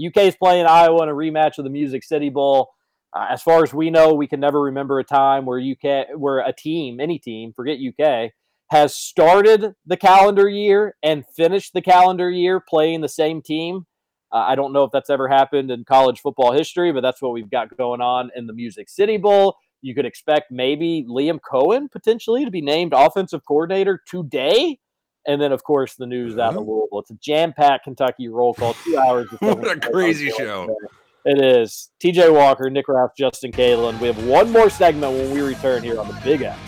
[0.04, 2.70] UK is playing Iowa in a rematch of the Music City Bowl.
[3.14, 6.38] Uh, as far as we know, we can never remember a time where UK, where
[6.38, 8.30] a team, any team, forget UK,
[8.70, 13.86] has started the calendar year and finished the calendar year playing the same team.
[14.32, 17.32] Uh, I don't know if that's ever happened in college football history, but that's what
[17.32, 19.56] we've got going on in the Music City Bowl.
[19.84, 24.78] You could expect maybe Liam Coen potentially to be named offensive coordinator today.
[25.26, 27.00] And then, of course, the news out of Louisville.
[27.00, 29.28] It's a jam-packed Kentucky roll call, two hours.
[29.40, 30.74] What a crazy show.
[31.26, 31.90] It is.
[32.02, 34.00] TJ Walker, Nick Raff, Justin Kalen.
[34.00, 36.58] We have one more segment when we return here on the Big X.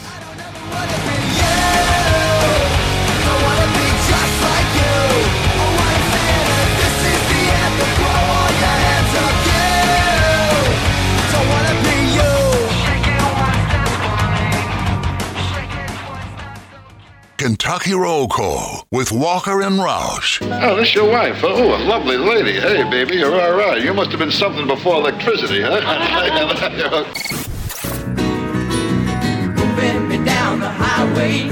[17.39, 20.41] Kentucky Roll Call with Walker and Roush.
[20.63, 21.39] Oh, this your wife?
[21.43, 22.59] Oh, a lovely lady.
[22.59, 23.83] Hey, baby, you're all right.
[23.83, 25.77] You must have been something before electricity, huh?
[29.77, 31.49] Rolling me down the highway.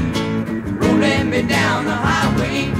[0.78, 2.70] Rolling me down the highway.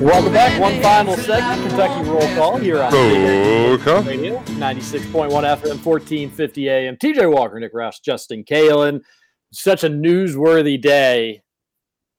[0.00, 0.60] Welcome back.
[0.60, 4.08] One final segment, Kentucky Roll Call here on Big X Okay.
[4.08, 6.96] Radio, 96.1 FM, 1450 AM.
[6.96, 9.00] TJ Walker, Nick Raff, Justin Kalen.
[9.52, 11.42] Such a newsworthy day.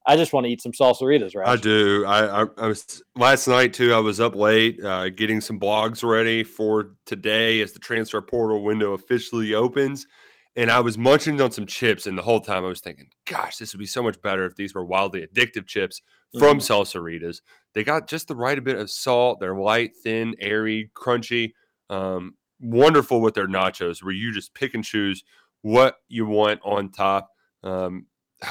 [0.10, 1.48] I just want to eat some salsaritas, right?
[1.48, 2.04] I do.
[2.06, 3.94] I, I, I was last night too.
[3.94, 8.64] I was up late uh, getting some blogs ready for today as the transfer portal
[8.64, 10.08] window officially opens,
[10.56, 12.08] and I was munching on some chips.
[12.08, 14.56] And the whole time I was thinking, "Gosh, this would be so much better if
[14.56, 16.02] these were wildly addictive chips
[16.40, 16.62] from Mhm.
[16.62, 17.42] Salsaritas.
[17.76, 19.40] They got just the right bit of salt.
[19.40, 21.54] They're light, thin, airy, crunchy.
[21.92, 25.24] Um, wonderful with their nachos, where you just pick and choose
[25.62, 27.30] what you want on top.
[27.64, 28.08] Um,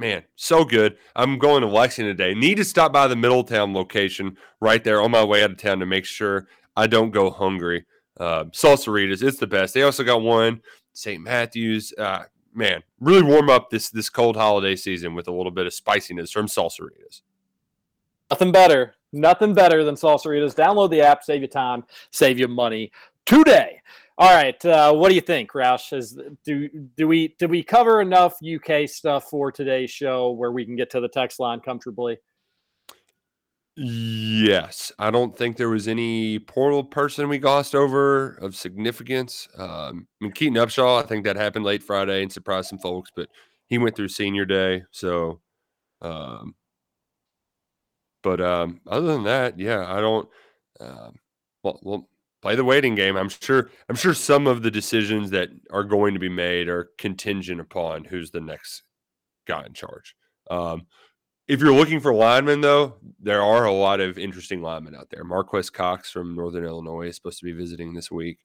[0.00, 0.96] man, so good.
[1.14, 2.34] I'm going to Lexington today.
[2.34, 5.78] Need to stop by the Middletown location right there on my way out of town
[5.80, 7.84] to make sure I don't go hungry.
[8.18, 9.74] Uh, Salsaritas, it's the best.
[9.74, 10.62] They also got one
[10.94, 11.22] St.
[11.22, 11.92] Matthews.
[11.96, 12.24] Uh,
[12.54, 16.30] man, really warm up this this cold holiday season with a little bit of spiciness
[16.30, 17.20] from Salsaritas.
[18.30, 18.94] Nothing better.
[19.12, 20.54] Nothing better than Salsaritas.
[20.54, 22.90] Download the app, save you time, save you money
[23.26, 23.80] today.
[24.20, 25.96] All right, uh, what do you think, Roush?
[25.96, 30.66] Is do do we did we cover enough UK stuff for today's show where we
[30.66, 32.18] can get to the text line comfortably?
[33.76, 39.48] Yes, I don't think there was any portal person we glossed over of significance.
[39.56, 43.10] Um, I mean, Keaton Upshaw, I think that happened late Friday and surprised some folks,
[43.16, 43.30] but
[43.68, 44.82] he went through senior day.
[44.90, 45.40] So,
[46.02, 46.54] um,
[48.22, 50.28] but um, other than that, yeah, I don't.
[50.78, 51.14] Um,
[51.62, 52.09] well, well,
[52.42, 53.16] play the waiting game.
[53.16, 53.70] I'm sure.
[53.88, 58.04] I'm sure some of the decisions that are going to be made are contingent upon
[58.04, 58.82] who's the next
[59.46, 60.14] guy in charge.
[60.50, 60.86] Um,
[61.48, 65.24] if you're looking for linemen, though, there are a lot of interesting linemen out there.
[65.24, 68.38] Marques Cox from Northern Illinois is supposed to be visiting this week.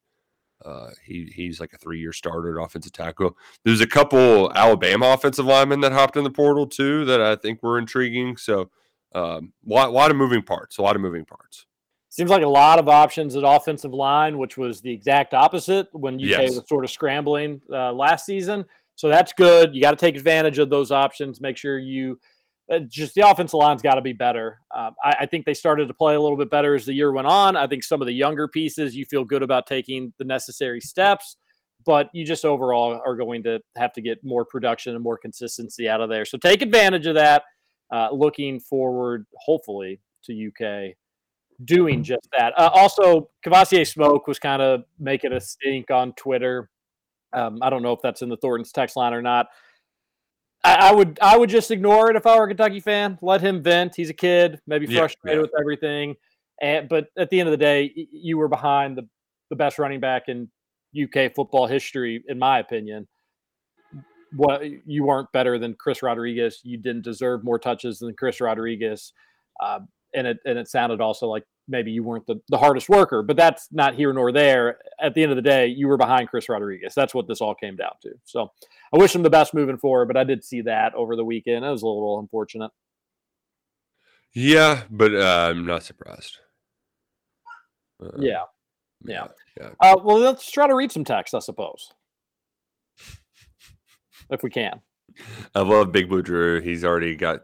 [0.64, 3.38] Uh, he he's like a three year starter at offensive tackle.
[3.64, 7.62] There's a couple Alabama offensive linemen that hopped in the portal too that I think
[7.62, 8.38] were intriguing.
[8.38, 8.72] So,
[9.14, 10.78] um, lot lot of moving parts.
[10.78, 11.68] A lot of moving parts.
[12.16, 16.16] Seems like a lot of options at offensive line, which was the exact opposite when
[16.16, 16.56] UK Yes.
[16.56, 18.64] was sort of scrambling uh, last season.
[18.96, 19.76] So that's good.
[19.76, 21.42] You got to take advantage of those options.
[21.42, 22.18] Make sure you
[22.72, 24.62] uh, just the offensive line's got to be better.
[24.74, 27.12] Um, I, I think they started to play a little bit better as the year
[27.12, 27.58] went on.
[27.58, 31.36] I think some of the younger pieces you feel good about taking the necessary steps,
[31.86, 35.90] but you just overall are going to have to get more production and more consistency
[35.90, 36.24] out of there.
[36.24, 37.44] So take advantage of that.
[37.92, 40.96] Uh, looking forward, hopefully, to UK
[41.64, 42.54] doing just that.
[42.58, 46.70] Uh, also, Kavosiey Smoke was kind of making a stink on Twitter.
[47.34, 49.48] Um, I don't know if that's in the Thornton's text line or not.
[50.64, 53.18] I, I would I would just ignore it if I were a Kentucky fan.
[53.22, 53.96] Let him vent.
[53.96, 55.42] He's a kid, maybe frustrated yeah.
[55.42, 56.16] with everything.
[56.62, 59.08] And but at the end of the day, you were behind the
[59.50, 60.50] the best running back in
[61.00, 63.08] UK football history, in my opinion.
[64.36, 66.62] What you weren't better than Chris Rodriguez.
[66.64, 69.14] You didn't deserve more touches than Chris Rodriguez.
[69.62, 69.80] Uh,
[70.16, 73.36] and it and it sounded also like maybe you weren't the, the hardest worker, but
[73.36, 74.78] that's not here nor there.
[75.00, 76.94] At the end of the day, you were behind Chris Rodriguez.
[76.96, 78.12] That's what this all came down to.
[78.24, 78.52] So
[78.94, 81.66] I wish him the best moving forward, but I did see that over the weekend.
[81.66, 82.72] It was a little unfortunate.
[84.34, 86.38] Yeah, but uh, I'm not surprised.
[88.04, 88.44] Uh, Yeah.
[89.04, 89.28] Yeah.
[89.60, 89.70] yeah.
[89.80, 91.92] Uh, well, let's try to read some text, I suppose.
[94.30, 94.82] If we can.
[95.54, 96.60] I love Big Blue Drew.
[96.62, 97.44] He's already got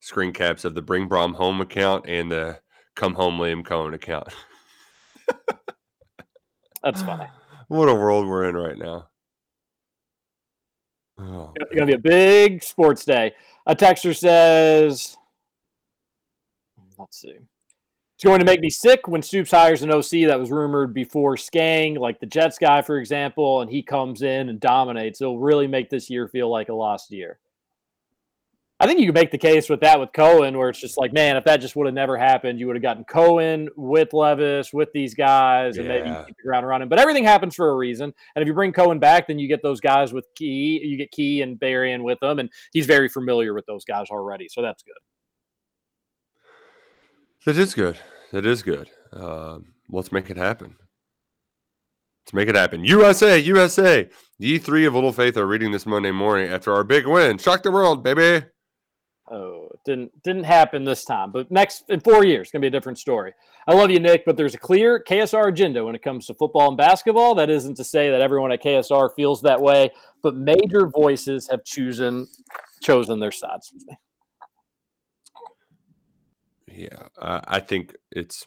[0.00, 2.60] screen caps of the Bring Brom Home account and the
[2.94, 4.28] Come Home Liam Coen account.
[6.82, 7.26] That's funny.
[7.68, 9.08] What a world we're in right now.
[11.20, 13.34] Oh, It's going to be a big sports day.
[13.66, 15.14] A texter says,
[16.96, 17.34] let's see.
[18.14, 21.36] It's going to make me sick when Stoops hires an OC that was rumored before
[21.36, 25.20] Skang, like the Jets guy, for example, and he comes in and dominates.
[25.20, 27.38] It'll really make this year feel like a lost year.
[28.80, 31.12] I think you can make the case with that with Coen, where it's just like,
[31.12, 34.72] man, if that just would have never happened, you would have gotten Coen with Levis,
[34.72, 36.22] with these guys, and maybe Yeah.
[36.26, 36.88] keep the ground running.
[36.88, 38.14] But everything happens for a reason.
[38.36, 41.10] And if you bring Coen back, then you get those guys with Key, you get
[41.10, 44.46] Key and Barion with them, and he's very familiar with those guys already.
[44.48, 44.94] So that's good.
[47.46, 47.98] that is good.
[48.32, 48.90] That is good.
[49.12, 50.76] Um, let's make it happen.
[52.26, 52.84] Let's make it happen.
[52.84, 54.08] USA, USA.
[54.38, 57.38] Ye three of Little Faith are reading this Monday morning after our big win.
[57.38, 58.44] Shock the world, baby.
[59.30, 62.98] Oh, didn't didn't happen this time, but next in four years, gonna be a different
[62.98, 63.34] story.
[63.66, 66.68] I love you, Nick, but there's a clear KSR agenda when it comes to football
[66.68, 67.34] and basketball.
[67.34, 69.90] That isn't to say that everyone at KSR feels that way,
[70.22, 72.26] but major voices have chosen
[72.80, 73.72] chosen their sides.
[76.72, 78.46] Yeah, I, think it's.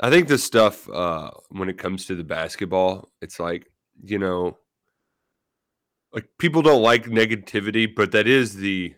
[0.00, 3.70] I think this stuff uh, when it comes to the basketball, it's like
[4.04, 4.58] you know,
[6.12, 8.94] like people don't like negativity, but that is the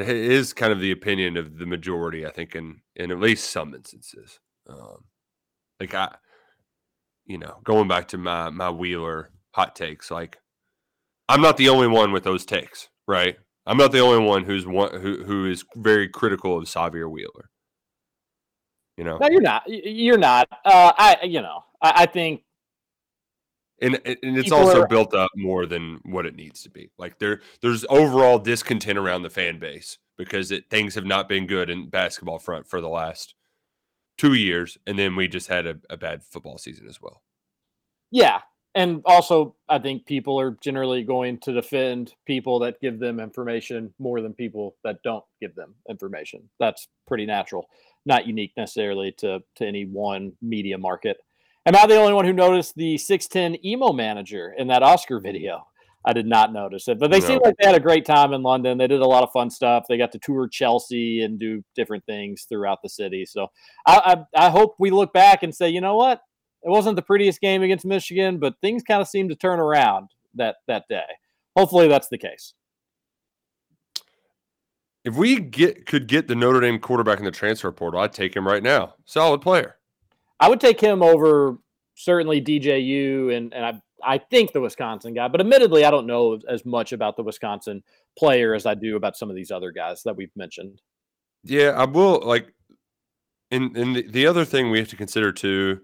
[0.00, 2.26] it is kind of the opinion of the majority.
[2.26, 4.38] I think in in at least some instances,
[4.68, 5.04] um,
[5.80, 6.14] like I,
[7.26, 10.38] you know, going back to my my Wheeler hot takes, like
[11.28, 13.36] I'm not the only one with those takes, right?
[13.66, 17.50] I'm not the only one who's one who who is very critical of Sahvir Wheeler.
[18.96, 19.62] You know, No, you're not.
[19.66, 20.48] You're not.
[20.64, 22.42] Uh, I, you know, I, I think
[23.80, 26.90] and and it's People also are- built up more than what it needs to be.
[26.98, 31.46] Like there, there's overall discontent around the fan base because it, things have not been
[31.46, 33.34] good in basketball front for the last
[34.16, 37.22] two years, and then we just had a, a bad football season as well.
[38.10, 38.40] Yeah.
[38.74, 43.92] And also, I think people are generally going to defend people that give them information
[43.98, 46.48] more than people that don't give them information.
[46.60, 47.68] That's pretty natural,
[48.06, 51.16] not unique necessarily to, to any one media market.
[51.68, 55.66] Am I the only one who noticed the 610 emo manager in that Oscar video?
[56.02, 58.42] I did not notice it, but they seemed like they had a great time in
[58.42, 58.78] London.
[58.78, 59.84] They did a lot of fun stuff.
[59.86, 63.26] They got to tour Chelsea and do different things throughout the city.
[63.26, 63.48] So
[63.86, 66.22] I, I, I hope we look back and say, you know what?
[66.62, 70.08] It wasn't the prettiest game against Michigan, but things kind of seemed to turn around
[70.36, 71.04] that that day.
[71.54, 72.54] Hopefully, that's the case.
[75.04, 78.34] If we get could get the Notre Dame quarterback in the transfer portal, I'd take
[78.34, 78.94] him right now.
[79.04, 79.77] Solid player.
[80.40, 81.58] I would take him over
[81.94, 86.38] certainly DJU and and I I think the Wisconsin guy, but admittedly, I don't know
[86.48, 87.82] as much about the Wisconsin
[88.16, 90.80] player as I do about some of these other guys that we've mentioned.
[91.42, 92.52] Yeah, I will like
[93.50, 95.80] and and the, the other thing we have to consider too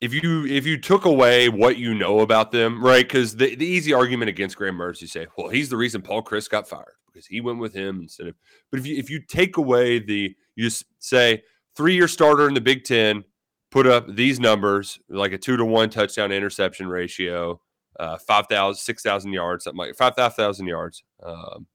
[0.00, 3.06] if you if you took away what you know about them, right?
[3.06, 6.22] Because the, the easy argument against Graham Mertz, you say, well, he's the reason Paul
[6.22, 8.34] Chryst got fired because he went with him instead of.
[8.70, 11.42] But if you if you take away the you just say
[11.76, 13.24] three year starter in the Big Ten,
[13.70, 17.60] put up these numbers like a two to one touchdown interception ratio,
[17.98, 21.02] uh, 5,000, 6,000 yards, something like 5,000 yards.
[21.22, 21.66] Um,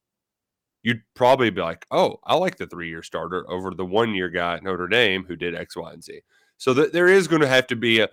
[0.84, 4.30] you'd probably be like, oh, I like the three year starter over the one year
[4.30, 6.22] guy at Notre Dame who did X, Y, and Z.
[6.58, 8.10] So th- there is going to have to be a,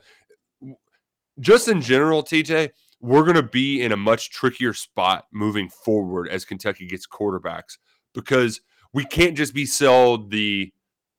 [1.41, 6.29] just in general, TJ, we're going to be in a much trickier spot moving forward
[6.29, 7.79] as Kentucky gets quarterbacks
[8.15, 8.61] because
[8.93, 10.73] we can't just be sold the.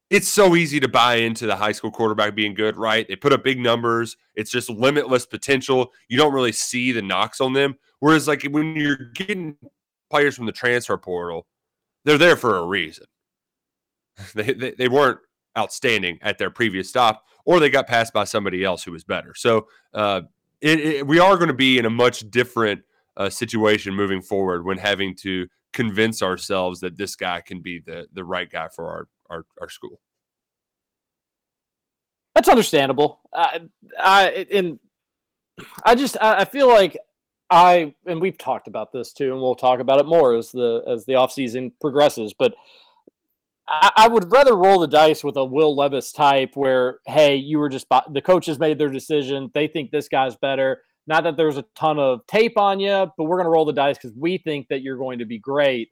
[0.09, 3.05] It's so easy to buy into the high school quarterback being good, right?
[3.07, 4.15] They put up big numbers.
[4.35, 5.91] It's just limitless potential.
[6.07, 7.75] You don't really see the knocks on them.
[7.99, 9.57] Whereas, like when you're getting
[10.09, 11.45] players from the transfer portal,
[12.05, 13.05] they're there for a reason.
[14.33, 15.19] They, they, they weren't
[15.55, 19.35] outstanding at their previous stop, or they got passed by somebody else who was better.
[19.35, 20.21] So uh,
[20.59, 22.81] it, it, we are going to be in a much different
[23.15, 28.07] uh, situation moving forward when having to convince ourselves that this guy can be the
[28.13, 29.99] the right guy for our our, our school.
[32.35, 33.19] That's understandable.
[33.33, 33.61] I,
[33.99, 34.79] I and
[35.83, 36.97] I just I, I feel like
[37.49, 40.83] I and we've talked about this too, and we'll talk about it more as the
[40.87, 42.33] as the offseason progresses.
[42.37, 42.53] But
[43.67, 47.59] I, I, would rather roll the dice with a Will Levis type, where hey, you
[47.59, 49.49] were just the coaches made their decision.
[49.53, 50.81] They think this guy's better.
[51.07, 53.73] Not that there's a ton of tape on you, but we're going to roll the
[53.73, 55.89] dice because we think that you're going to be great.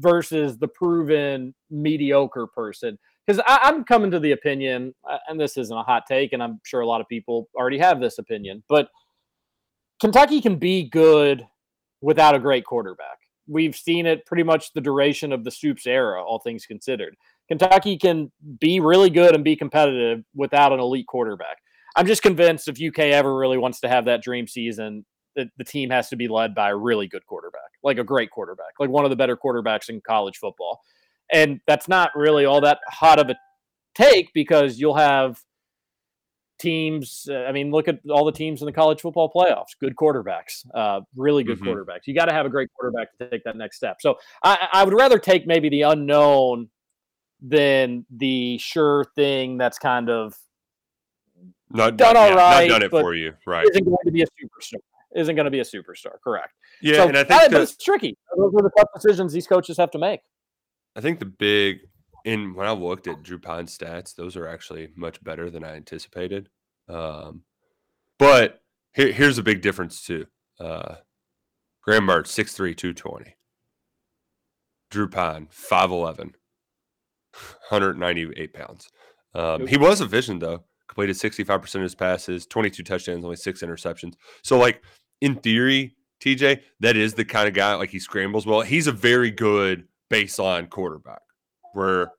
[0.00, 2.98] Versus the proven mediocre person.
[3.26, 6.60] Because I'm coming to the opinion, uh, and this isn't a hot take, and I'm
[6.64, 8.90] sure a lot of people already have this opinion, but
[10.00, 11.46] Kentucky can be good
[12.02, 13.18] without a great quarterback.
[13.46, 17.16] We've seen it pretty much the duration of the Stoops era, all things considered.
[17.48, 18.30] Kentucky can
[18.60, 21.58] be really good and be competitive without an elite quarterback.
[21.96, 25.04] I'm just convinced if UK ever really wants to have that dream season,
[25.36, 28.30] that the team has to be led by a really good quarterback, like a great
[28.30, 30.80] quarterback, like one of the better quarterbacks in college football.
[31.32, 33.36] And that's not really all that hot of a
[33.94, 35.40] take because you'll have
[36.58, 37.26] teams.
[37.30, 39.78] Uh, I mean, look at all the teams in the college football playoffs.
[39.80, 41.68] Good quarterbacks, uh, really good mm-hmm.
[41.68, 42.06] quarterbacks.
[42.06, 43.96] You got to have a great quarterback to take that next step.
[44.00, 46.68] So I, I would rather take maybe the unknown
[47.40, 50.34] than the sure thing that's kind of
[51.70, 53.66] not done all yeah, right, not done it for you, right?
[53.68, 54.78] Isn't going to be a superstar.
[55.14, 56.54] Isn't going to be a superstar, correct?
[56.82, 58.16] Yeah, so, and I think that, it's tricky.
[58.36, 60.20] Those are the tough decisions these coaches have to make.
[60.96, 61.80] I think the big
[62.24, 65.76] and when I looked at Drew Pyne's stats, those are actually much better than I
[65.76, 66.48] anticipated.
[66.88, 67.42] Um,
[68.18, 68.62] but
[68.94, 70.26] here, here's a big difference too.
[70.58, 70.96] Uh,
[71.82, 73.36] Graham Mertz, 6'3", 220.
[74.90, 76.32] Drew Pyne, 5'11",
[77.68, 78.88] 198 pounds.
[79.34, 80.64] Um, he was efficient though.
[80.88, 84.14] Completed 65% of his passes, 22 touchdowns, only six interceptions.
[84.42, 84.82] So like
[85.24, 88.60] in theory, TJ, that is the kind of guy like he scrambles well.
[88.60, 91.22] He's a very good baseline quarterback
[91.72, 92.12] where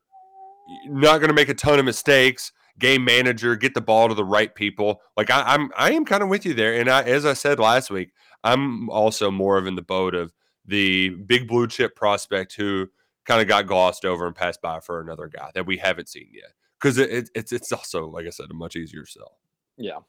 [0.87, 2.51] not going to make a ton of mistakes.
[2.79, 5.01] Game manager, get the ball to the right people.
[5.15, 6.73] Like I, I'm, I am kind of with you there.
[6.73, 8.11] And I, as I said last week,
[8.43, 10.33] I'm also more of in the boat of
[10.65, 12.87] the big blue chip prospect who
[13.25, 16.27] kind of got glossed over and passed by for another guy that we haven't seen
[16.33, 16.51] yet.
[16.81, 19.37] Because it, it, it's it's also, like I said, a much easier sell.
[19.77, 19.99] Yeah.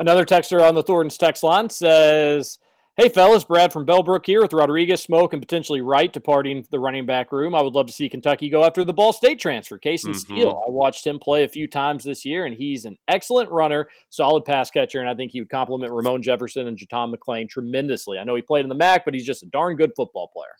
[0.00, 2.58] Another texter on the Thornton's text line says,
[2.96, 7.04] Hey, fellas, Brad from Bellbrook here with Rodriguez, Smoke, and potentially Wright departing the running
[7.04, 7.54] back room.
[7.54, 10.18] I would love to see Kentucky go after the Ball State transfer, Casey mm-hmm.
[10.18, 10.64] Steele.
[10.66, 14.46] I watched him play a few times this year, and he's an excellent runner, solid
[14.46, 18.18] pass catcher, and I think he would complement Ramon Jefferson and JuTahn McClain tremendously.
[18.18, 20.56] I know he played in the MAC, but he's just a darn good football player.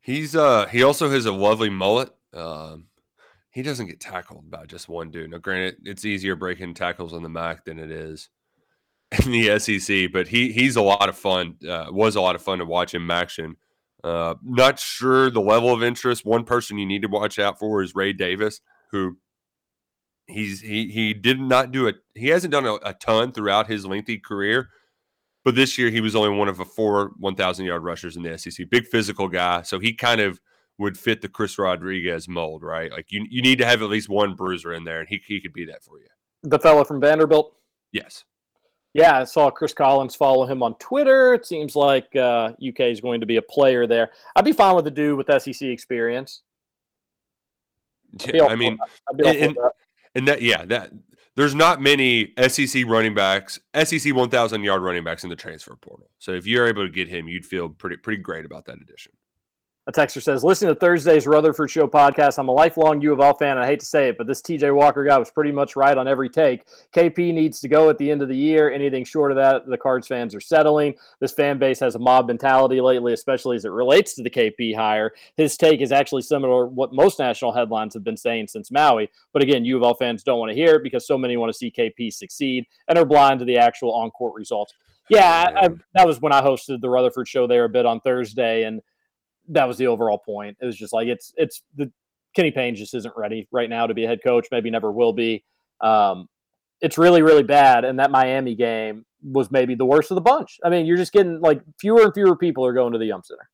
[0.00, 2.10] He's uh he also has a lovely mullet.
[2.34, 2.86] Um,
[3.50, 5.30] he doesn't get tackled by just one dude.
[5.30, 8.28] Now, granted, it's easier breaking tackles on the MAC than it is
[9.24, 11.56] in the SEC, but he he's a lot of fun.
[11.66, 13.56] Uh, was a lot of fun to watch him action.
[14.02, 16.24] Uh, not sure the level of interest.
[16.24, 18.60] One person you need to watch out for is Ray Davis,
[18.90, 19.18] who
[20.26, 21.96] he's he he did not do it.
[22.14, 24.68] He hasn't done a, a, ton throughout his lengthy career,
[25.44, 28.22] but this year he was only one of a four one thousand yard rushers in
[28.22, 28.70] the SEC.
[28.70, 30.40] Big physical guy, so he kind of
[30.78, 32.90] would fit the Chris Rodriguez mold, right?
[32.90, 35.40] Like you you need to have at least one bruiser in there, and he he
[35.40, 36.06] could be that for you.
[36.42, 37.54] The fellow from Vanderbilt.
[37.92, 38.24] Yes.
[38.92, 41.32] Yeah, I saw Chris Collins follow him on Twitter.
[41.34, 44.10] It seems like uh, UK is going to be a player there.
[44.34, 46.42] I'd be fine with the dude with SEC experience.
[48.32, 48.88] Yeah, I mean, that.
[49.08, 49.58] I'd be all and,
[50.16, 50.90] and that yeah, that
[51.36, 56.10] there's not many SEC running backs, SEC 1,000 yard running backs in the transfer portal.
[56.18, 59.12] So if you're able to get him, you'd feel pretty pretty great about that addition.
[59.86, 63.32] A texter says, listening to Thursday's Rutherford Show podcast, I'm a lifelong U of L
[63.32, 63.56] fan.
[63.56, 66.06] I hate to say it, but this TJ Walker guy was pretty much right on
[66.06, 66.66] every take.
[66.94, 68.70] KP needs to go at the end of the year.
[68.70, 70.94] Anything short of that, the Cards fans are settling.
[71.18, 74.76] This fan base has a mob mentality lately, especially as it relates to the KP
[74.76, 75.12] hire.
[75.38, 79.10] His take is actually similar to what most national headlines have been saying since Maui.
[79.32, 81.50] But again, U of L fans don't want to hear it because so many want
[81.50, 84.74] to see KP succeed and are blind to the actual on court results.
[85.08, 88.00] Yeah, I, I, that was when I hosted the Rutherford show there a bit on
[88.00, 88.80] Thursday, and
[89.50, 90.56] that was the overall point.
[90.60, 91.90] It was just like it's it's the
[92.34, 94.46] Kenny Payne just isn't ready right now to be a head coach.
[94.50, 95.44] Maybe never will be.
[95.80, 96.28] Um,
[96.80, 100.58] it's really really bad, and that Miami game was maybe the worst of the bunch.
[100.64, 103.22] I mean, you're just getting like fewer and fewer people are going to the Yum
[103.24, 103.48] Center.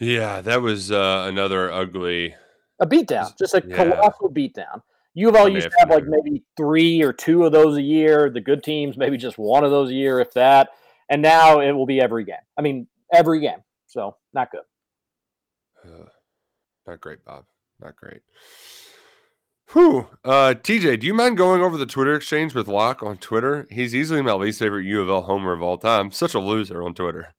[0.00, 2.34] Yeah, that was uh, another ugly.
[2.80, 3.76] A beatdown, just a Yeah.
[3.76, 4.82] colossal beatdown.
[5.14, 8.30] U of L used to have like maybe three or two of those a year.
[8.30, 10.68] The good teams, maybe just one of those a year, if that.
[11.08, 12.36] And now it will be every game.
[12.56, 13.58] I mean, every game.
[13.88, 14.60] So not good.
[15.84, 16.06] Uh,
[16.86, 17.44] not great, Bob.
[17.80, 18.20] Not great.
[19.72, 20.08] Whew.
[20.24, 23.66] Uh, TJ, do you mind going over the Twitter exchange with Locke on Twitter?
[23.70, 26.10] He's easily my least favorite U of L homer of all time.
[26.10, 27.34] Such a loser on Twitter.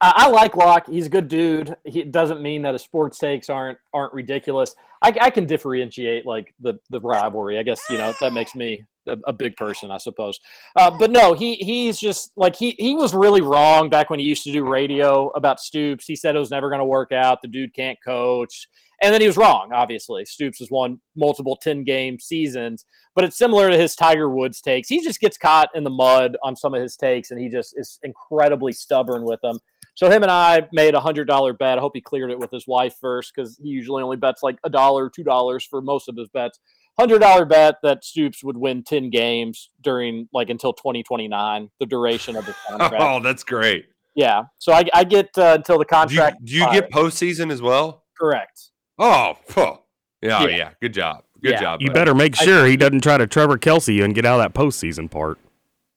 [0.00, 0.86] I, I like Locke.
[0.86, 1.74] He's a good dude.
[1.84, 4.74] He it doesn't mean that his sports takes aren't aren't ridiculous.
[5.02, 7.58] I, I can differentiate like the the rivalry.
[7.58, 10.38] I guess you know that makes me a, a big person, I suppose.
[10.76, 14.26] Uh, but no, he he's just like he he was really wrong back when he
[14.26, 16.06] used to do radio about Stoops.
[16.06, 17.42] He said it was never going to work out.
[17.42, 18.68] The dude can't coach.
[19.02, 20.26] And then he was wrong, obviously.
[20.26, 24.88] Stoops has won multiple 10 game seasons, but it's similar to his Tiger Woods takes.
[24.88, 27.74] He just gets caught in the mud on some of his takes and he just
[27.78, 29.58] is incredibly stubborn with them.
[29.94, 31.78] So him and I made a hundred dollar bet.
[31.78, 34.58] I hope he cleared it with his wife first because he usually only bets like
[34.64, 36.58] a dollar, two dollars for most of his bets.
[36.98, 41.70] Hundred dollar bet that Stoops would win ten games during like until twenty twenty nine,
[41.80, 42.94] the duration of the contract.
[42.98, 43.86] Oh, that's great.
[44.14, 46.44] yeah, so I, I get uh, until the Do you, contract.
[46.44, 48.04] do you get postseason as well?
[48.18, 48.68] correct?
[48.98, 49.78] Oh, phew.
[50.20, 50.56] yeah, Yeah.
[50.56, 50.70] yeah.
[50.82, 51.24] Good job.
[51.42, 51.60] Good Yeah.
[51.60, 51.80] job.
[51.80, 51.94] You bud.
[51.94, 54.52] better make I- sure he doesn't try to Trevor Kelsey you and get out of
[54.52, 55.38] that postseason part.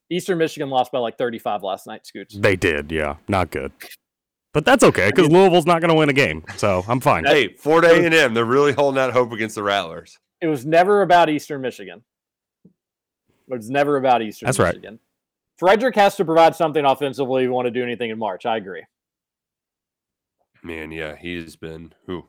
[0.10, 2.06] Eastern Michigan lost by like thirty five last night.
[2.08, 2.38] Scoots.
[2.38, 3.74] They did, yeah, not good.
[4.54, 7.26] But that's okay because Louisville's not going to win a game, so I'm fine.
[7.26, 8.34] Hey, Florida A and M.
[8.36, 10.18] They're really holding out hope against the Rattlers.
[10.44, 12.04] It was never about Eastern Michigan.
[12.66, 12.72] It
[13.48, 14.76] was never about Eastern That's right.
[15.58, 17.44] Fredrick has to provide something offensively.
[17.44, 18.46] if you want to do anything in March.
[18.46, 18.84] I agree.
[20.62, 22.26] Man, yeah, he's been who.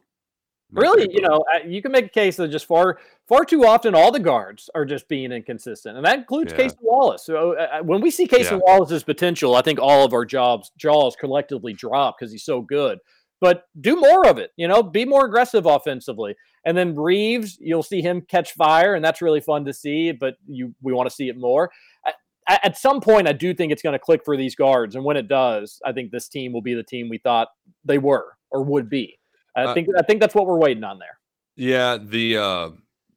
[0.70, 3.96] Really, you know, uh, you can make a case that just far, far too often
[3.96, 6.66] all the guards are just being inconsistent, and that includes Yeah.
[6.66, 7.24] Cason Wallace.
[7.26, 8.60] So uh, uh, when we see Cason Yeah.
[8.64, 13.00] Wallace's potential, I think all of our jobs jaws collectively drop because he's so good.
[13.44, 16.34] But do more of it, you know, be more aggressive offensively.
[16.64, 20.12] And then Reeves, you'll see him catch fire, and that's really fun to see.
[20.12, 21.70] But you, we want to see it more.
[22.06, 25.04] I- At some point, I do think it's going to click for these guards, and
[25.04, 27.48] when it does, I think this team will be the team we thought
[27.84, 29.18] they were or would be.
[29.54, 31.18] I Uh, think I think that's what we're waiting on there.
[31.56, 32.70] Yeah, the uh,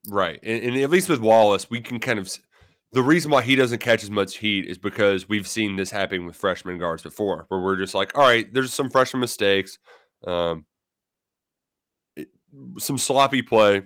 [0.10, 2.30] right, and, and at least with Wallace, we can kind of
[2.92, 6.26] the reason why he doesn't catch as much heat is because we've seen this happen
[6.26, 9.78] with freshman guards before, where we're just like, all right, there's some freshman mistakes,
[10.26, 10.66] um,
[12.16, 12.30] it-
[12.78, 13.84] some sloppy play.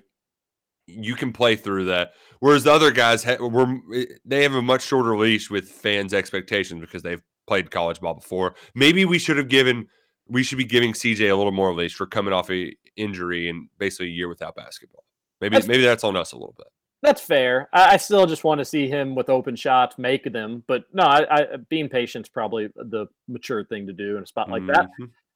[0.88, 3.80] You can play through that, whereas the other guys ha- were
[4.26, 8.56] they have a much shorter leash with fans' expectations because they've played college ball before.
[8.76, 9.88] Maybe we should have given
[10.28, 13.70] we should be giving CJ a little more leash for coming off a injury and
[13.78, 15.04] basically a year without basketball.
[15.40, 16.68] Maybe That's- maybe that's on us a little bit.
[17.04, 17.68] That's fair.
[17.74, 21.04] I, I still just want to see him with open shots make them, but no,
[21.04, 24.88] I, I being patient's probably the mature thing to do in a spot like that.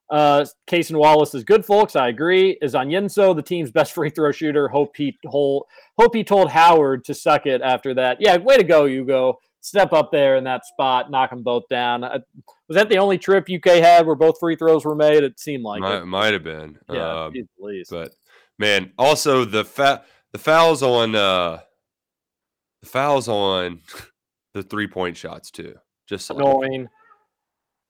[0.10, 1.96] Uh, Cason Wallace is good, folks.
[1.96, 2.58] I agree.
[2.62, 4.68] Is Onyenso the team's best free throw shooter?
[4.68, 5.66] Hope he told
[5.98, 8.18] hope he told Howard to suck it after that.
[8.20, 9.40] Yeah, way to go, Hugo.
[9.62, 12.04] Step up there in that spot, knock them both down.
[12.04, 12.20] Uh,
[12.68, 15.24] was that the only trip UK had where both free throws were made?
[15.24, 16.06] It seemed like might, it.
[16.06, 16.78] might have been.
[16.88, 17.34] Yeah, Um,
[17.90, 18.14] but
[18.60, 20.04] man, also the fa-
[20.34, 21.62] the fouls on uh
[22.84, 23.82] the fouls on
[24.54, 25.74] the three point shots too.
[26.08, 26.88] Just like, annoying.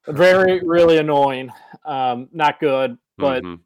[0.07, 1.51] Very, really annoying.
[1.85, 3.59] Um, not good, but mhm.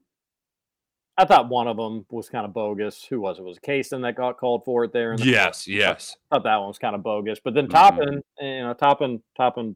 [1.18, 3.04] I thought one of them was kind of bogus.
[3.10, 3.44] Who was it?
[3.44, 5.18] Was it Cason that got called for it there?
[5.18, 6.16] the- yes, yes.
[6.32, 7.40] I thought that one was kind of bogus.
[7.44, 7.72] But then Mhm.
[7.72, 9.76] Toppin, you know, Toppin, Toppin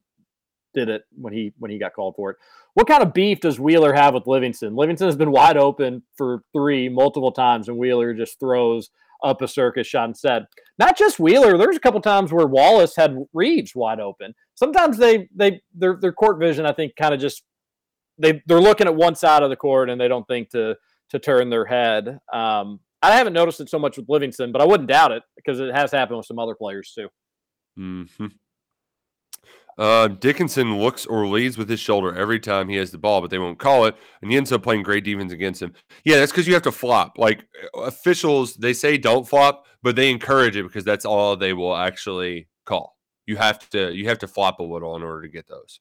[0.74, 2.38] did it when he when he got called for it.
[2.76, 4.76] What kind of beef does Wheeler have with Livingston?
[4.76, 8.90] Livingston has been wide open for three multiple times, and Wheeler just throws
[9.24, 10.48] up a circus shot and said,
[10.80, 11.58] Not just Wheeler.
[11.58, 14.34] There's a couple times where Wallace had Reeves wide open.
[14.56, 17.44] Sometimes they they their their court vision, I think, kind of just
[18.18, 20.76] they they're looking at one side of the court and they don't think to
[21.10, 22.20] to turn their head.
[22.32, 25.60] Um, I haven't noticed it so much with Livingston, but I wouldn't doubt it because
[25.60, 27.10] it has happened with some other players too.
[27.76, 28.28] hmm
[29.78, 33.30] Uh, Dickinson looks or leads with his shoulder every time he has the ball, but
[33.32, 35.74] they won't call it, and he ends up playing great defense against him.
[36.06, 37.18] Yeah, that's because you have to flop.
[37.18, 37.44] Like
[37.76, 42.48] officials, they say don't flop, but they encourage it because that's all they will actually
[42.66, 42.96] call.
[43.26, 45.80] You have to you have to flop a little in order to get those.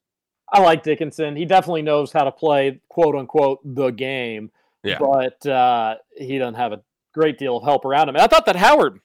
[0.52, 1.34] I like Dickinson.
[1.34, 4.50] He definitely knows how to play quote unquote the game.
[4.84, 4.98] Yeah.
[4.98, 6.82] But uh, he doesn't have a
[7.14, 8.16] great deal of help around him.
[8.16, 8.98] And I thought that Howard,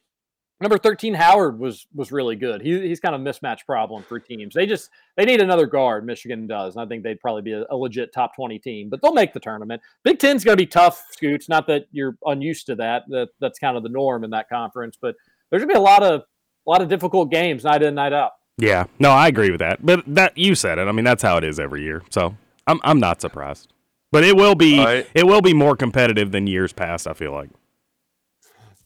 [0.60, 2.62] number 13 Howard was was really good.
[2.62, 4.56] He, he's kind of mismatch problem for teams.
[4.56, 6.76] They just they need another guard, Michigan does.
[6.76, 9.34] And I think they'd probably be a, a legit top 20 team, but they'll make
[9.34, 9.82] the tournament.
[10.04, 11.48] Big Ten's gonna be tough, Scoots.
[11.48, 13.04] Not that you're unused to that.
[13.10, 15.16] That that's kind of the norm in that conference, but
[15.50, 16.24] there's gonna be a lot of
[16.68, 18.32] a lot of difficult games night in, night out.
[18.58, 19.86] Yeah, no, I agree with that.
[19.86, 20.88] But that you said it.
[20.88, 22.04] I mean, that's how it is every year.
[22.10, 22.36] So
[22.66, 23.72] I'm I'm not surprised.
[24.12, 25.08] But it will be Right.
[25.14, 27.08] it will be more competitive than years past.
[27.08, 27.50] I feel like.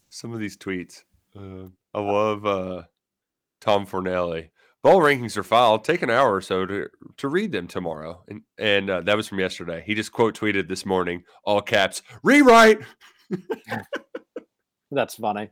[0.10, 1.04] Some of these tweets.
[1.38, 2.84] Uh, I love uh,
[3.62, 4.50] Tom Fornelli.
[4.84, 5.84] Ball rankings are filed.
[5.86, 6.88] Take an hour or so to
[7.18, 8.24] to read them tomorrow.
[8.28, 9.84] And and uh, that was from yesterday.
[9.86, 12.80] He just quote tweeted this morning, all caps, rewrite.
[14.92, 15.50] That's funny.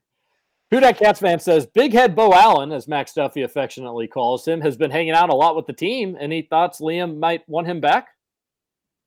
[0.71, 4.61] Who that Cats fan says Big Head Beau Allen, as Max Duffy affectionately calls him,
[4.61, 7.67] has been hanging out a lot with the team, and he thoughts Liam might want
[7.67, 8.09] him back.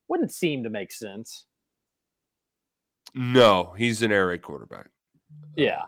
[0.08, 1.46] Wouldn't seem to make sense.
[3.14, 4.88] No, he's an air raid quarterback.
[5.56, 5.82] Yeah,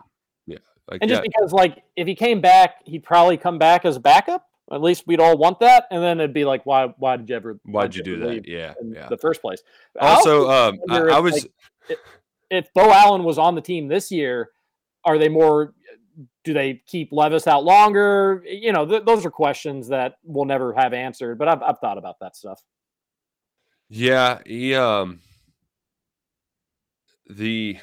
[0.47, 3.83] Yeah, like and just that- because like if he came back, he'd probably come back
[3.85, 4.47] as a backup.
[4.71, 6.87] At least we'd all want that, and then it'd be like, why?
[6.97, 7.59] Why did you ever?
[7.65, 8.47] why'd you do that?
[8.47, 9.07] Yeah, yeah.
[9.09, 9.61] the first place?
[9.99, 11.51] Also, I um, I, I was like,
[11.89, 11.99] if,
[12.49, 14.49] if Beau Allen was on the team this year,
[15.05, 15.73] are they more?
[16.43, 18.43] Do they keep Levis out longer?
[18.45, 21.37] You know, th- those are questions that we'll never have answered.
[21.37, 22.61] But I've I've thought about that stuff.
[23.89, 25.19] Yeah, he um
[27.29, 27.77] the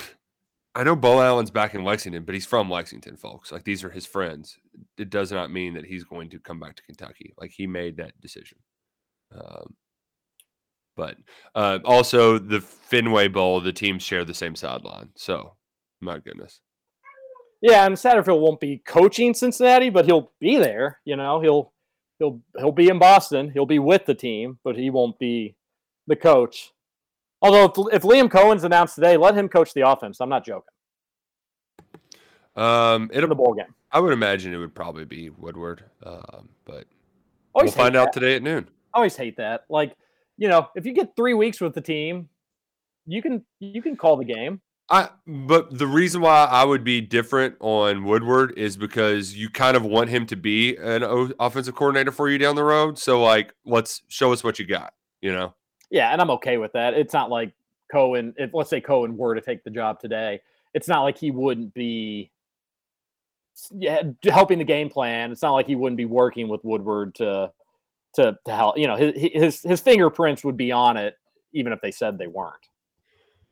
[0.74, 3.52] I know Beau Allen's back in Lexington, but he's from Lexington, folks.
[3.52, 4.58] Like these are his friends.
[4.96, 7.34] It does not mean that he's going to come back to Kentucky.
[7.38, 8.58] Like he made that decision.
[9.34, 9.74] Um,
[10.96, 11.16] but
[11.54, 15.10] uh, also the Fenway Bowl, the teams share the same sideline.
[15.16, 15.54] So,
[16.00, 16.60] my goodness.
[17.60, 20.98] Yeah, and Satterfield won't be coaching Cincinnati, but he'll be there.
[21.04, 21.72] You know, he'll
[22.18, 23.50] he'll he'll be in Boston.
[23.52, 25.54] He'll be with the team, but he won't be
[26.08, 26.72] the coach.
[27.40, 30.20] Although if, if Liam Coen's announced today, let him coach the offense.
[30.20, 30.72] I'm not joking.
[32.54, 33.74] Um, In it'll the bowl game.
[33.90, 35.84] I would imagine it would probably be Woodward.
[36.02, 36.86] Um, but
[37.54, 38.68] Always we'll find hate out today at noon.
[38.94, 39.64] I always hate that.
[39.68, 39.96] Like,
[40.42, 42.28] you know, if you get three weeks with the team,
[43.06, 44.60] you can you can call the game.
[44.90, 49.76] I but the reason why I would be different on Woodward is because you kind
[49.76, 52.98] of want him to be an o- offensive coordinator for you down the road.
[52.98, 54.94] So like, let's show us what you got.
[55.20, 55.54] You know,
[55.90, 56.94] Yeah, and I'm okay with that.
[56.94, 57.52] It's not like
[57.94, 60.40] Coen, if let's say Coen were to take the job today,
[60.74, 62.32] it's not like he wouldn't be
[63.70, 65.30] yeah, helping the game plan.
[65.30, 67.52] It's not like he wouldn't be working with Woodward to
[68.14, 71.16] to to help, you know, his his his fingerprints would be on it
[71.52, 72.68] even if they said they weren't.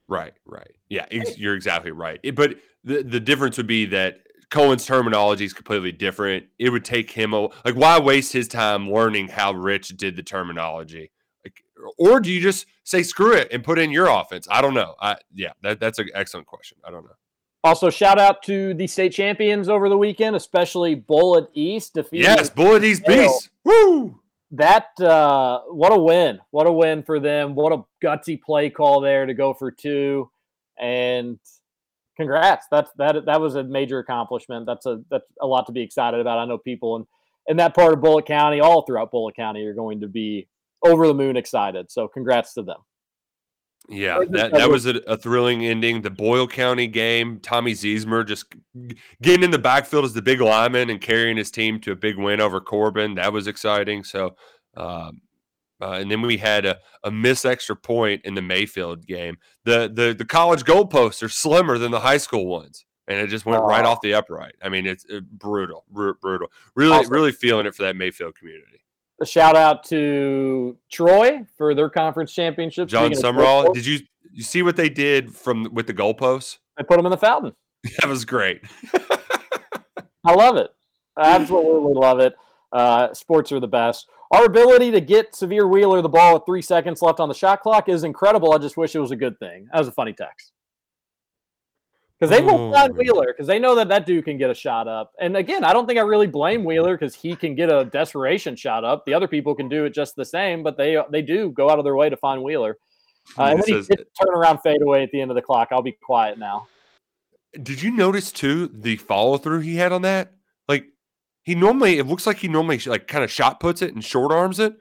[0.09, 1.07] right, right, yeah,
[1.37, 2.21] you're exactly right.
[2.23, 4.21] It- but the the difference would be that
[4.51, 6.47] Coen's terminology is completely different.
[6.59, 10.23] It would take him a like why waste his time learning how Rich did the
[10.23, 11.11] terminology.
[11.45, 11.63] Like,
[11.99, 14.49] or do you just say screw it and put in your offense?
[14.51, 14.95] I don't know.
[15.01, 16.79] I yeah, that, that's an excellent question.
[16.85, 17.15] I don't know.
[17.63, 22.49] Also, shout out to the state champions over the weekend, especially Bullitt East defeating Yes,
[22.51, 23.51] Bullitt East Beast.
[23.65, 24.20] Woo!
[24.53, 26.41] That uh what a win.
[26.51, 27.55] What a win for them.
[27.55, 30.31] What a gutsy play call there to go for two.
[30.79, 31.39] And
[32.17, 32.67] congrats.
[32.71, 34.67] That's that that was a major accomplishment.
[34.67, 36.39] That's a that's a lot to be excited about.
[36.39, 37.07] I know people in
[37.47, 40.49] in that part of bullitt county all throughout bullitt county are going to be
[40.85, 41.91] over the moon excited.
[41.91, 42.79] So congrats to them
[43.91, 46.01] Yeah, that, that was- a, a thrilling ending.
[46.03, 48.47] The Boyle County game, Tommy Ziesmer just
[49.21, 52.17] getting in the backfield as the big lineman and carrying his team to a big
[52.17, 53.17] win over Corbin.
[53.17, 54.05] That was exciting.
[54.05, 54.37] So,
[54.77, 55.21] um,
[55.83, 59.39] uh, and then we had a, a miss extra point in the Mayfield game.
[59.65, 63.47] The the the college goalposts are slimmer than the high school ones, and it just
[63.47, 64.55] went right off the upright.
[64.63, 66.49] I mean, it's uh, brutal, bru- brutal.
[66.77, 67.13] Really, Awesome.
[67.13, 68.83] really feeling it for that Mayfield community.
[69.21, 74.01] A shout out to troy for their conference championship Jon Sumrall, did you
[74.33, 76.59] you see what they did from with the goalposts?
[76.77, 77.53] they put them in the fountain
[78.01, 78.63] That was great.
[80.25, 80.71] I love it.
[81.17, 82.35] I absolutely love it.
[82.73, 84.07] Uh, sports are the best.
[84.33, 87.63] Our ability to get Sahvir Wheeler the ball with three seconds left on the shot
[87.63, 88.53] clock is incredible.
[88.53, 89.69] I just wish it was a good thing.
[89.73, 90.53] That was a funny text.
[92.21, 92.95] Because they won't Oh, find.
[92.97, 95.13] Wheeler because they know that that dude can get a shot up.
[95.19, 98.57] And again, I don't think I really blame Wheeler because he can get a desperation
[98.57, 99.07] shot up.
[99.07, 101.79] The other people can do it just the same, but they they do go out
[101.79, 102.77] of their way to find Wheeler.
[103.39, 105.69] Uh, and then he did turn around fadeaway at the end of the clock.
[105.71, 106.67] I'll be quiet now.
[107.63, 110.33] Did you notice too the follow through he had on that?
[110.69, 110.85] Like
[111.43, 114.31] he normally, it looks like he normally like kind of shot puts it and short
[114.31, 114.75] arms it.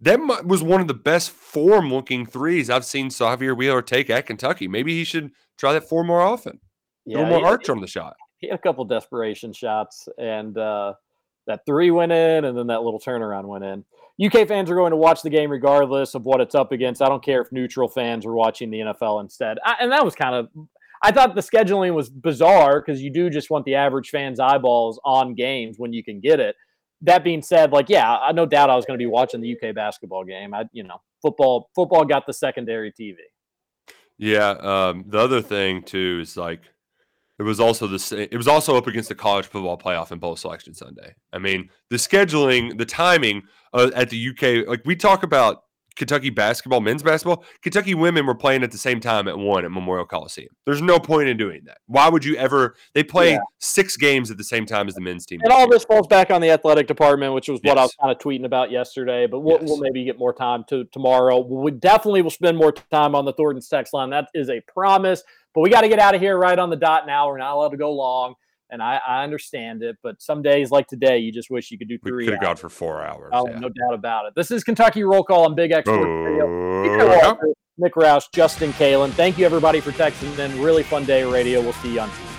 [0.00, 4.26] That was one of the best form looking threes I've seen Sahvir Wheeler take at
[4.26, 4.68] Kentucky.
[4.68, 6.60] Maybe he should try that four more often.
[7.06, 8.16] A little more he- arch on the shot.
[8.38, 10.94] he had a couple desperation shots, and uh,
[11.46, 13.84] that three went in, and then that little turnaround went in.
[14.24, 17.02] UK fans are going to watch the game regardless of what it's up against.
[17.02, 19.58] I don't care if neutral fans are watching the NFL instead.
[19.64, 20.48] I, and that was kind of,
[21.02, 25.00] I thought the scheduling was bizarre because you do just want the average fan's eyeballs
[25.04, 26.54] on games when you can get it.
[27.02, 29.56] That being said, like, yeah, I no doubt I was going to be watching the
[29.56, 30.54] UK basketball game.
[30.54, 33.16] I, you know, football, football got the secondary TV.
[34.16, 34.50] Yeah.
[34.50, 36.60] Um, the other thing too is like
[37.38, 38.28] it was also the same.
[38.30, 41.14] It was also up against the college football playoff and bowl selection Sunday.
[41.32, 43.42] I mean, the scheduling, the timing
[43.72, 44.68] uh, at the UK.
[44.68, 45.64] Like we talk about
[45.96, 47.44] Kentucky basketball, men's basketball.
[47.62, 50.48] Kentucky women were playing at the same time at one at Memorial Coliseum.
[50.66, 51.78] There's no point in doing that.
[51.86, 52.74] Why would you ever?
[52.94, 53.38] They play Yeah.
[53.58, 55.40] six games at the same time as the men's team.
[55.42, 55.68] And all year.
[55.70, 58.44] this falls back on the athletic department, which was what I was kind of tweeting
[58.44, 59.26] about yesterday.
[59.26, 61.40] But we'll, we'll maybe get more time to tomorrow.
[61.40, 64.10] We definitely will spend more time on the Thornton's text line.
[64.10, 65.22] That is a promise.
[65.54, 67.28] But we got to get out of here right on the dot now.
[67.28, 68.34] We're not allowed to go long,
[68.70, 69.96] and I, I understand it.
[70.02, 72.12] But some days like today, you just wish you could do three.
[72.12, 73.30] we could have gone for four hours.
[73.32, 73.58] Oh, yeah.
[73.58, 74.34] no doubt about it.
[74.34, 76.82] This is Kentucky Roll Call on Big X Radio.
[76.82, 77.48] Peter Walker,
[77.78, 79.12] Nick Roush, Justin Kalen.
[79.12, 80.60] Thank you everybody for texting in.
[80.60, 81.60] Really fun day radio.
[81.60, 82.33] We'll see you on Tuesday.